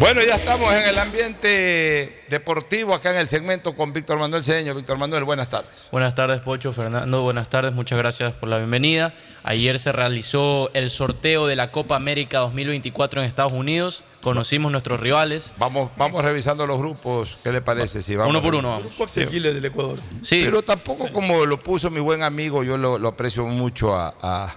[0.00, 4.74] Bueno, ya estamos en el ambiente deportivo acá en el segmento con Víctor Manuel Cedeño.
[4.74, 5.70] Víctor Manuel, buenas tardes.
[5.92, 9.14] Buenas tardes, Pocho, Fernando, buenas tardes, muchas gracias por la bienvenida.
[9.44, 14.02] Ayer se realizó el sorteo de la Copa América 2024 en Estados Unidos.
[14.22, 15.54] Conocimos nuestros rivales.
[15.56, 17.40] Vamos, vamos revisando los grupos.
[17.44, 18.02] ¿Qué le parece?
[18.02, 18.88] Si vamos Uno por uno, vamos.
[18.88, 20.00] Grupo asequible del Ecuador.
[20.22, 20.42] Sí.
[20.44, 24.56] Pero tampoco como lo puso mi buen amigo, yo lo, lo aprecio mucho a, a-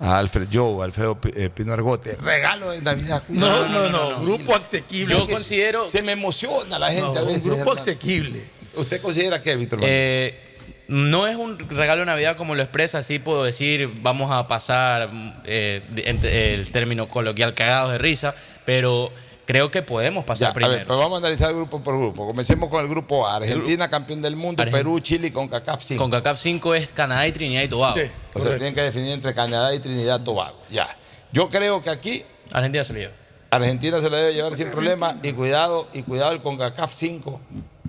[0.00, 2.16] a Alfred Joe, Alfredo eh, Pino Argote.
[2.22, 3.22] Regalo de Navidad.
[3.28, 5.14] No, no, no, grupo asequible.
[5.14, 5.86] Yo considero.
[5.88, 7.46] Se me emociona la gente a veces.
[7.46, 8.42] un grupo asequible.
[8.76, 9.80] ¿Usted considera qué, Víctor?
[9.82, 10.48] Eh,
[10.88, 15.10] no es un regalo de Navidad como lo expresa, así puedo decir, vamos a pasar
[15.44, 18.34] eh, el término coloquial cagados de risa,
[18.64, 19.12] pero
[19.48, 20.74] creo que podemos Ya, pasar a primero.
[20.74, 22.26] ver, pero vamos a analizar grupo por grupo.
[22.26, 23.36] Comencemos con el grupo A.
[23.36, 24.62] Argentina, campeón del mundo.
[24.62, 26.02] Argen- Perú, Chile y con CACAF 5.
[26.02, 27.96] Con CACAF 5 es Canadá y Trinidad y Tobago.
[27.96, 28.02] Sí.
[28.34, 30.58] o sea, tienen que definir entre Canadá y Trinidad y Tobago.
[30.70, 30.86] Ya.
[31.32, 33.12] Yo creo que aquí Argentina se lo lleva.
[33.50, 37.40] Argentina se la debe llevar sin problema y cuidado, y cuidado el CONCACAF 5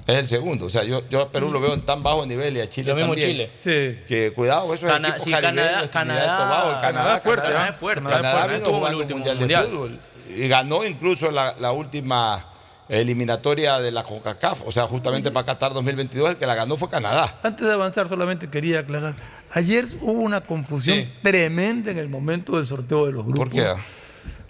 [0.07, 0.65] es el segundo.
[0.67, 2.91] O sea, yo, yo a Perú lo veo en tan bajo nivel y a Chile
[2.91, 3.49] Lo mismo también.
[3.63, 4.03] Chile.
[4.07, 7.73] Que cuidado, eso Cana- es sí, Canadá- Canadá- el Canadá, Canadá es fuerte, Canadá, ¿eh?
[7.73, 9.63] fuerte, Canadá Canadá vino estuvo en el último mundial, mundial.
[9.65, 9.99] de fútbol
[10.47, 12.45] ganó incluso la, la última
[12.87, 16.89] eliminatoria de la CONCACAF, o sea, justamente para Qatar 2022 el que la ganó fue
[16.89, 17.39] Canadá.
[17.43, 19.15] Antes de avanzar, solamente quería aclarar.
[19.53, 21.07] Ayer hubo una confusión Sí.
[21.21, 23.49] tremenda en el momento del sorteo de los grupos.
[23.49, 23.65] ¿Por qué?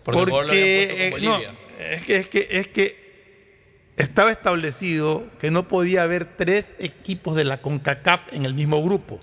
[0.03, 1.37] Porque eh, Bolivia.
[1.37, 3.09] no, es que, es que, es que
[3.97, 9.19] estaba establecido que no podía haber tres equipos de la CONCACAF en el mismo grupo.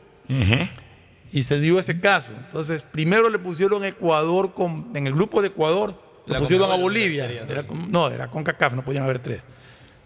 [1.33, 2.33] Y se dio ese caso.
[2.37, 7.27] Entonces, primero le pusieron Ecuador con, en el grupo de Ecuador, La pusieron a Bolivia.
[7.48, 9.44] Era con- no, era CONCACAF, no podían haber tres.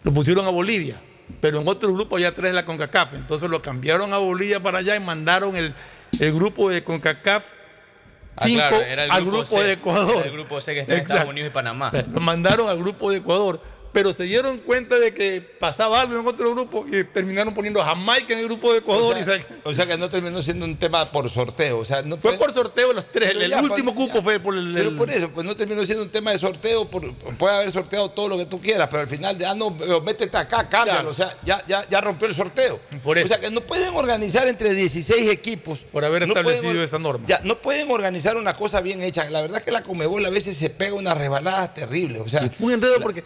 [0.02, 1.01] Lo pusieron a Bolivia,
[1.40, 3.14] pero en otro grupo ya tres de la CONCACAF.
[3.14, 5.74] Entonces lo cambiaron a Bolivia para allá y mandaron el,
[6.18, 7.44] el grupo de CONCACAF
[8.36, 9.64] Ah, 5 claro, era el al grupo grupo C.
[9.64, 10.16] de Ecuador.
[10.18, 11.01] Era el grupo C que está en.
[11.01, 11.92] Estados Unidos y Panamá.
[12.10, 13.60] Lo mandaron al grupo de Ecuador,
[13.92, 17.86] pero se dieron cuenta de que pasaba algo en otro grupo y terminaron poniendo a
[17.86, 19.16] Jamaica en el grupo de Ecuador.
[19.16, 21.78] O y sea, se- o sea que no terminó siendo un tema por sorteo.
[21.78, 23.28] O sea, no fue por sorteo los tres.
[23.32, 24.22] Pero El, ya, último pues, cupo ya.
[24.22, 24.72] fue por el.
[24.74, 26.88] Pero por eso, pues no terminó siendo un tema de sorteo.
[26.88, 30.00] por- puede haber sorteado todo lo que tú quieras, pero al final ya no, pero
[30.00, 31.10] métete acá, cámbialo.
[31.10, 32.78] O sea, ya, ya, ya rompió el sorteo.
[33.04, 35.80] O sea, que no pueden organizar entre 16 equipos.
[35.90, 37.26] Por haber no establecido esa norma.
[37.26, 39.28] Ya, no pueden organizar una cosa bien hecha.
[39.30, 42.20] La verdad es que la Comebol a veces se pega unas resbaladas terribles.
[42.24, 43.24] O sea, Fue un enredo porque,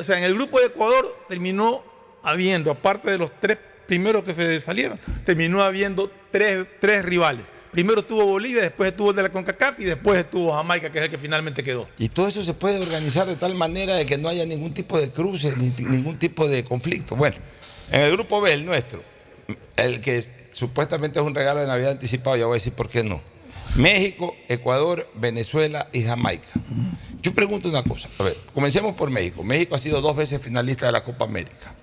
[0.00, 1.82] o sea, en el grupo de Ecuador terminó
[2.22, 7.44] habiendo, aparte de los tres primeros que se salieron, terminó habiendo tres, tres rivales.
[7.70, 11.04] Primero estuvo Bolivia, después estuvo el de la CONCACAF y después estuvo Jamaica, que es
[11.04, 11.86] el que finalmente quedó.
[11.98, 14.98] Y todo eso se puede organizar de tal manera de que no haya ningún tipo
[14.98, 17.16] de cruce, ningún tipo de conflicto.
[17.16, 17.36] Bueno,
[17.92, 19.02] en el grupo B, el nuestro,
[19.76, 22.88] el que es- supuestamente es un regalo de Navidad anticipado, ya voy a decir por
[22.88, 23.20] qué no.
[23.76, 26.48] México, Ecuador, Venezuela y Jamaica.
[27.22, 29.42] Yo pregunto una cosa, a ver, comencemos por México.
[29.42, 31.74] México ha sido dos veces finalista de la Copa América.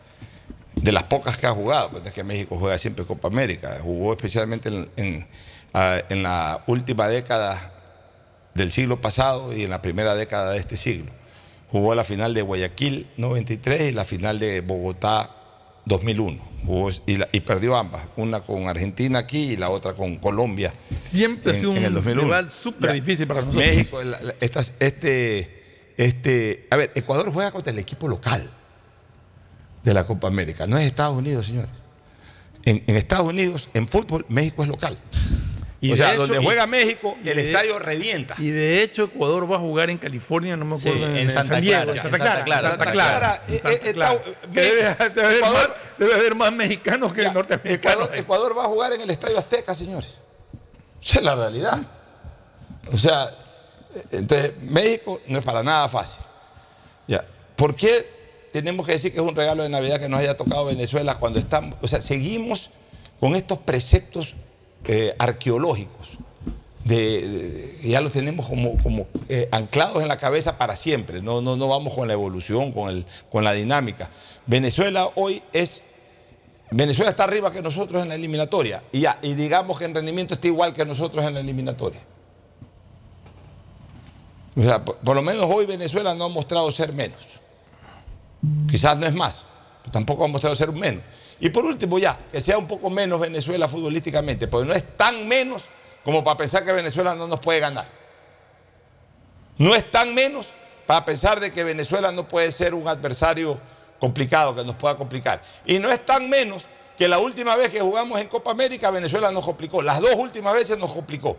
[0.76, 3.80] De las pocas que ha jugado, pues es que México juega siempre Copa América.
[3.82, 5.28] Jugó especialmente en, en,
[5.74, 7.74] ah, en la última década
[8.54, 11.12] del siglo pasado y en la primera década de este siglo.
[11.72, 15.43] Jugó la final de Guayaquil 93 y la final de Bogotá
[15.86, 16.54] 2001.
[16.66, 20.72] Jugó y, la- y perdió ambas, una con Argentina aquí y la otra con Colombia.
[20.72, 22.22] Siempre ha sido un en el 2001.
[22.24, 23.68] rival súper difícil para nosotros.
[23.68, 24.00] México,
[24.80, 28.50] este, este, a ver, Ecuador juega contra el equipo local
[29.84, 31.70] de la Copa América, no es Estados Unidos, señores.
[32.64, 34.98] En, en Estados Unidos, en fútbol, México es local.
[35.84, 38.36] Y o sea, hecho- donde y- juega México, y el de- estadio revienta.
[38.38, 41.56] Y de hecho, Ecuador va a jugar en California, no me Sí, acuerdo, en Santa
[41.56, 42.36] San Diego, Clara, en Santa en Clara.
[42.36, 43.44] Santa Clara, en Santa Clara, Clara.
[43.48, 44.14] en Santa Clara.
[44.14, 44.76] está- Que debe,
[45.14, 48.04] debe haber Ecuador- más, debe haber más mexicanos que norteamericanos.
[48.06, 50.20] Ecuador, Ecuador va a jugar en el Estadio Azteca, señores.
[51.04, 51.80] Esa es la realidad.
[52.92, 53.30] O sea,
[54.12, 56.24] entonces México no es para nada fácil.
[57.10, 57.26] Ya.
[57.58, 58.08] ¿Por qué
[58.54, 61.40] tenemos que decir que es un regalo de Navidad que nos haya tocado Venezuela cuando
[61.40, 62.70] estamos, o sea, seguimos
[63.20, 64.36] con estos preceptos
[64.86, 66.18] eh, arqueológicos?
[66.86, 71.22] Ya los tenemos como, eh, anclados en la cabeza para siempre.
[71.22, 74.10] No, no, no vamos con la evolución, con, la dinámica.
[74.46, 75.82] Venezuela hoy es
[76.72, 78.84] Venezuela está arriba que nosotros en la eliminatoria.
[78.92, 82.02] Y ya, y digamos que en rendimiento está igual que nosotros en la eliminatoria.
[84.56, 87.20] O sea, por, por lo menos hoy Venezuela no ha mostrado ser menos.
[88.70, 89.46] Quizás no es más,
[89.82, 91.04] pero tampoco ha mostrado ser menos.
[91.40, 95.28] Y por último, ya, que sea un poco menos Venezuela futbolísticamente, porque no es tan
[95.28, 95.64] menos
[96.04, 97.88] como para pensar que Venezuela no nos puede ganar.
[99.58, 100.48] No es tan menos
[100.86, 103.60] para pensar de que Venezuela no puede ser un adversario
[104.00, 105.42] complicado, que nos pueda complicar.
[105.66, 106.66] Y no es tan menos
[106.98, 109.82] que la última vez que jugamos en Copa América, Venezuela nos complicó.
[109.82, 111.38] Las dos últimas veces nos complicó.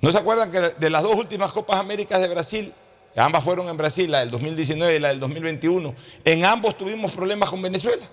[0.00, 2.72] ¿No se acuerdan que de las dos últimas Copas Américas de Brasil,
[3.12, 5.94] que ambas fueron en Brasil, la del 2019 y la del 2021,
[6.24, 8.08] en ambos tuvimos problemas con Venezuela?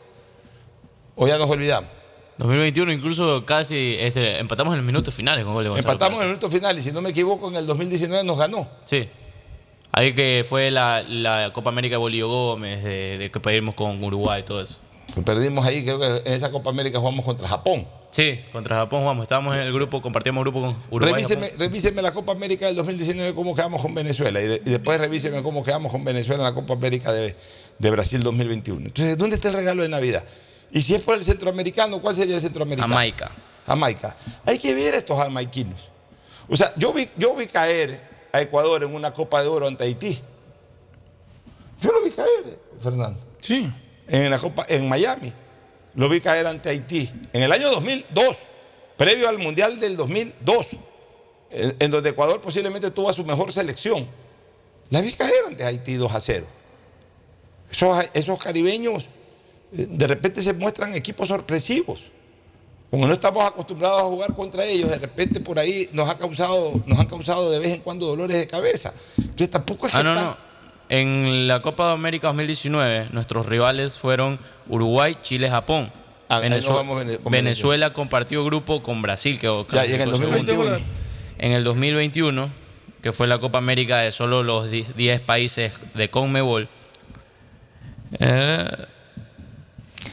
[1.16, 1.90] ¿O ya nos olvidamos?
[2.38, 6.24] 2021 incluso casi este, empatamos en los minutos finales con gol de Gonzalo Empatamos en
[6.24, 8.68] el minuto final y si no me equivoco, en el 2019 nos ganó.
[8.84, 9.10] Sí.
[9.94, 14.04] Ahí que fue la, la Copa América de Bolívar Gómez, de, de que perdimos con
[14.04, 14.80] Uruguay y todo eso.
[15.14, 17.88] Pues perdimos ahí, creo que en esa Copa América jugamos contra Japón.
[18.12, 19.24] Sí, contra Japón jugamos.
[19.24, 21.14] Estábamos en el grupo, compartíamos grupo con Uruguay.
[21.14, 24.42] Revíseme, revíseme la Copa América del 2019, cómo quedamos con Venezuela.
[24.42, 27.34] Y, de- y después revíseme cómo quedamos con Venezuela en la Copa América de,
[27.80, 28.88] de Brasil 2021.
[28.88, 30.26] Entonces, ¿dónde está el regalo de Navidad?
[30.76, 32.94] Y si es por el centroamericano, ¿cuál sería el centroamericano?
[32.94, 33.32] Jamaica.
[33.66, 34.18] Jamaica.
[34.46, 35.90] Hay que ver a estos jamaiquinos.
[36.50, 38.02] O sea, yo vi, yo vi caer
[38.34, 40.20] a Ecuador en una Copa de Oro ante Haití.
[41.80, 43.18] Yo lo vi caer, Fernando.
[43.40, 43.72] Sí.
[44.06, 45.32] En la Copa, en Miami.
[45.94, 47.10] Lo vi caer ante Haití.
[47.32, 48.40] En el año 2002,
[48.98, 50.72] previo al Mundial del 2002,
[51.52, 54.06] en, en donde Ecuador posiblemente tuvo a su mejor selección.
[54.90, 56.46] Las vicas eran de Haití 2 a 0.
[57.72, 59.08] Esos, esos caribeños
[59.72, 62.08] de repente se muestran equipos sorpresivos.
[62.92, 66.72] Como no estamos acostumbrados a jugar contra ellos, de repente por ahí nos, ha causado,
[66.86, 68.94] nos han causado de vez en cuando dolores de cabeza.
[69.18, 70.38] Entonces tampoco es que Ah, no, tan- no.
[70.88, 74.40] En la Copa de América 2019, nuestros rivales fueron
[74.70, 75.92] Uruguay, Chile, Japón.
[76.30, 79.92] Ah, ahí Venezu- nos vamos Vene- con Venezuela compartió grupo con Brasil, que Ya, en
[79.92, 80.64] el clasificó 2021.
[80.64, 80.80] segundo.
[81.40, 82.50] En el 2021,
[83.02, 86.70] que fue la Copa América de solo los di- 10 países de CONMEBOL.
[88.20, 88.68] eh,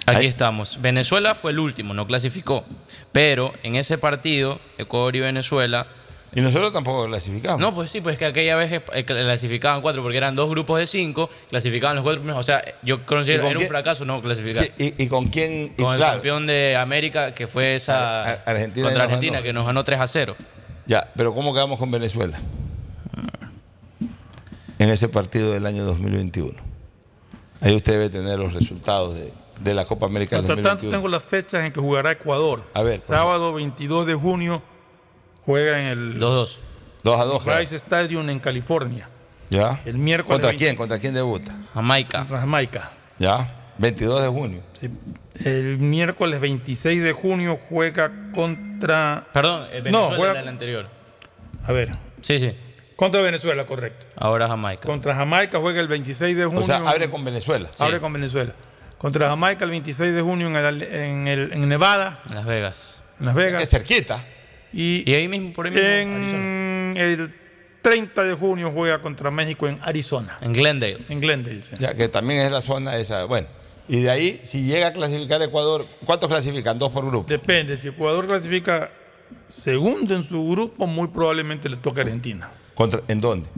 [0.06, 0.78] aquí estamos.
[0.80, 2.64] Venezuela fue el último, no clasificó.
[3.12, 5.86] Pero en ese partido, Ecuador y Venezuela.
[6.34, 7.60] Y nosotros tampoco clasificamos.
[7.60, 10.86] No, pues sí, pues que aquella vez eh, clasificaban cuatro, porque eran dos grupos de
[10.86, 12.40] cinco, clasificaban los cuatro primeros.
[12.40, 14.64] O sea, yo considero ¿Y con era un fracaso no clasificar.
[14.64, 15.74] Sí, y, y con quién?
[15.76, 18.22] y Con el claro, campeón de América, que fue esa.
[18.22, 19.44] Ar- Argentina contra Argentina, ganó.
[19.44, 20.36] que nos ganó 3 a 0.
[20.86, 22.38] Ya, pero ¿cómo quedamos con Venezuela?
[24.78, 26.58] En ese partido del año 2021.
[27.60, 30.96] Ahí usted debe tener los resultados de, de la Copa América del Hasta tanto 2021.
[30.96, 32.64] tengo las fechas en que jugará Ecuador.
[32.74, 34.62] A ver, por Sábado 22 de junio
[35.44, 36.58] juega en el 2-2.
[37.04, 37.44] 2 a 2.
[37.58, 39.08] Rice Stadium en California.
[39.50, 39.80] ¿Ya?
[39.84, 40.76] El miércoles ¿Contra 20 quién?
[40.76, 41.54] ¿Contra quién debuta?
[41.74, 42.18] Jamaica.
[42.20, 42.92] Contra Jamaica.
[43.18, 43.74] ¿Ya?
[43.78, 44.62] 22 de junio.
[45.44, 49.26] El miércoles 26 de junio juega contra.
[49.32, 50.86] Perdón, eh, Venezuela No, juega- era el anterior.
[51.64, 51.94] A ver.
[52.20, 52.56] Sí, sí.
[52.96, 54.06] Contra Venezuela, correcto.
[54.16, 54.82] Ahora Jamaica.
[54.86, 56.60] Contra Jamaica juega el 26 de junio.
[56.60, 57.68] O sea, abre con Venezuela.
[57.78, 58.54] Abre con Venezuela.
[59.02, 63.02] Contra Jamaica el 26 de junio en, el- en el- en Nevada, En Las Vegas.
[63.20, 63.62] en Las Vegas.
[63.62, 64.24] Es cerquita.
[64.72, 67.34] Y, Y ahí mismo, por ahí mismo, en el
[67.82, 70.38] 30 de junio juega contra México en Arizona.
[70.40, 70.98] En Glendale.
[71.08, 71.62] En Glendale.
[71.62, 71.74] sí.
[71.78, 73.24] Ya que también es la zona esa.
[73.24, 73.48] Bueno,
[73.88, 76.78] y de ahí, si llega a clasificar Ecuador, ¿cuántos clasifican?
[76.78, 77.28] Dos por grupo.
[77.28, 77.76] Depende.
[77.76, 78.90] Si Ecuador clasifica
[79.48, 82.50] segundo en su grupo, muy probablemente le toca a Argentina.
[82.74, 83.48] Contra, ¿En dónde?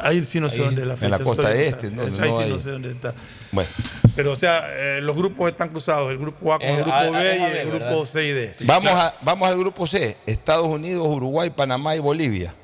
[0.00, 1.18] Ahí sí no sé Ahí, dónde es la en fecha.
[1.18, 2.02] la costa estoy- este, ¿no?
[2.02, 3.14] Ahí No sí hay- no sé dónde está.
[3.52, 3.68] Bueno.
[4.14, 6.10] Pero, o sea, eh, los grupos están cruzados.
[6.10, 8.04] El grupo A con el Eh, grupo a- B a- y a el grupo ¿verdad?
[8.04, 8.54] C y D.
[8.54, 9.08] Sí, vamos, claro.
[9.08, 10.16] a, vamos al grupo C.
[10.26, 12.54] Estados Unidos, Uruguay, Panamá y Bolivia.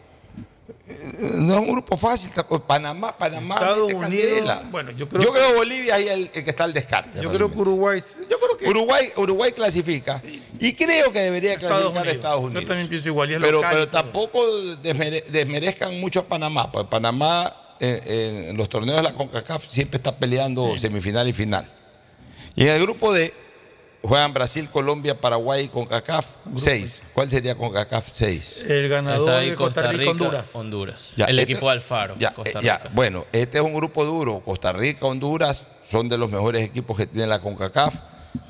[0.86, 0.94] Eh,
[1.36, 2.30] No es un grupo fácil.
[2.66, 3.54] Panamá, Panamá.
[3.56, 4.62] Estados Unidos, candela.
[4.70, 7.20] bueno, yo creo yo que- creo Bolivia ahí el, el que está al descarte.
[7.20, 8.00] Yo creo que Uruguay.
[8.28, 8.68] Yo creo que.
[8.68, 10.20] Uruguay, Uruguay clasifica
[10.58, 12.14] y creo que debería Estados clasificar Unidos.
[12.16, 12.66] Estados Yo Unidos.
[12.66, 14.46] también pienso igual, y es pero, local pero tampoco
[14.82, 16.70] desmere- desmerezcan mucho a Panamá.
[16.72, 21.66] Pues Panamá eh, en los torneos de la CONCACAF siempre está peleando semifinal y final.
[22.54, 23.32] Y en el grupo D
[24.02, 26.26] juegan Brasil, Colombia, Paraguay y CONCACAF
[26.56, 27.02] 6.
[27.14, 28.64] ¿Cuál sería CONCACAF 6?
[28.66, 30.48] El ganador Está ahí de Costa Rica, Honduras.
[30.52, 31.12] Honduras.
[31.16, 32.14] Ya, el este- equipo de Alfaro.
[32.18, 32.90] Ya, Costa eh, ya, Rica.
[32.94, 34.40] bueno, este es un grupo duro.
[34.40, 37.94] Costa Rica, Honduras son de los mejores equipos que tiene la CONCACAF.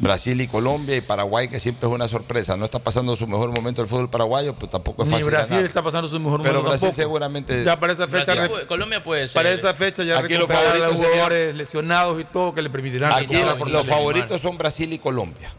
[0.01, 2.57] Brasil y Colombia y Paraguay, que siempre es una sorpresa.
[2.57, 5.51] No está pasando su mejor momento el fútbol paraguayo, pues tampoco es Ni fácil Brasil
[5.57, 5.65] ganar.
[5.67, 7.03] está pasando su mejor Pero momento Brasil tampoco.
[7.03, 8.35] seguramente- Ya para esa fecha.
[8.35, 9.35] Brasil re- Colombia puede ser.
[9.35, 12.71] Para esa fecha ya Aquí los los favoritos serían- jugadores lesionados y todo que le
[12.71, 13.93] permitirán Aquí los, la los fortaleza.
[13.95, 15.51] favoritos son Brasil y Colombia.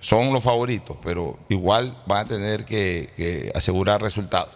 [0.00, 4.50] Son los favoritos, pero igual van a tener que, que asegurar resultados.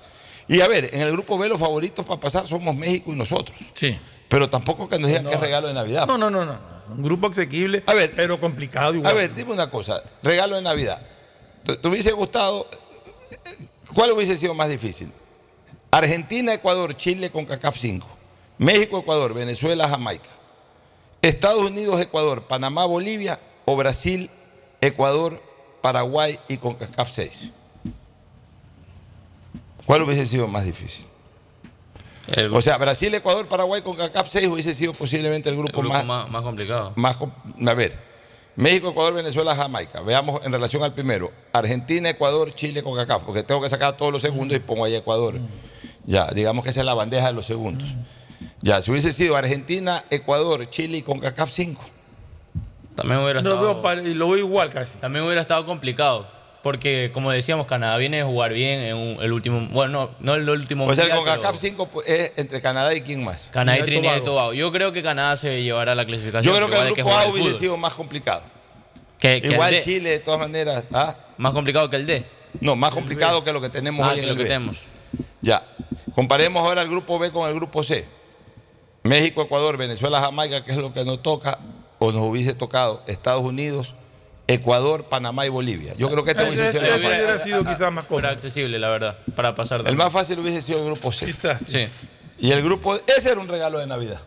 [0.49, 3.57] Y a ver, en el grupo B los favoritos para pasar somos México y nosotros.
[3.75, 3.99] Sí.
[4.35, 5.31] Pero tampoco que nos digan No.
[5.31, 6.09] que es regalo de Navidad.
[6.09, 6.59] No, no, no, no.
[6.89, 9.13] Un grupo asequible, A ver, pero complicado igual.
[9.13, 11.01] A ver, dime una cosa, regalo de Navidad.
[11.63, 12.67] ¿Te, te hubiese gustado?
[13.95, 15.13] ¿Cuál hubiese sido más difícil?
[15.93, 18.05] Argentina, Ecuador, Chile con CACAF 5.
[18.59, 20.29] México, Ecuador, Venezuela, Jamaica.
[21.23, 24.29] Estados Unidos, Ecuador, Panamá, Bolivia o Brasil,
[24.81, 25.41] Ecuador,
[25.81, 27.51] Paraguay y con CACAF 6.
[29.87, 31.07] ¿Cuál hubiese sido más difícil?
[32.29, 35.83] El, O sea, Brasil, Ecuador, Paraguay con CACAF 6 hubiese sido posiblemente el el grupo,
[35.83, 36.93] más, más, más complicado.
[36.97, 37.17] más
[37.67, 37.99] a ver,
[38.57, 40.01] México, Ecuador, Venezuela, Jamaica.
[40.03, 41.33] Veamos en relación al primero.
[41.53, 44.95] Argentina, Ecuador, Chile con CACAF, porque tengo que sacar todos los segundos y pongo ahí
[44.95, 45.39] Ecuador.
[46.07, 47.89] Ya, digamos que esa es la bandeja de los segundos.
[48.61, 51.83] Ya, si hubiese sido Argentina, Ecuador, Chile y con CACAF 5.
[52.95, 54.99] También hubiera Lo estado, veo y lo veo igual casi.
[54.99, 56.29] también hubiera estado complicado.
[56.65, 59.69] Porque, como decíamos, Canadá viene de jugar bien en un- el último.
[59.71, 60.87] Bueno, no, no el último.
[60.87, 63.49] O sea, el mundial, con pero CACAF 5 pues, es entre Canadá y quién más.
[63.53, 64.55] Canadá y Trinidad y Tobago.
[64.55, 66.53] Yo creo que Canadá se llevará la clasificación.
[66.53, 67.55] Yo creo que el grupo A hubiese fútbol.
[67.61, 68.43] sido más complicado.
[69.21, 69.79] Que- que el Igual.
[69.79, 70.85] Chile, de todas maneras.
[70.93, 71.15] ¿ah?
[71.37, 72.27] Más complicado que el D.
[72.61, 74.49] No, más complicado que lo que tenemos Ah, hoy que en lo el que B.
[74.49, 74.79] tenemos.
[75.43, 75.63] Ya.
[76.15, 78.07] Comparemos ahora el grupo B con el grupo C.
[79.03, 81.59] México, Ecuador, Venezuela, Jamaica, que es lo que nos toca
[81.99, 83.03] o nos hubiese tocado.
[83.07, 83.95] Estados Unidos,
[84.47, 85.95] Ecuador, Panamá y Bolivia.
[85.97, 87.25] Yo creo que este Ese- hubiese ese sido el más hubiera fácil.
[87.25, 88.33] hubiera sido quizás más Fuera cómodo.
[88.33, 89.83] accesible, la verdad, para pasar.
[89.87, 91.27] El más fácil hubiese sido el grupo C.
[91.27, 91.63] Quizás.
[91.67, 91.87] Sí.
[91.87, 91.89] Sí.
[92.41, 94.21] Y el grupo ese era un regalo de Navidad.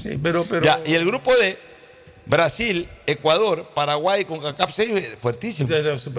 [0.00, 1.58] Sí, pero, pero Ya, y el grupo D,
[2.24, 5.68] Brasil, Ecuador, Paraguay con CACAF 6, fuertísimo.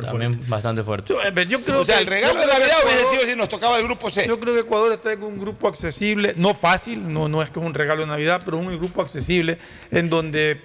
[0.01, 1.13] También bastante fuerte.
[1.47, 3.35] Yo creo o sea, que- el regalo yo de creo que Navidad hubiese sido si
[3.37, 4.27] nos tocaba el grupo C.
[4.27, 7.59] Yo creo que Ecuador está en un grupo accesible, no fácil, no, no es que
[7.59, 9.57] es un regalo de Navidad, pero un grupo accesible
[9.91, 10.59] en donde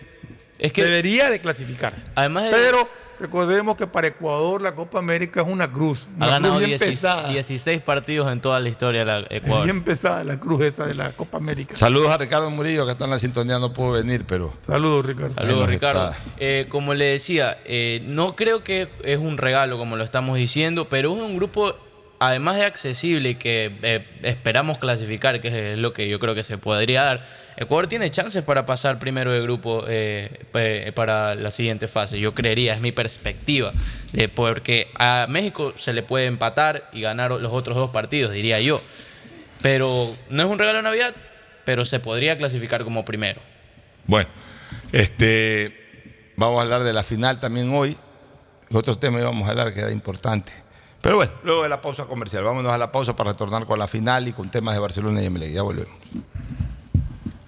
[0.58, 1.94] debería de clasificar.
[2.14, 2.88] Además de- pero
[3.20, 6.70] recordemos que para Ecuador la Copa América es una cruz, Ha una cruz ganado bien
[6.70, 9.64] 16, pesada, 16 partidos en toda la historia de la Ecuador.
[9.64, 11.76] bien pesada la cruz esa de la Copa América.
[11.76, 14.54] Saludos a Ricardo Murillo, que está en la sintonía, no pudo venir, pero.
[14.64, 15.34] Saludos, Ricardo.
[15.34, 16.12] Saludos, Ricardo.
[16.38, 20.88] Eh, como le decía, eh, no creo que es un regalo, como lo estamos diciendo,
[20.88, 21.74] pero es un grupo,
[22.18, 26.42] además de accesible y que eh, esperamos clasificar, que es lo que yo creo que
[26.42, 27.24] se podría dar.
[27.56, 32.20] Ecuador tiene chances para pasar primero de grupo eh, para la siguiente fase.
[32.20, 33.72] Yo creería, es mi perspectiva,
[34.34, 38.80] porque a México se le puede empatar y ganar los otros dos partidos, diría yo.
[39.60, 41.14] Pero no es un regalo de Navidad,
[41.64, 43.40] pero se podría clasificar como primero.
[44.06, 44.30] Bueno,
[44.92, 47.96] este, vamos a hablar de la final también hoy.
[48.72, 50.52] Otro tema íbamos a hablar que era importante.
[51.00, 52.42] Pero bueno, luego de la pausa comercial.
[52.44, 55.26] Vámonos a la pausa para retornar con la final y con temas de Barcelona y
[55.26, 55.52] Emelec.
[55.52, 55.94] Ya volvemos.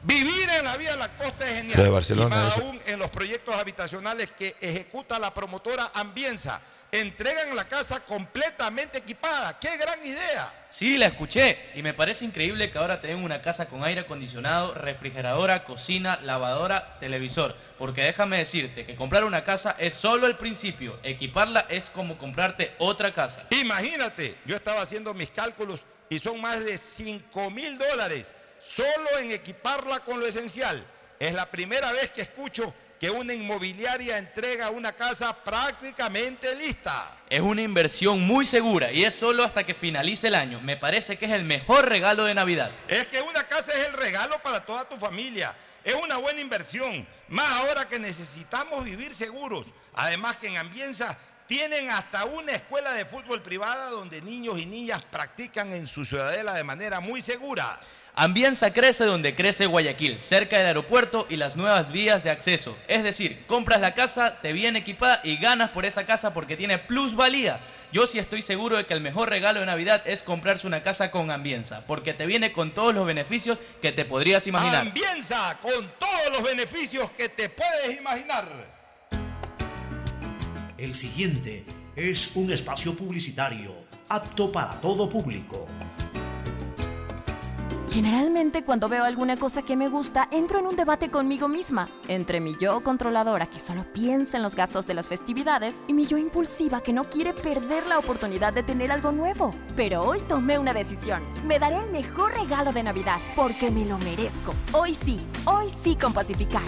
[0.05, 1.78] Vivir en la vía de la costa es genial.
[1.78, 2.64] Lo de Barcelona, Y más eso.
[2.64, 6.60] aún en los proyectos habitacionales que ejecuta la promotora Ambienza.
[6.93, 9.59] Entregan la casa completamente equipada.
[9.59, 10.51] ¡Qué gran idea!
[10.71, 14.73] Sí, la escuché y me parece increíble que ahora tengan una casa con aire acondicionado,
[14.73, 17.57] refrigeradora, cocina, lavadora, televisor.
[17.77, 22.73] Porque déjame decirte que comprar una casa es solo el principio, equiparla es como comprarte
[22.79, 23.45] otra casa.
[23.51, 28.33] Imagínate, yo estaba haciendo mis cálculos y son más de 5 mil dólares
[28.63, 30.81] solo en equiparla con lo esencial.
[31.19, 37.10] Es la primera vez que escucho que una inmobiliaria entrega una casa prácticamente lista.
[37.31, 40.60] Es una inversión muy segura y es solo hasta que finalice el año.
[40.60, 42.70] Me parece que es el mejor regalo de Navidad.
[42.89, 45.56] Es que una casa es el regalo para toda tu familia.
[45.82, 49.68] Es una buena inversión, más ahora que necesitamos vivir seguros.
[49.94, 51.16] Además que en Ambienza
[51.47, 56.52] tienen hasta una escuela de fútbol privada donde niños y niñas practican en su ciudadela
[56.52, 57.81] de manera muy segura.
[58.21, 62.77] Ambienza crece donde crece Guayaquil, cerca del aeropuerto y las nuevas vías de acceso.
[62.87, 66.77] Es decir, compras la casa, te viene equipada y ganas por esa casa porque tiene
[66.77, 67.61] plusvalía.
[67.93, 71.11] Yo sí estoy seguro de que el mejor regalo de Navidad es comprarse una casa
[71.11, 74.83] con Ambienza, porque te viene con todos los beneficios que te podrías imaginar.
[74.89, 78.45] Ambienza con todos los beneficios que te puedes imaginar.
[80.77, 81.65] El siguiente
[81.97, 83.75] es un espacio publicitario
[84.11, 85.67] apto para todo público.
[87.91, 92.41] Generalmente cuando veo alguna cosa que me gusta, entro en un debate conmigo misma, entre
[92.41, 96.17] mi yo controladora que solo piensa en los gastos de las festividades y mi yo
[96.17, 99.51] impulsiva que no quiere perder la oportunidad de tener algo nuevo.
[99.75, 101.21] Pero hoy tomé una decisión.
[101.45, 104.55] Me daré el mejor regalo de Navidad porque me lo merezco.
[104.73, 106.62] Hoy sí, hoy sí con Pacificar.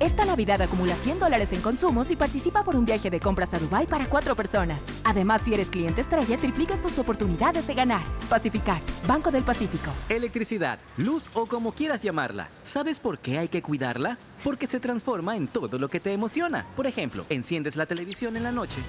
[0.00, 3.58] Esta Navidad acumula 100 dólares en consumos y participa por un viaje de compras a
[3.58, 4.86] Dubai para cuatro personas.
[5.02, 8.04] Además, si eres cliente estrella, triplicas tus oportunidades de ganar.
[8.28, 9.90] Pacificar, Banco del Pacífico.
[10.08, 12.48] Electricidad, luz o como quieras llamarla.
[12.64, 14.18] ¿Sabes por qué hay que cuidarla?
[14.44, 16.66] Porque se transforma en todo lo que te emociona.
[16.76, 18.82] Por ejemplo, enciendes la televisión en la noche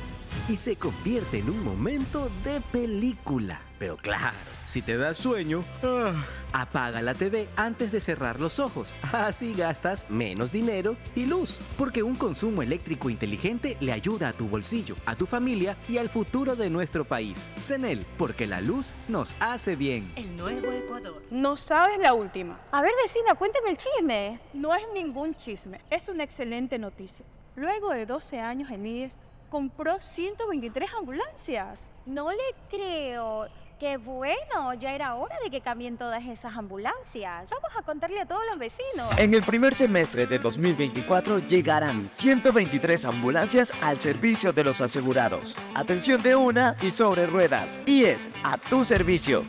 [0.48, 3.62] y se convierte en un momento de película.
[3.80, 4.36] Pero claro,
[4.66, 6.12] si te da sueño, ah,
[6.52, 8.94] apaga la TV antes de cerrar los ojos.
[9.14, 11.58] Así gastas menos dinero y luz.
[11.78, 16.10] Porque un consumo eléctrico inteligente le ayuda a tu bolsillo, a tu familia y al
[16.10, 17.48] futuro de nuestro país.
[17.58, 20.12] CENEL, porque la luz nos hace bien.
[20.18, 21.24] El nuevo Ecuador.
[21.32, 22.60] No sabes la última.
[22.72, 24.42] A ver, vecina, cuéntame el chisme.
[24.54, 27.26] No es ningún chisme, es una excelente noticia.
[27.56, 29.18] Luego de 12 años en IES,
[29.50, 31.90] compró 123 ambulancias.
[32.06, 32.38] No le
[32.70, 33.48] creo.
[33.80, 37.50] Qué bueno, ya era hora de que cambien todas esas ambulancias.
[37.50, 39.08] Vamos a contarle a todos los vecinos.
[39.18, 45.56] En el primer semestre de 2024 llegarán 123 ambulancias al servicio de los asegurados.
[45.76, 47.82] Atención de una y sobre ruedas.
[47.86, 49.46] Y es a tu servicio.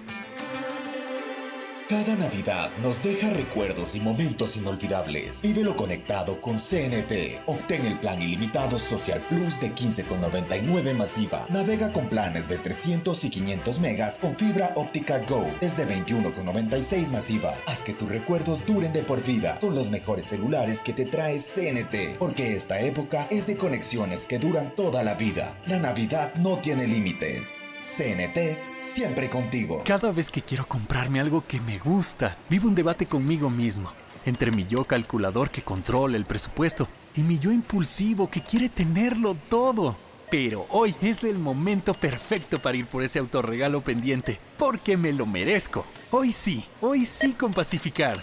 [1.90, 5.42] Cada Navidad nos deja recuerdos y momentos inolvidables.
[5.42, 7.40] Vívelo conectado con CNT.
[7.46, 11.46] Obtén el plan ilimitado Social Plus de 15,99 masiva.
[11.48, 17.56] Navega con planes de 300 y 500 megas con fibra óptica Go desde 21,96 masiva.
[17.66, 21.40] Haz que tus recuerdos duren de por vida con los mejores celulares que te trae
[21.40, 22.18] CNT.
[22.20, 25.58] Porque esta época es de conexiones que duran toda la vida.
[25.66, 27.56] La Navidad no tiene límites.
[27.82, 29.82] CNT siempre contigo.
[29.84, 33.90] Cada vez que quiero comprarme algo que me gusta, vivo un debate conmigo mismo.
[34.26, 39.34] Entre mi yo calculador que controla el presupuesto y mi yo impulsivo que quiere tenerlo
[39.48, 39.96] todo.
[40.30, 45.26] Pero hoy es el momento perfecto para ir por ese autorregalo pendiente, porque me lo
[45.26, 45.84] merezco.
[46.12, 48.20] Hoy sí, hoy sí con Pacificar.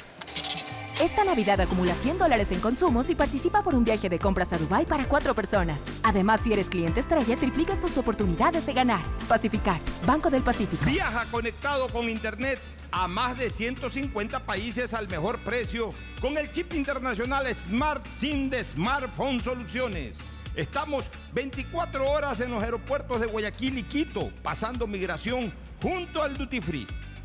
[0.99, 4.57] Esta Navidad acumula 100 dólares en consumos y participa por un viaje de compras a
[4.57, 5.86] Dubai para cuatro personas.
[6.02, 9.03] Además, si eres cliente estrella, triplicas tus oportunidades de ganar.
[9.28, 10.84] Pacificar, Banco del Pacífico.
[10.86, 12.60] Viaja conectado con Internet
[12.90, 18.64] a más de 150 países al mejor precio con el chip internacional Smart SIM de
[18.64, 20.15] Smartphone Soluciones.
[20.56, 26.60] Estamos 24 horas en los aeropuertos de Guayaquil y Quito, pasando migración junto al Duty
[26.60, 26.88] Free.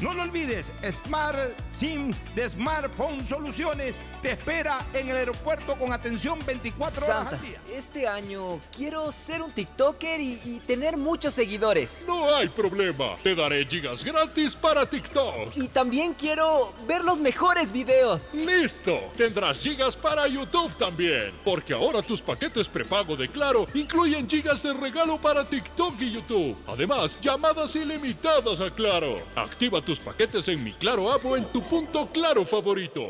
[0.00, 1.38] No lo olvides, Smart
[1.72, 7.42] SIM de Smartphone Soluciones te espera en el aeropuerto con atención 24 horas Santa, al
[7.42, 7.58] día.
[7.72, 12.02] este año quiero ser un TikToker y, y tener muchos seguidores.
[12.06, 13.16] No hay problema.
[13.22, 15.56] Te daré gigas gratis para TikTok.
[15.56, 18.34] Y también quiero ver los mejores videos.
[18.34, 18.98] Listo.
[19.16, 21.32] Tendrás gigas para YouTube también.
[21.44, 26.56] Porque ahora tus paquetes prepago de Claro incluyen gigas de regalo para TikTok y YouTube.
[26.66, 29.22] Además, llamadas ilimitadas a Claro.
[29.36, 33.08] Activa tus paquetes en mi Claro app en tu punto Claro favorito.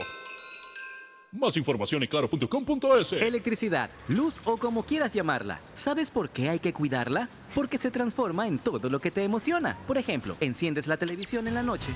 [1.34, 3.12] Más información en claro.com.es.
[3.14, 5.60] Electricidad, luz o como quieras llamarla.
[5.74, 7.28] ¿Sabes por qué hay que cuidarla?
[7.56, 9.76] Porque se transforma en todo lo que te emociona.
[9.88, 11.88] Por ejemplo, enciendes la televisión en la noche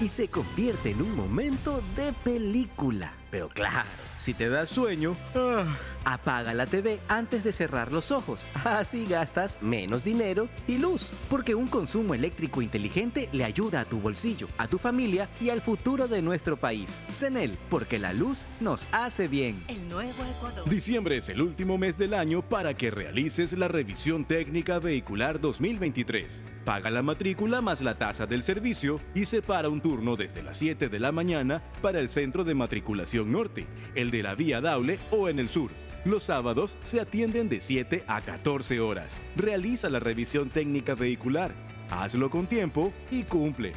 [0.00, 3.12] y se convierte en un momento de película.
[3.28, 3.88] Pero claro,
[4.18, 5.64] si te da sueño, ah,
[6.06, 8.46] apaga la TV antes de cerrar los ojos.
[8.64, 11.10] Así gastas menos dinero y luz.
[11.28, 15.60] Porque un consumo eléctrico inteligente le ayuda a tu bolsillo, a tu familia y al
[15.60, 17.00] futuro de nuestro país.
[17.10, 19.62] CENEL, porque la luz nos hace bien.
[19.68, 20.68] El nuevo Ecuador.
[20.68, 26.42] Diciembre es el último mes del año para que realices la revisión técnica vehicular 2023.
[26.64, 30.88] Paga la matrícula más la tasa del servicio y separa un turno desde las 7
[30.88, 35.28] de la mañana para el centro de matriculación norte, el de la vía Daule o
[35.28, 35.70] en el sur.
[36.06, 39.20] Los sábados se atienden de 7 a 14 horas.
[39.34, 41.50] Realiza la revisión técnica vehicular.
[41.90, 43.72] Hazlo con tiempo y cumple.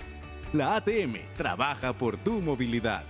[0.54, 3.04] La ATM trabaja por tu movilidad.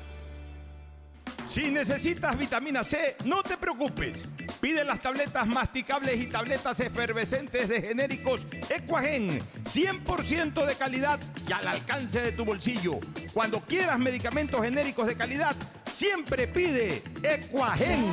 [1.46, 4.24] Si necesitas vitamina C, no te preocupes.
[4.62, 11.68] Pide las tabletas masticables y tabletas efervescentes de genéricos Equagen, 100% de calidad y al
[11.68, 13.00] alcance de tu bolsillo.
[13.34, 15.56] Cuando quieras medicamentos genéricos de calidad,
[15.92, 18.06] siempre pide Equagen.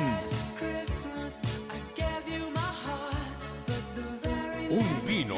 [4.69, 5.35] Un vino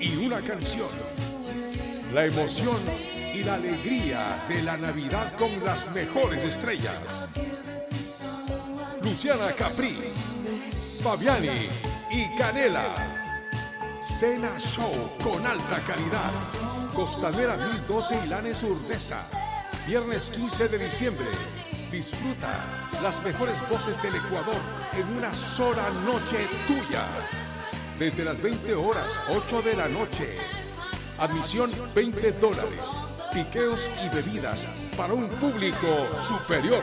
[0.00, 0.88] y una canción.
[2.12, 2.78] La emoción
[3.44, 7.28] la alegría de la Navidad con las mejores estrellas.
[9.02, 9.96] Luciana Capri,
[11.02, 11.68] Fabiani
[12.10, 12.84] y Canela.
[14.18, 14.92] Cena Show
[15.22, 16.30] con alta calidad.
[16.94, 19.20] Costanera 1012 Ilanes Urdesa.
[19.86, 21.28] Viernes 15 de diciembre.
[21.90, 22.52] Disfruta
[23.02, 24.60] las mejores voces del Ecuador
[24.98, 27.06] en una sola noche tuya.
[27.98, 30.36] Desde las 20 horas, 8 de la noche.
[31.18, 33.09] Admisión 20 dólares.
[33.32, 34.66] Piqueos y bebidas
[34.96, 35.86] para un público
[36.26, 36.82] superior.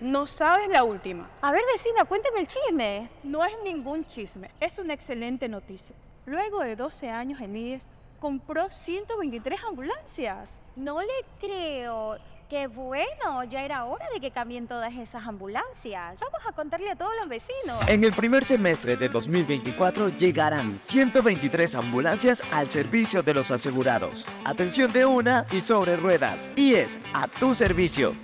[0.00, 1.28] No sabes la última.
[1.40, 3.08] A ver, vecina, cuéntame el chisme.
[3.22, 5.96] No es ningún chisme, es una excelente noticia.
[6.26, 7.88] Luego de 12 años en IES,
[8.20, 10.60] compró 123 ambulancias.
[10.74, 11.08] No le
[11.40, 12.16] creo.
[12.48, 16.20] Qué bueno, ya era hora de que cambien todas esas ambulancias.
[16.20, 17.76] Vamos a contarle a todos los vecinos.
[17.88, 24.26] En el primer semestre de 2024 llegarán 123 ambulancias al servicio de los asegurados.
[24.44, 26.52] Atención de una y sobre ruedas.
[26.54, 28.14] Y es a tu servicio.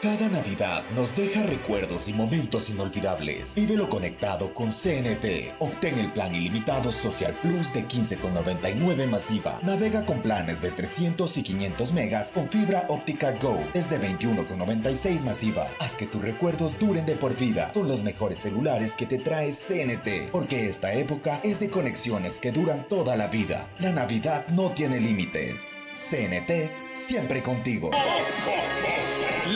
[0.00, 3.56] Cada Navidad nos deja recuerdos y momentos inolvidables.
[3.56, 5.56] Vívelo conectado con CNT.
[5.58, 9.58] Obtén el plan ilimitado Social Plus de 15,99 masiva.
[9.62, 15.66] Navega con planes de 300 y 500 megas con fibra óptica Go desde 21,96 masiva.
[15.80, 19.50] Haz que tus recuerdos duren de por vida con los mejores celulares que te trae
[19.50, 20.30] CNT.
[20.30, 23.68] Porque esta época es de conexiones que duran toda la vida.
[23.80, 25.66] La Navidad no tiene límites.
[25.98, 27.90] CNT siempre contigo.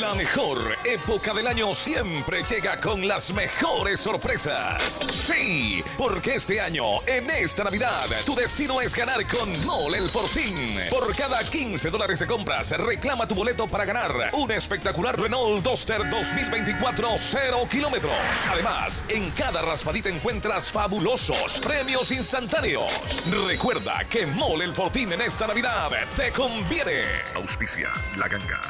[0.00, 5.04] La mejor época del año siempre llega con las mejores sorpresas.
[5.10, 10.78] Sí, porque este año, en esta Navidad, tu destino es ganar con Mole el Fortín.
[10.88, 15.98] Por cada 15 dólares de compras, reclama tu boleto para ganar un espectacular Renault Duster
[16.08, 18.14] 2024 0 kilómetros.
[18.50, 23.22] Además, en cada raspadita encuentras fabulosos premios instantáneos.
[23.46, 27.04] Recuerda que Mole el Fortín en esta Navidad te conviene.
[27.34, 27.88] Auspicia
[28.18, 28.60] la ganga.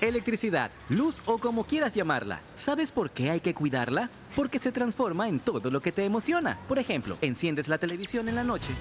[0.00, 2.40] Electricidad, luz o como quieras llamarla.
[2.56, 4.10] ¿Sabes por qué hay que cuidarla?
[4.36, 6.58] Porque se transforma en todo lo que te emociona.
[6.68, 8.72] Por ejemplo, enciendes la televisión en la noche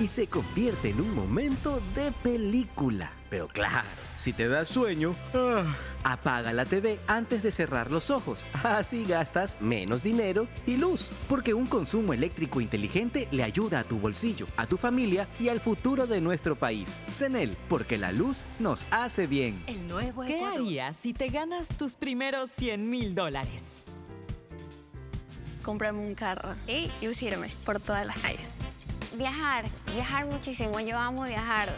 [0.00, 3.12] y se convierte en un momento de película.
[3.30, 3.86] Pero claro,
[4.22, 5.64] si te da sueño, ah,
[6.04, 8.44] apaga la TV antes de cerrar los ojos.
[8.62, 11.10] Así gastas menos dinero y luz.
[11.28, 15.58] Porque un consumo eléctrico inteligente le ayuda a tu bolsillo, a tu familia y al
[15.58, 17.00] futuro de nuestro país.
[17.10, 19.60] CENEL, porque la luz nos hace bien.
[19.66, 23.82] El nuevo ¿Qué harías si te ganas tus primeros 100 mil dólares?
[25.64, 28.48] Comprarme un carro y lucirme por todas las calles.
[29.16, 30.78] Viajar, viajar muchísimo.
[30.78, 31.74] Yo amo viajar.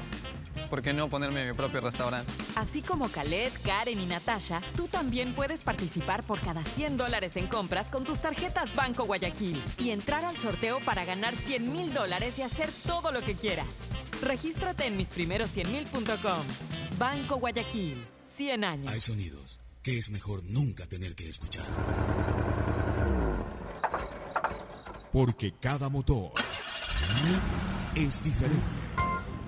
[0.70, 2.32] ¿Por qué no ponerme mi propio restaurante?
[2.57, 7.47] Así como Khaled, Karen y Natasha, tú también puedes participar por cada 100 dólares en
[7.47, 12.39] compras con tus tarjetas Banco Guayaquil y entrar al sorteo para ganar 100 mil dólares
[12.39, 13.86] y hacer todo lo que quieras.
[14.20, 16.45] Regístrate en misprimeros100mil.com.
[16.99, 18.93] Banco Guayaquil, 100 años.
[18.93, 21.66] Hay sonidos que es mejor nunca tener que escuchar.
[25.12, 26.32] Porque cada motor
[27.95, 28.84] es diferente.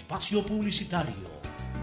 [0.00, 1.28] espacio publicitario.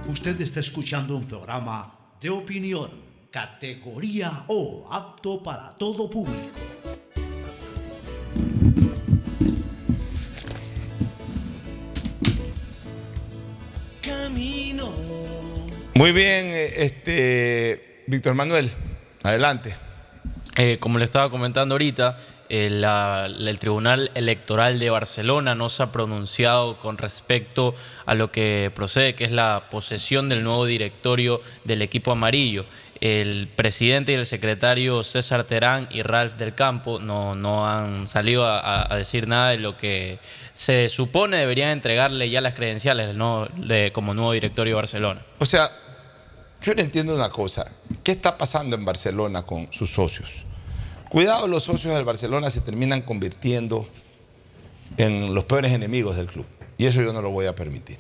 [0.07, 2.89] Usted está escuchando un programa de opinión,
[3.29, 6.59] categoría O, apto para todo público.
[14.01, 14.91] Camino.
[15.93, 18.71] Muy bien, eh, este Víctor Manuel,
[19.21, 19.75] adelante.
[20.55, 22.17] Eh, como le estaba comentando ahorita,
[22.49, 27.75] eh, la- el Tribunal Electoral de Barcelona no se ha pronunciado con respecto
[28.05, 32.65] a lo que procede, que es la posesión del nuevo directorio del equipo amarillo.
[32.99, 38.43] El presidente y el secretario César Terán y Ralph del Campo no, no han salido
[38.47, 40.17] a, decir nada de lo que
[40.53, 43.15] se supone deberían entregarle ya las credenciales
[43.93, 45.21] como nuevo directorio de Barcelona.
[45.37, 45.69] O sea,
[46.63, 47.71] yo no entiendo una cosa.
[48.03, 50.43] ¿Qué está pasando en Barcelona con sus socios?
[51.09, 53.87] Cuidado, los socios del Barcelona se terminan convirtiendo
[54.97, 56.45] en los peores enemigos del club.
[56.77, 57.97] Y eso yo no lo voy a permitir.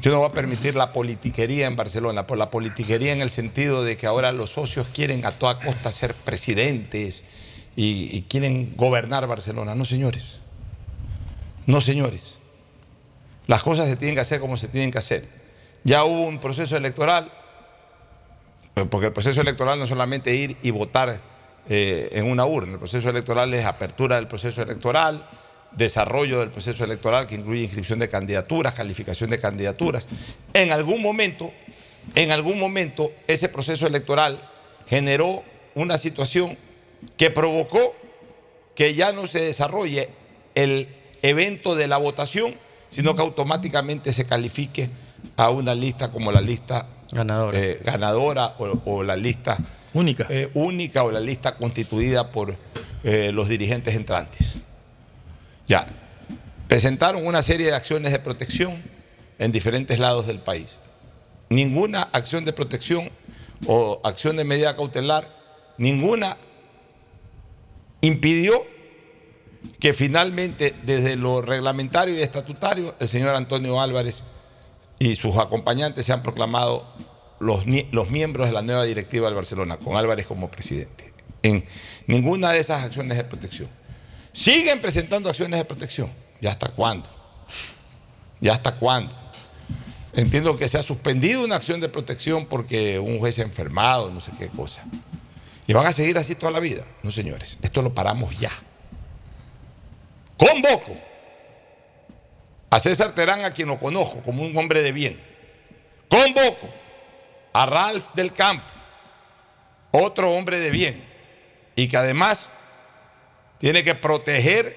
[0.00, 3.82] Yo no voy a permitir la politiquería en Barcelona, por la politiquería en el sentido
[3.82, 7.24] de que ahora los socios quieren a toda costa ser presidentes
[7.76, 9.74] y, y quieren gobernar Barcelona.
[9.74, 10.38] No, señores.
[11.66, 12.38] No, señores.
[13.46, 15.28] Las cosas se tienen que hacer como se tienen que hacer.
[15.82, 17.32] Ya hubo un proceso electoral,
[18.90, 21.20] porque el proceso electoral no es solamente ir y votar
[21.72, 25.24] eh, en una urna, el proceso electoral es apertura del proceso electoral,
[25.70, 30.08] desarrollo del proceso electoral que incluye inscripción de candidaturas, calificación de candidaturas.
[30.52, 31.52] En algún momento,
[32.16, 34.42] en algún momento ese proceso electoral
[34.88, 35.44] generó
[35.76, 36.58] una situación
[37.16, 37.94] que provocó
[38.74, 40.08] que ya no se desarrolle
[40.56, 40.88] el
[41.22, 42.56] evento de la votación,
[42.88, 44.90] sino que automáticamente se califique
[45.36, 47.54] a una lista como la lista Ganador.
[47.54, 49.56] eh, ganadora o, o la lista
[49.94, 50.28] única.
[50.54, 52.56] única o la lista constituida por
[53.02, 54.56] eh, los dirigentes entrantes.
[55.66, 55.86] Ya,
[56.68, 58.82] presentaron una serie de acciones de protección
[59.38, 60.76] en diferentes lados del país.
[61.48, 63.10] Ninguna acción de protección
[63.66, 65.26] o acción de medida cautelar,
[65.78, 66.36] ninguna
[68.02, 68.62] impidió
[69.78, 74.22] que finalmente desde lo reglamentario y estatutario el señor Antonio Álvarez
[74.98, 76.84] y sus acompañantes se han proclamado
[77.40, 81.12] los, miembros de la nueva directiva del Barcelona, con Álvarez como presidente.
[81.42, 81.64] En
[82.06, 83.68] ninguna de esas acciones de protección.
[84.32, 86.10] Siguen presentando acciones de protección.
[86.40, 87.08] ¿Ya hasta cuándo?
[88.40, 89.14] ¿Ya hasta cuándo?
[90.12, 94.10] Entiendo que se ha suspendido una acción de protección porque un juez se ha enfermado,
[94.10, 94.84] no sé qué cosa.
[95.66, 96.84] ¿Y van a seguir así toda la vida?
[97.02, 98.50] No, señores, esto lo paramos ya.
[100.36, 100.96] Convoco
[102.70, 105.20] a César Terán, a quien lo conozco como un hombre de bien.
[106.08, 106.79] Convoco
[107.52, 108.64] a Ralph del Campo,
[109.90, 111.04] otro hombre de bien,
[111.76, 112.48] y que además
[113.58, 114.76] tiene que proteger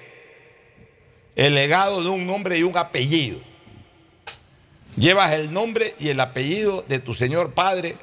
[1.36, 3.38] el legado de un nombre y un apellido.
[4.96, 7.96] Llevas el nombre y el apellido de tu señor padre,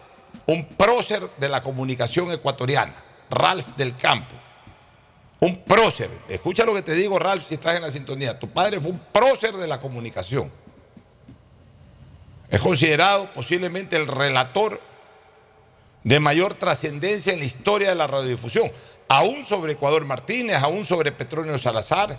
[0.45, 2.93] un prócer de la comunicación ecuatoriana,
[3.30, 4.35] Ralph del Campo.
[5.39, 6.10] Un prócer.
[6.30, 8.38] Escucha lo que te digo, Ralph, si estás en la sintonía.
[8.38, 10.52] Tu padre fue un prócer de la comunicación.
[12.52, 14.80] Es considerado posiblemente el relator
[16.03, 18.69] de mayor trascendencia en la historia de la radiodifusión,
[19.07, 22.18] aún sobre Ecuador Martínez, aún sobre Petronio Salazar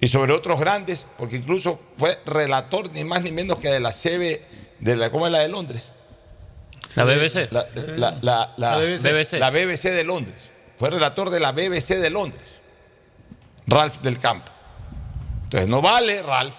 [0.00, 3.92] y sobre otros grandes, porque incluso fue relator ni más ni menos que de la
[3.92, 4.40] CB,
[4.80, 5.88] de la, ¿cómo es la de Londres?
[6.96, 7.48] La BBC.
[7.52, 9.38] La, la- la- la- La BBC.
[9.38, 10.50] la BBC de Londres.
[10.76, 12.54] Fue relator de la BBC de Londres.
[13.68, 14.50] Ralph del Campo.
[15.44, 16.56] Entonces, no vale, Ralph,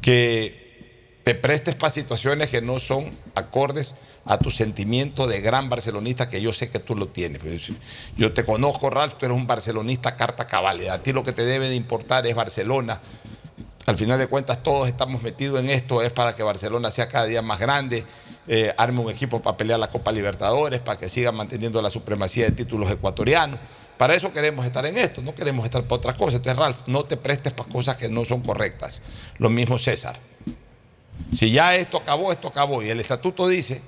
[0.00, 3.94] que te prestes para situaciones que no son acordes
[4.24, 7.40] a tu sentimiento de gran barcelonista que yo sé que tú lo tienes.
[7.40, 7.72] Pues,
[8.16, 10.88] Yo te conozco, Ralph, tú eres un barcelonista carta cabal.
[10.88, 13.00] A ti lo que te debe de importar es Barcelona.
[13.86, 17.24] Al final de cuentas, todos estamos metidos en esto, es para que Barcelona sea cada
[17.24, 18.04] día más grande,
[18.46, 22.44] eh, arme un equipo para pelear la Copa Libertadores, para que siga manteniendo la supremacía
[22.44, 23.58] de títulos ecuatorianos.
[24.00, 26.36] Para eso queremos estar en esto, no queremos estar para otras cosas.
[26.36, 29.02] Entonces, Ralph, no te prestes para cosas que no son correctas.
[29.36, 30.16] Lo mismo César.
[31.34, 32.82] Si ya esto acabó, esto acabó.
[32.82, 33.82] Y el estatuto dice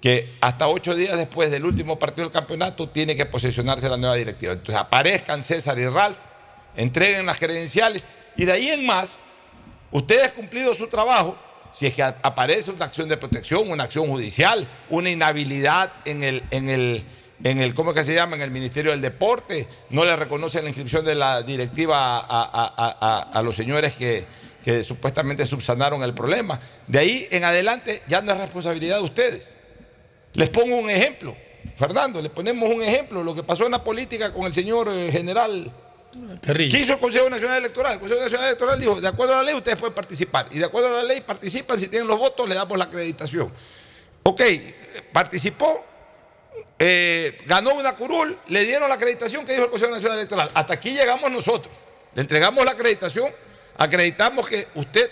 [0.00, 4.14] que hasta ocho días después del último partido del campeonato tiene que posesionarse la nueva
[4.14, 4.52] directiva.
[4.52, 6.18] Entonces aparezcan César y Ralph,
[6.76, 8.06] entreguen las credenciales
[8.36, 9.18] y de ahí en más,
[9.90, 11.36] ustedes cumplido su trabajo,
[11.72, 16.44] si es que aparece una acción de protección, una acción judicial, una inhabilidad en el,
[16.52, 17.04] en el,
[17.42, 18.36] en el ¿cómo es que se llama?
[18.36, 22.74] En el Ministerio del Deporte, no le reconocen la inscripción de la directiva a, a-
[22.76, 24.24] a- a- a los señores que,
[24.62, 26.60] que supuestamente subsanaron el problema.
[26.86, 29.48] De ahí en adelante ya no es responsabilidad de ustedes.
[30.34, 31.36] Les pongo un ejemplo.
[31.76, 33.22] Fernando, le ponemos un ejemplo.
[33.22, 35.70] Lo que pasó en la política con el señor eh, general.
[36.42, 37.94] ¿Qué hizo el Consejo Nacional Electoral?
[37.94, 40.48] El Consejo Nacional Electoral dijo, de acuerdo a la ley ustedes pueden participar.
[40.50, 43.52] Y de acuerdo a la ley participan, si tienen los votos le damos la acreditación.
[44.24, 44.74] Ok, eh,
[45.12, 45.84] participó,
[46.82, 50.50] eh, ganó una curul, le dieron la acreditación que dijo el Consejo Nacional Electoral.
[50.54, 51.76] Hasta aquí llegamos nosotros.
[52.14, 53.30] Le entregamos la acreditación,
[53.76, 55.10] acreditamos que usted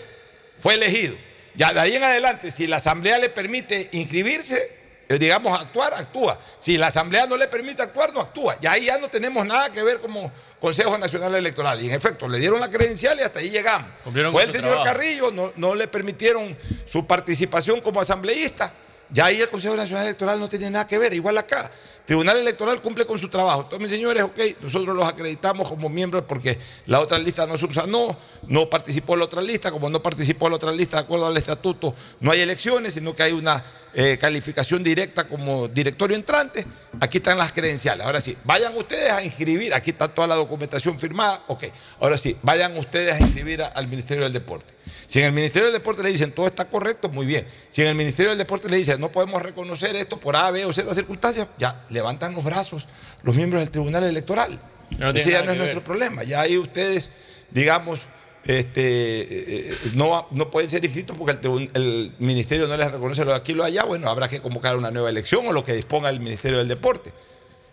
[0.58, 1.14] fue elegido.
[1.54, 4.78] Ya de ahí en adelante, si la Asamblea le permite inscribirse,
[5.10, 6.40] eh, digamos, actuar, actúa.
[6.58, 8.56] Si la Asamblea no le permite actuar, no actúa.
[8.62, 11.82] Ya ahí ya no tenemos nada que ver como Consejo Nacional Electoral.
[11.82, 13.90] Y en efecto, le dieron la credencial y hasta ahí llegamos.
[14.32, 14.84] Fue el señor trabajo.
[14.84, 18.72] Carrillo, no, no le permitieron su participación como asambleísta.
[19.10, 21.70] Ya ahí el Consejo Nacional Electoral no tiene nada que ver, igual acá.
[22.08, 23.64] Tribunal Electoral cumple con su trabajo.
[23.64, 28.16] Entonces, señores, ok, nosotros los acreditamos como miembros porque la otra lista no subsanó,
[28.46, 31.94] no participó la otra lista, como no participó la otra lista de acuerdo al estatuto,
[32.20, 33.62] no hay elecciones, sino que hay una
[33.92, 36.64] eh, calificación directa como directorio entrante.
[36.98, 38.06] Aquí están las credenciales.
[38.06, 41.64] Ahora sí, vayan ustedes a inscribir, aquí está toda la documentación firmada, ok.
[42.00, 44.77] Ahora sí, vayan ustedes a inscribir al Ministerio del Deporte.
[45.06, 47.46] Si en el Ministerio del Deporte le dicen todo está correcto, muy bien.
[47.68, 50.64] Si en el Ministerio del Deporte le dicen no podemos reconocer esto por A, B
[50.64, 52.86] o Z circunstancias, ya levantan los brazos
[53.22, 54.60] los miembros del Tribunal Electoral.
[54.98, 56.22] No Ese ya no es nuestro problema.
[56.24, 57.10] Ya ahí ustedes,
[57.50, 58.00] digamos,
[58.44, 61.36] este, eh, no, no pueden ser inscritos porque
[61.74, 63.84] el ministerio no les reconoce lo de aquí y lo de allá.
[63.84, 67.12] Bueno, habrá que convocar una nueva elección o lo que disponga el Ministerio del Deporte.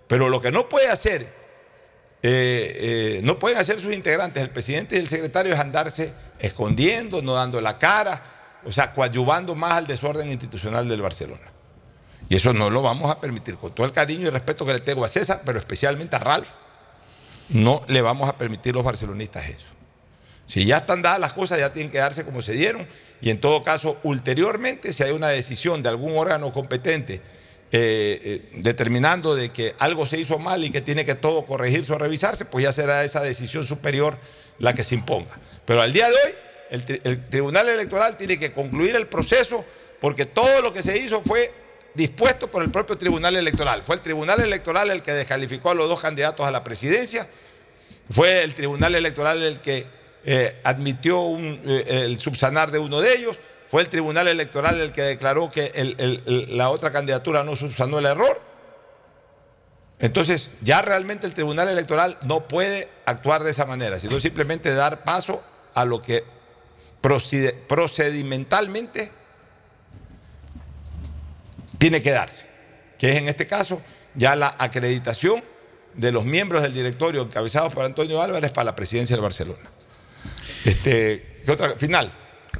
[0.07, 1.27] Pero lo que no puede hacer, eh,
[2.23, 6.13] eh, no pueden hacer sus integrantes, el presidente y el secretario, es andarse
[6.45, 8.21] escondiendo, no dando la cara,
[8.65, 11.51] o sea, coadyuvando más al desorden institucional del Barcelona.
[12.29, 14.79] Y eso no lo vamos a permitir, con todo el cariño y respeto que le
[14.79, 16.49] tengo a César, pero especialmente a Ralph,
[17.49, 19.67] no le vamos a permitir los barcelonistas eso.
[20.47, 22.87] Si ya están dadas las cosas, ya tienen que darse como se dieron.
[23.21, 27.21] Y en todo caso, ulteriormente, si hay una decisión de algún órgano competente
[27.71, 31.93] eh, eh, determinando de que algo se hizo mal y que tiene que todo corregirse
[31.93, 34.17] o revisarse, pues ya será esa decisión superior
[34.59, 35.39] la que se imponga.
[35.65, 36.35] Pero al día de hoy,
[36.69, 39.65] el, tri- el Tribunal Electoral tiene que concluir el proceso
[39.99, 41.51] porque todo lo que se hizo fue
[41.93, 43.83] dispuesto por el propio Tribunal Electoral.
[43.85, 47.27] Fue el Tribunal Electoral el que descalificó a los dos candidatos a la presidencia.
[48.11, 49.87] Fue el Tribunal Electoral el que
[50.25, 53.39] eh, admitió eh, el subsanar de uno de ellos.
[53.67, 55.71] Fue el Tribunal Electoral el que declaró que
[56.49, 58.39] la otra candidatura no subsanó el error.
[59.97, 65.03] Entonces, ya realmente el Tribunal Electoral no puede actuar de esa manera, sino simplemente dar
[65.03, 65.41] paso
[65.75, 66.23] a lo que
[67.01, 69.11] procedimentalmente
[71.77, 72.47] tiene que darse,
[72.97, 73.79] que es en este caso
[74.15, 75.43] ya la acreditación
[75.93, 79.69] de los miembros del directorio encabezados por Antonio Álvarez para la presidencia del Barcelona.
[80.63, 81.77] Este, ¿qué otra?
[81.77, 82.11] Final.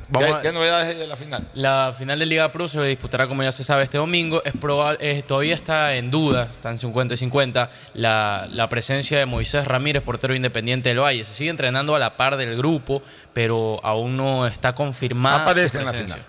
[0.09, 1.47] Vamos ¿Qué, a- qué novedades hay de la final?
[1.53, 4.41] La final de Liga Pro se disputará, como ya se sabe, este domingo.
[4.45, 9.25] Es probable, todavía está en duda, está en 50 y 50, la, la presencia de
[9.25, 11.23] Moisés Ramírez, portero independiente del Valle.
[11.23, 13.01] Se sigue entrenando a la par del grupo,
[13.33, 15.43] pero aún no está confirmada.
[15.43, 16.19] Aparece su en la final.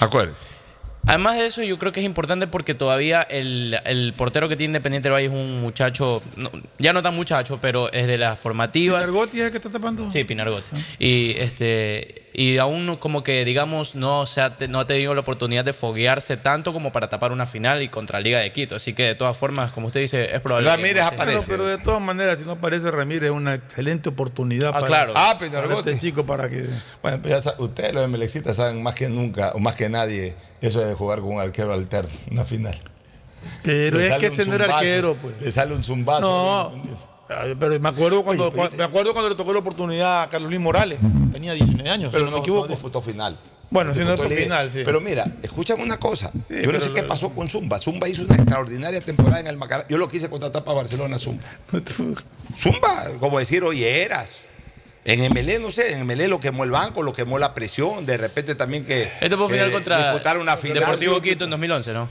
[0.00, 0.40] Acuérdense.
[1.06, 4.70] Además de eso, yo creo que es importante porque todavía el, el portero que tiene
[4.70, 8.38] Independiente del Valle es un muchacho, no- ya no tan muchacho, pero es de las
[8.38, 9.02] formativas.
[9.02, 10.10] ¿Pinargotti es el que está tapando?
[10.10, 10.70] Sí, Pinargotti.
[10.98, 15.20] Y este y aún no- como que digamos no se ha, no ha tenido la
[15.20, 18.74] oportunidad de foguearse tanto como para tapar una final y contra Liga de Quito.
[18.74, 21.46] Así que de todas formas, como usted dice, es probable que Ramírez aparece.
[21.48, 25.12] Pero, de todas maneras, si no aparece Ramírez, es una excelente oportunidad Ah, para, claro.
[25.16, 26.66] Ah, para este chico para que.
[27.02, 30.80] Bueno, pues ya ustedes los MLXistas saben más que nunca, o más que nadie, eso
[30.84, 32.76] de jugar con un arquero alterno, una final.
[33.62, 35.40] Pero Le es que ese no era arquero, pues.
[35.40, 36.72] Le sale un zumbazo.
[36.74, 37.13] No.
[37.58, 40.60] Pero me acuerdo cuando, Oye, me acuerdo cuando le tocó la oportunidad a Carlos Luis
[40.60, 40.98] Morales.
[41.32, 42.66] Tenía 19 años, Pero si no, no, me equivoco.
[42.66, 43.36] no disputó final.
[43.70, 44.82] Bueno, si no final, sí.
[44.84, 46.30] Pero mira, escúchame una cosa.
[46.48, 47.78] Yo no sé qué pasó con Zumba.
[47.78, 49.86] Zumba hizo una extraordinaria temporada en el Macará.
[49.88, 51.42] Yo lo quise contratar para Barcelona, Zumba.
[52.58, 54.28] Zumba, como decir, oye, eras.
[55.04, 58.16] En MLE, no sé, en MLE lo quemó el banco, lo quemó la presión, de
[58.16, 60.78] repente también que Este fue final eh, contra disputar una final.
[60.78, 62.08] Deportivo Quito en 2011, ¿no?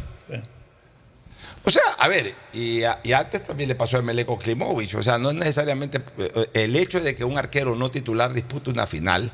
[1.66, 4.96] O sea, a ver, y, a- y antes también le pasó a MLE con Klimovic.
[4.96, 8.70] O sea, no es necesariamente eh, el hecho de que un arquero no titular dispute
[8.70, 9.32] una final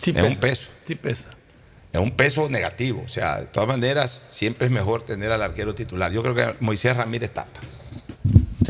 [0.00, 0.26] Sí es pesa.
[0.28, 0.68] un peso.
[0.86, 1.28] Sí pesa.
[1.92, 3.02] Es un peso negativo.
[3.04, 6.10] O sea, de todas maneras, siempre es mejor tener al arquero titular.
[6.12, 7.60] Yo creo que Moisés Ramírez tapa.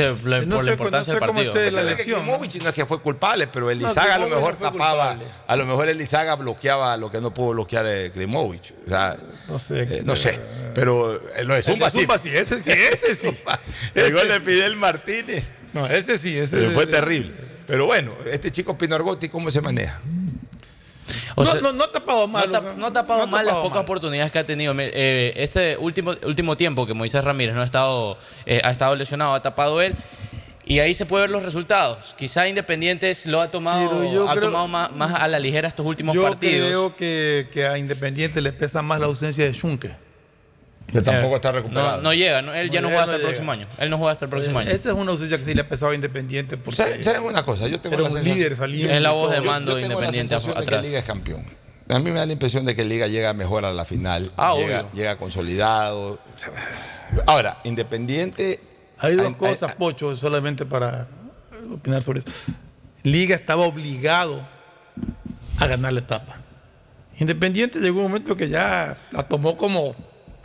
[0.00, 1.64] Sí, la- No por sé- la importancia no sé del cómo partido.
[1.64, 4.28] esté la que lesión, Klimovic no es que fue culpable, pero No, Elizaga a lo
[4.28, 5.08] mejor tapaba.
[5.10, 5.24] culpable.
[5.46, 8.72] A lo mejor Elizaga bloqueaba lo que no pudo bloquear eh, Klimovic.
[8.86, 9.16] O sea,
[9.48, 9.82] No sé.
[9.82, 10.38] eh, no sé.
[10.74, 11.98] Pero eh, lo de El de Zumba sí.
[12.00, 13.36] Zumba sí, ese sí, ese sí.
[13.94, 14.44] El gol de sí.
[14.44, 15.52] Fidel Martínez.
[15.72, 17.32] No, ese sí, ese Eh, fue terrible.
[17.66, 20.00] Pero bueno, este chico Pinargotti, ¿cómo se maneja?
[21.34, 22.50] O no, sea, no, no ha tapado mal.
[22.50, 23.82] No, ha no ha tapado no mal las pocas mal.
[23.82, 24.74] oportunidades que ha tenido.
[24.78, 29.34] Eh, este último, último tiempo que Moisés Ramírez no ha estado, eh, ha estado lesionado,
[29.34, 29.94] ha tapado él.
[30.64, 32.14] Y ahí se puede ver los resultados.
[32.16, 35.84] Quizá Independientes lo ha tomado, yo ha creo- tomado más, más a la ligera estos
[35.84, 36.68] últimos Yo partidos.
[36.68, 39.90] creo que, que a Independiente le pesa más la ausencia de Schunke.
[40.90, 41.96] Que O sea, tampoco está recuperado.
[41.98, 43.28] No, no llega, no- él ya No juega hasta no el llega.
[43.30, 43.66] próximo año.
[43.78, 44.70] Él no juega hasta el próximo año.
[44.70, 47.44] Esa es una ausencia que sí le ha pesado a Independiente porque ¿Saben saben una
[47.44, 47.68] cosa?
[47.68, 48.92] Yo tengo la un sensación- líder saliendo.
[48.94, 50.86] Es la voz de mando de Yo tengo la Independiente sensación de que atrás.
[50.86, 51.44] Liga es campeón.
[51.88, 54.30] A mí me da la impresión de que Liga llega mejor a la final.
[54.36, 54.92] Ah, llega, obvio.
[54.94, 56.18] llega consolidado.
[57.26, 58.60] Ahora, Independiente.
[58.98, 61.08] Hay dos hay- cosas, hay- Pocho, solamente para
[61.72, 62.30] opinar sobre eso.
[63.02, 64.46] Liga estaba obligado
[65.58, 66.36] a ganar la etapa.
[67.18, 69.94] Independiente llegó un momento que ya la tomó como.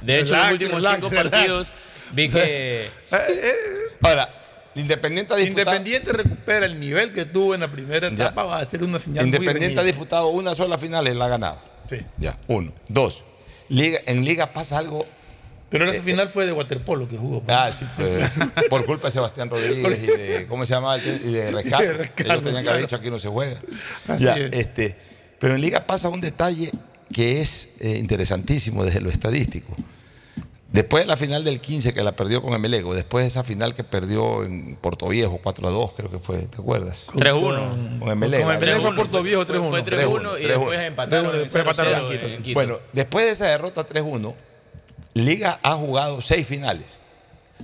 [0.02, 1.30] De hecho, relax, los últimos relax, cinco relax.
[1.32, 1.74] partidos
[2.14, 2.84] vi que.
[2.86, 3.54] Eh, eh,
[4.02, 4.30] Ahora,
[4.76, 8.14] Independiente ha disputado, Independiente recupera el nivel que tuvo en la primera Ya.
[8.14, 11.26] etapa, va a ser una final muy Independiente ha disputado una sola final y la
[11.26, 11.60] ha ganado.
[11.90, 11.98] Sí.
[12.18, 12.74] Ya, uno.
[12.90, 13.24] Dos.
[13.70, 15.06] Liga, en Liga pasa algo.
[15.70, 17.42] Pero esa final fue de waterpolo que jugó.
[17.42, 17.58] pues.
[17.58, 18.30] Ah, sí, pues,
[18.70, 20.98] por culpa de Sebastián Rodríguez y de, ¿cómo se llama?
[20.98, 21.02] Y
[21.32, 21.52] de
[21.98, 22.04] Rescate.
[22.24, 23.58] Ellos tenían que haber dicho aquí no se juega.
[24.08, 24.54] Así Ya, es.
[24.54, 24.96] este,
[25.40, 26.72] Pero en Liga pasa un detalle
[27.14, 29.76] que es eh, interesantísimo desde lo estadístico.
[30.72, 33.74] Después de la final del 15 que la perdió con Emelego, después de esa final
[33.74, 37.04] que perdió en Puerto Viejo 4 a 2, creo que fue, ¿te acuerdas?
[37.14, 38.00] 3-1.
[38.00, 38.44] Con Emelego.
[38.46, 38.96] Con Emelego 3-1.
[38.96, 39.70] Puerto Viejo Fue- 3-1.
[39.70, 40.48] Fue 3-1 y 3-1.
[40.48, 42.28] después empataron, 3-1, después empataron 0-0 en Quito.
[42.28, 42.54] en Quito.
[42.56, 44.34] Bueno, después de esa derrota 3-1,
[45.14, 47.00] Liga ha jugado seis finales.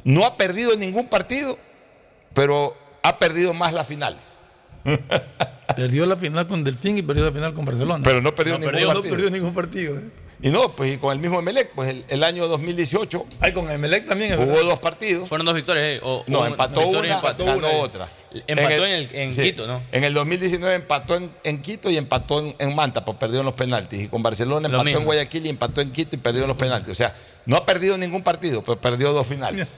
[0.05, 1.57] No ha perdido ningún partido,
[2.33, 4.37] pero ha perdido más las finales.
[5.75, 8.03] Perdió la final con Delfín y perdió la final con Barcelona.
[8.03, 9.15] Pero no perdió no ningún perdió, no partido.
[9.15, 9.97] perdió ningún partido.
[9.97, 10.09] ¿eh?
[10.43, 13.69] Y no, pues y con el mismo Emelec, pues el, el año 2018 Ay, con
[13.69, 14.31] Emelec también.
[14.31, 14.61] verdad.
[14.63, 15.29] dos partidos.
[15.29, 15.85] Fueron dos victorias.
[15.85, 17.67] eh, o- No, empató victoria una, y empató ganó una.
[17.77, 18.09] otra.
[18.47, 19.83] Empató en, el, en Quito, ¿no?
[19.91, 23.45] En el 2019 empató en, en Quito y empató en, en Manta, pues perdió en
[23.45, 24.03] los penaltis.
[24.03, 24.99] Y con Barcelona Lo empató mismo.
[25.01, 26.91] en Guayaquil y empató en Quito y perdió en los penaltis.
[26.91, 27.13] O sea,
[27.45, 29.67] no ha perdido ningún partido, pero perdió dos finales.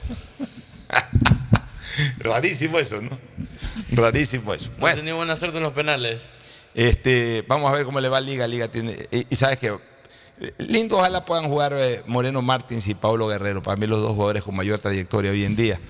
[2.18, 3.18] Rarísimo eso, ¿no?
[3.92, 4.70] Rarísimo eso.
[4.72, 6.22] No Bueno, tenía buena suerte en los penales.
[6.74, 8.46] este, vamos a ver cómo le va a Liga.
[8.46, 9.08] Liga tiene.
[9.10, 9.76] Y, y sabes que
[10.58, 13.62] lindo, ojalá puedan jugar eh, Moreno Martins y Pablo Guerrero.
[13.62, 15.80] Para mí, los dos jugadores con mayor trayectoria hoy en día.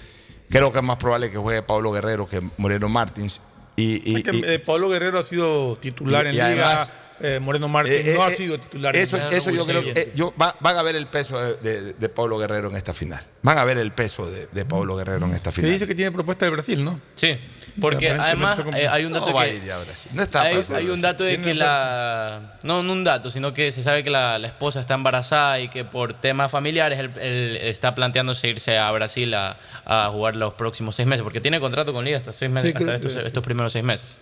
[0.51, 3.41] Creo que es más probable que juegue Pablo Guerrero que Moreno Martins.
[3.77, 6.47] Y, y- Es que, y- eh, Pablo Guerrero ha sido titular y- en y Liga.
[6.47, 6.91] además-
[7.21, 8.95] eh, Moreno Martín Eh, eh, no ha sido titular.
[8.97, 9.29] en Eso, Liga.
[9.31, 11.93] eso yo creo Sí, que eh, yo, va- van a ver el peso de, de-
[11.95, 13.25] de Pablo Guerrero en esta final.
[13.43, 15.71] Van a ver el peso de, de Pablo Guerrero en esta Se final.
[15.73, 16.99] dice que tiene propuesta de Brasil, ¿no?
[17.15, 17.39] Sí,
[17.81, 19.57] porque además eh, hay un dato No va a que...
[19.57, 20.11] ir ya a Brasil.
[20.15, 22.57] No está hay, para hay un dato de que la...
[22.63, 25.69] No, no un dato, sino que se sabe que la, la esposa está embarazada y
[25.69, 30.55] que por temas familiares él, él está planteándose irse a Brasil a, a jugar los
[30.55, 33.27] próximos seis meses, porque tiene contrato con Liga hasta, seis meses, Sí, hasta que- estos,
[33.27, 34.19] estos primeros seis meses.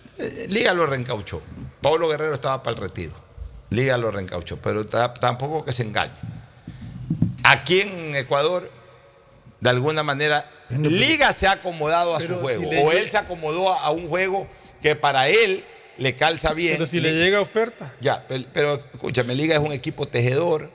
[0.49, 1.41] Liga lo reencauchó.
[1.81, 2.92] Pablo Guerrero estaba para el retiro.
[3.69, 6.11] Liga lo reencauchó, pero ta- tampoco que se engañe.
[7.43, 8.71] Aquí en Ecuador,
[9.59, 12.69] de alguna manera, Liga se ha acomodado a su juego.
[12.69, 14.47] si o él se acomodó a un juego
[14.81, 15.63] que para él
[15.97, 16.73] le calza bien.
[16.73, 17.93] Pero si le llega oferta.
[18.01, 20.69] Ya, pero, pero escúchame, Liga es un equipo tejedor,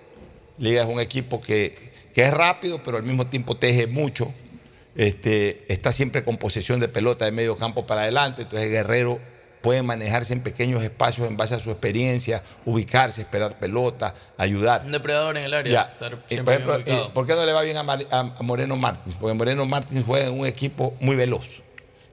[0.59, 4.33] Liga es un equipo que, que es rápido, pero al mismo tiempo teje mucho.
[4.95, 9.21] Este, está siempre con posesión de pelota de medio campo para adelante, entonces Guerrero
[9.61, 14.83] puede manejarse en pequeños espacios en base a su experiencia, ubicarse, esperar pelota, ayudar.
[14.87, 15.73] Un depredador en el área.
[15.73, 15.83] Ya.
[15.91, 18.43] estar Eh, por, ejemplo, eh, ¿por qué no le va bien a, Mar- a- a
[18.43, 19.17] Moreno Martins?
[19.19, 21.63] Porque Moreno Martins juega en un equipo muy veloz,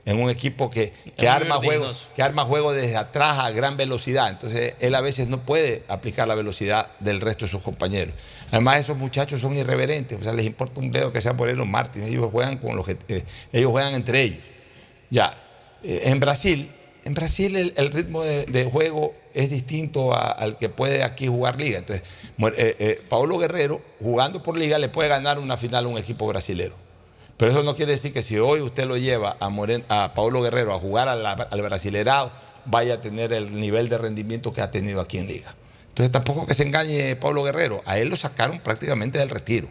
[0.05, 4.30] en un equipo que, que arma, juego, que arma juego desde atrás a gran velocidad.
[4.30, 8.13] Entonces él a veces no puede aplicar la velocidad del resto de sus compañeros.
[8.51, 12.05] Además esos muchachos son irreverentes, o sea, les importa un dedo que sea Moreno Martins,
[12.07, 14.45] ellos juegan con los que, eh, ellos juegan entre ellos.
[15.09, 15.34] Ya,
[15.84, 16.72] eh, en Brasil,
[17.06, 21.27] en Brasil el, el ritmo de, de juego es distinto a- al que puede aquí
[21.27, 21.77] jugar liga.
[21.80, 22.06] Entonces,
[22.57, 26.27] eh, eh, Paulo Guerrero, jugando por liga, le puede ganar una final a un equipo
[26.27, 26.76] brasilero.
[27.38, 30.41] Pero eso no quiere decir que si hoy usted lo lleva a, Moren- a Paulo
[30.41, 32.32] Guerrero a jugar a la- al brasilerado,
[32.65, 35.56] vaya a tener el nivel de rendimiento que ha tenido aquí en liga.
[35.90, 37.82] Entonces tampoco que se engañe Paulo Guerrero.
[37.86, 39.69] A él lo sacaron prácticamente del retiro.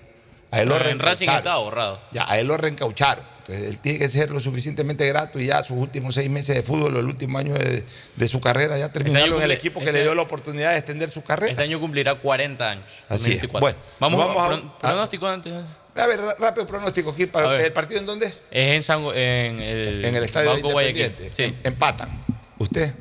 [0.50, 1.26] A él lo Pero en Racing
[1.64, 2.00] borrado.
[2.12, 3.24] Ya, a él lo reencaucharon.
[3.46, 6.62] Entonces, él tiene que ser lo suficientemente grato y ya sus últimos seis meses de
[6.62, 7.84] fútbol, el último año de,
[8.16, 10.78] de su carrera, ya terminaron en el equipo que este- le dio la oportunidad de
[10.78, 11.50] extender su carrera.
[11.50, 13.04] Este año cumplirá 40 años.
[13.08, 13.42] Así es.
[13.42, 13.60] 2024.
[13.60, 15.52] Bueno, vamos, vamos a, a- pron- pronóstico antes.
[15.96, 17.26] A ver, rápido pronóstico aquí.
[17.26, 17.62] Para.
[17.62, 18.32] ¿El partido en dónde es?
[18.50, 20.70] Es en, San- en el, En el estadio Banco.
[20.70, 21.28] Independiente.
[21.32, 21.42] Sí.
[21.44, 22.20] Em- Empatan.
[22.58, 22.92] ¿Usted?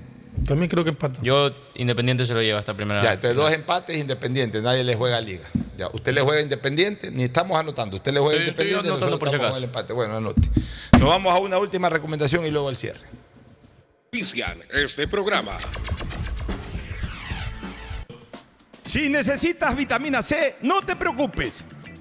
[0.47, 1.19] También creo que empata.
[1.21, 3.01] Yo, Independiente se lo lleva esta primera.
[3.01, 5.45] Ya, entonces dos empates independientes, nadie le juega a liga.
[5.77, 7.95] Ya, usted le juega independiente, ni estamos anotando.
[7.97, 9.53] Usted le juega Estoy- estoy independiente, anotando nosotros por si estamos acaso.
[9.53, 9.93] con el empate.
[9.93, 10.41] Bueno, anote.
[10.99, 12.99] Nos vamos a una última recomendación y luego el cierre.
[14.71, 15.57] Este programa.
[18.83, 21.63] Si necesitas vitamina C, no te preocupes.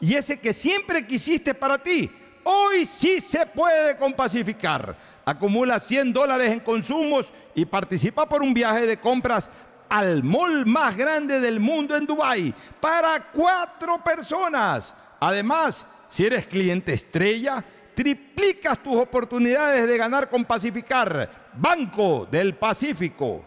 [0.00, 2.10] y ese que siempre quisiste para ti.
[2.44, 4.96] Hoy sí se puede con Pacificar.
[5.24, 9.50] Acumula 100 dólares en consumos y participa por un viaje de compras
[9.88, 14.94] al mall más grande del mundo en Dubái para cuatro personas.
[15.18, 17.64] Además, si eres cliente estrella,
[17.94, 23.44] triplicas tus oportunidades de ganar con Pacificar, Banco del Pacífico.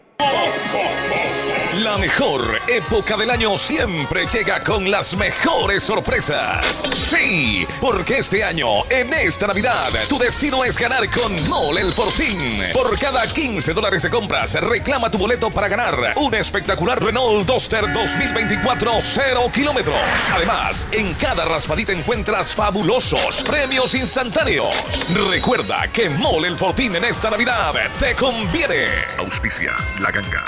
[1.84, 6.88] La mejor época del año siempre llega con las mejores sorpresas.
[6.92, 12.62] Sí, porque este año, en esta Navidad, tu destino es ganar con Mole el Fortín.
[12.72, 17.90] Por cada 15 dólares de compras, reclama tu boleto para ganar un espectacular Renault Duster
[17.92, 19.96] 2024 0 kilómetros.
[20.34, 25.06] Además, en cada raspadita encuentras fabulosos premios instantáneos.
[25.30, 28.86] Recuerda que Mole el Fortín en esta Navidad te conviene.
[29.18, 30.44] Auspicia la ganga.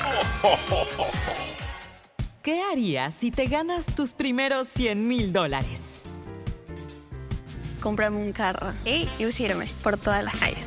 [2.42, 6.02] ¿Qué harías si te ganas tus primeros 100 mil dólares?
[7.80, 10.66] Comprarme un carro y lucirme por todas las calles.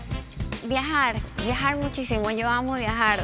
[0.67, 2.31] Viajar, viajar muchísimo.
[2.31, 3.23] Yo amo viajar.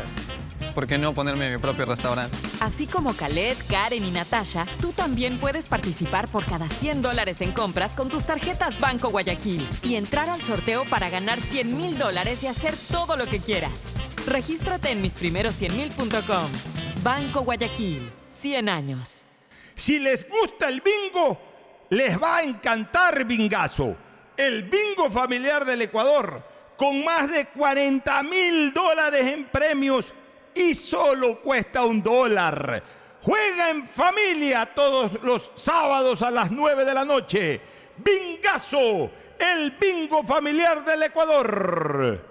[0.76, 2.36] ¿Por qué no ponerme mi propio restaurante?
[2.60, 7.52] Así como Khaled, Karen y Natasha, tú también puedes participar por cada 100 dólares en
[7.52, 12.44] compras con tus tarjetas Banco Guayaquil y entrar al sorteo para ganar 100 mil dólares
[12.44, 13.92] y hacer todo lo que quieras.
[14.28, 16.50] Regístrate en misprimeros100mil.com.
[17.04, 19.26] Banco Guayaquil, 100 años.
[19.76, 21.40] Si les gusta el bingo,
[21.90, 23.96] les va a encantar Bingazo,
[24.38, 26.46] el bingo familiar del Ecuador,
[26.78, 30.14] con más de 40 mil dólares en premios
[30.54, 32.84] y solo cuesta un dólar.
[33.24, 37.62] Juega en familia todos los sábados a las 9 de la noche.
[37.98, 39.10] Bingazo,
[39.40, 42.31] el bingo familiar del Ecuador.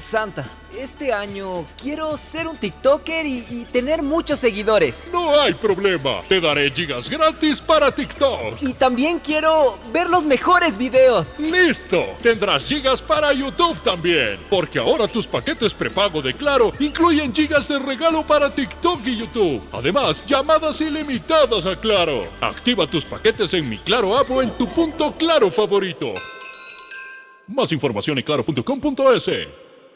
[0.00, 0.44] Santa,
[0.76, 5.06] este año quiero ser un TikToker y, y, tener muchos seguidores.
[5.12, 8.62] No hay problema, te daré gigas gratis para TikTok.
[8.62, 11.38] Y también quiero ver los mejores videos.
[11.38, 17.68] Listo, tendrás gigas para YouTube también, porque ahora tus paquetes prepago de Claro incluyen gigas
[17.68, 19.62] de regalo para TikTok y YouTube.
[19.72, 22.26] Además, llamadas ilimitadas a Claro.
[22.40, 26.14] Activa tus paquetes en mi Claro app o en tu punto Claro favorito.
[27.48, 29.59] Más información en claro.com.es.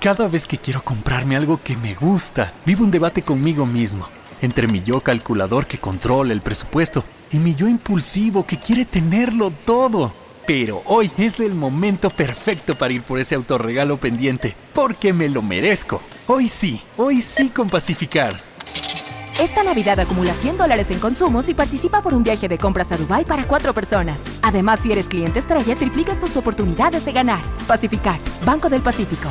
[0.00, 4.06] Cada vez que quiero comprarme algo que me gusta, vivo un debate conmigo mismo.
[4.42, 7.02] Entre mi yo calculador que controla el presupuesto
[7.32, 10.12] y mi yo impulsivo que quiere tenerlo todo.
[10.46, 15.42] Pero hoy es el momento perfecto para ir por ese autorregalo pendiente, porque me lo
[15.42, 16.00] merezco.
[16.28, 18.36] Hoy sí, hoy sí con Pacificar.
[19.40, 22.96] Esta Navidad acumula 100 dólares en consumos y participa por un viaje de compras a
[22.96, 24.24] Dubai para cuatro personas.
[24.42, 27.42] Además, si eres cliente estrella, triplicas tus oportunidades de ganar.
[27.66, 29.30] Pacificar, Banco del Pacífico.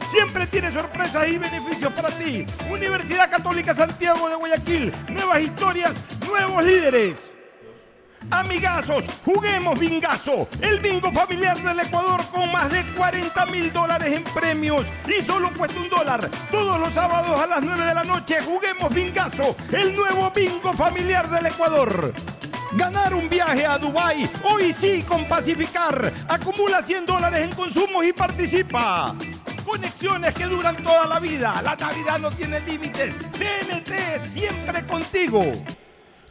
[0.11, 2.45] Siempre tiene sorpresas y beneficios para ti.
[2.69, 4.91] Universidad Católica Santiago de Guayaquil.
[5.09, 5.93] Nuevas historias,
[6.27, 7.15] nuevos líderes.
[8.29, 14.23] Amigazos, juguemos bingazo, el bingo familiar del Ecuador con más de 40 mil dólares en
[14.23, 16.29] premios y solo cuesta un dólar.
[16.51, 21.29] Todos los sábados a las 9 de la noche juguemos bingazo, el nuevo bingo familiar
[21.29, 22.13] del Ecuador.
[22.73, 26.09] Ganar un viaje a Dubai hoy sí con Pacificar.
[26.29, 29.13] Acumula 100 dólares en consumos y participa.
[29.65, 31.61] Conexiones que duran toda la vida.
[31.61, 33.17] La Navidad no tiene límites.
[33.33, 35.41] CNT siempre contigo.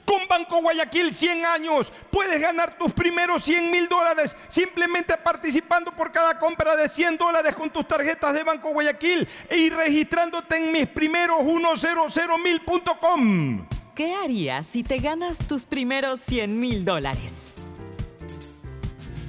[0.07, 6.11] Con Banco Guayaquil 100 años puedes ganar tus primeros 100 mil dólares simplemente participando por
[6.11, 10.87] cada compra de 100 dólares con tus tarjetas de Banco Guayaquil y registrándote en mis
[10.87, 13.67] primeros 100mil.com.
[14.01, 17.53] ¿Qué harías si te ganas tus primeros 100 mil dólares?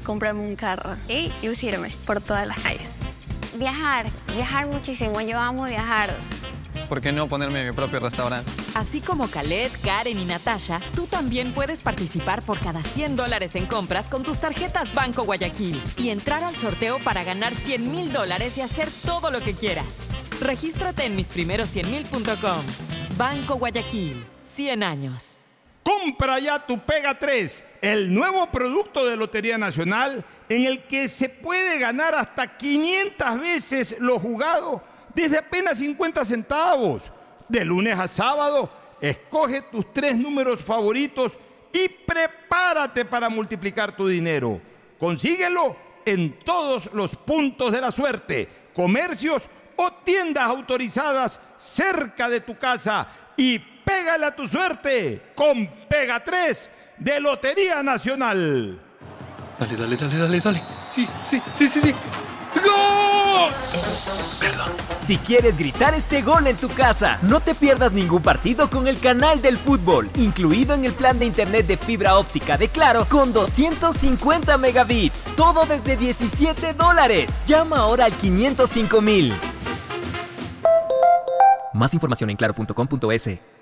[0.06, 2.88] Comprarme un carro y lucirme por todas las calles.
[3.58, 5.20] Viajar, viajar muchísimo.
[5.20, 6.16] Yo amo viajar.
[6.92, 8.52] ¿Por qué no ponerme mi propio restaurante?
[8.76, 13.66] Así como Khaled, Karen y Natasha, tú también puedes participar por cada 100 dólares en
[13.66, 18.58] compras con tus tarjetas Banco Guayaquil y entrar al sorteo para ganar 100 mil dólares
[18.58, 20.06] y hacer todo lo que quieras.
[20.42, 22.62] Regístrate en misprimeros100mil.com.
[23.18, 25.40] Banco Guayaquil, 100 años.
[25.84, 31.30] Compra ya tu Pega 3, el nuevo producto de Lotería Nacional en el que se
[31.30, 37.04] puede ganar hasta 500 veces lo jugado desde apenas 50 centavos.
[37.48, 41.38] De lunes a sábado, escoge tus tres números favoritos
[41.74, 44.62] y prepárate para multiplicar tu dinero.
[44.98, 45.76] Consíguelo
[46.06, 53.08] en todos los puntos de la suerte, comercios o tiendas autorizadas cerca de tu casa
[53.36, 58.80] y pégale a tu suerte con Pega 3 de Lotería Nacional.
[59.60, 60.64] Dale, dale, dale, dale, dale.
[60.88, 61.94] Sí, sí, sí, sí, sí.
[64.40, 64.72] Perdón.
[65.00, 69.00] Si quieres gritar este gol en tu casa, no te pierdas ningún partido con el
[69.00, 73.34] canal del fútbol, incluido en el plan de internet de fibra óptica de Claro con
[73.34, 75.32] 250 megabits.
[75.36, 77.44] Todo desde 17 dólares.
[77.48, 79.34] Llama ahora al 505 mil.
[81.74, 83.61] Más información en claro.com.es.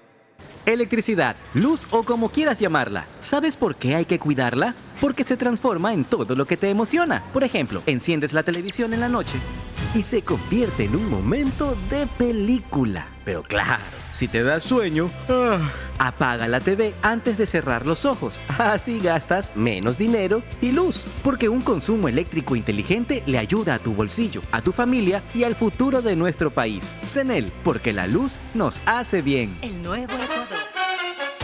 [0.69, 3.07] Electricidad, luz o como quieras llamarla.
[3.21, 4.75] ¿Sabes por qué hay que cuidarla?
[5.01, 7.23] Porque se transforma en todo lo que te emociona.
[7.33, 9.33] Por ejemplo, enciendes la televisión en la noche
[9.95, 13.07] y se convierte en un momento de película.
[13.25, 13.81] Pero claro,
[14.11, 15.59] si te da sueño, ah,
[15.97, 18.39] apaga la TV antes de cerrar los ojos.
[18.57, 21.03] Así gastas menos dinero y luz.
[21.23, 25.55] Porque un consumo eléctrico inteligente le ayuda a tu bolsillo, a tu familia y al
[25.55, 26.93] futuro de nuestro país.
[27.03, 29.57] CENEL, porque la luz nos hace bien.
[29.61, 30.68] El nuevo Ecuador.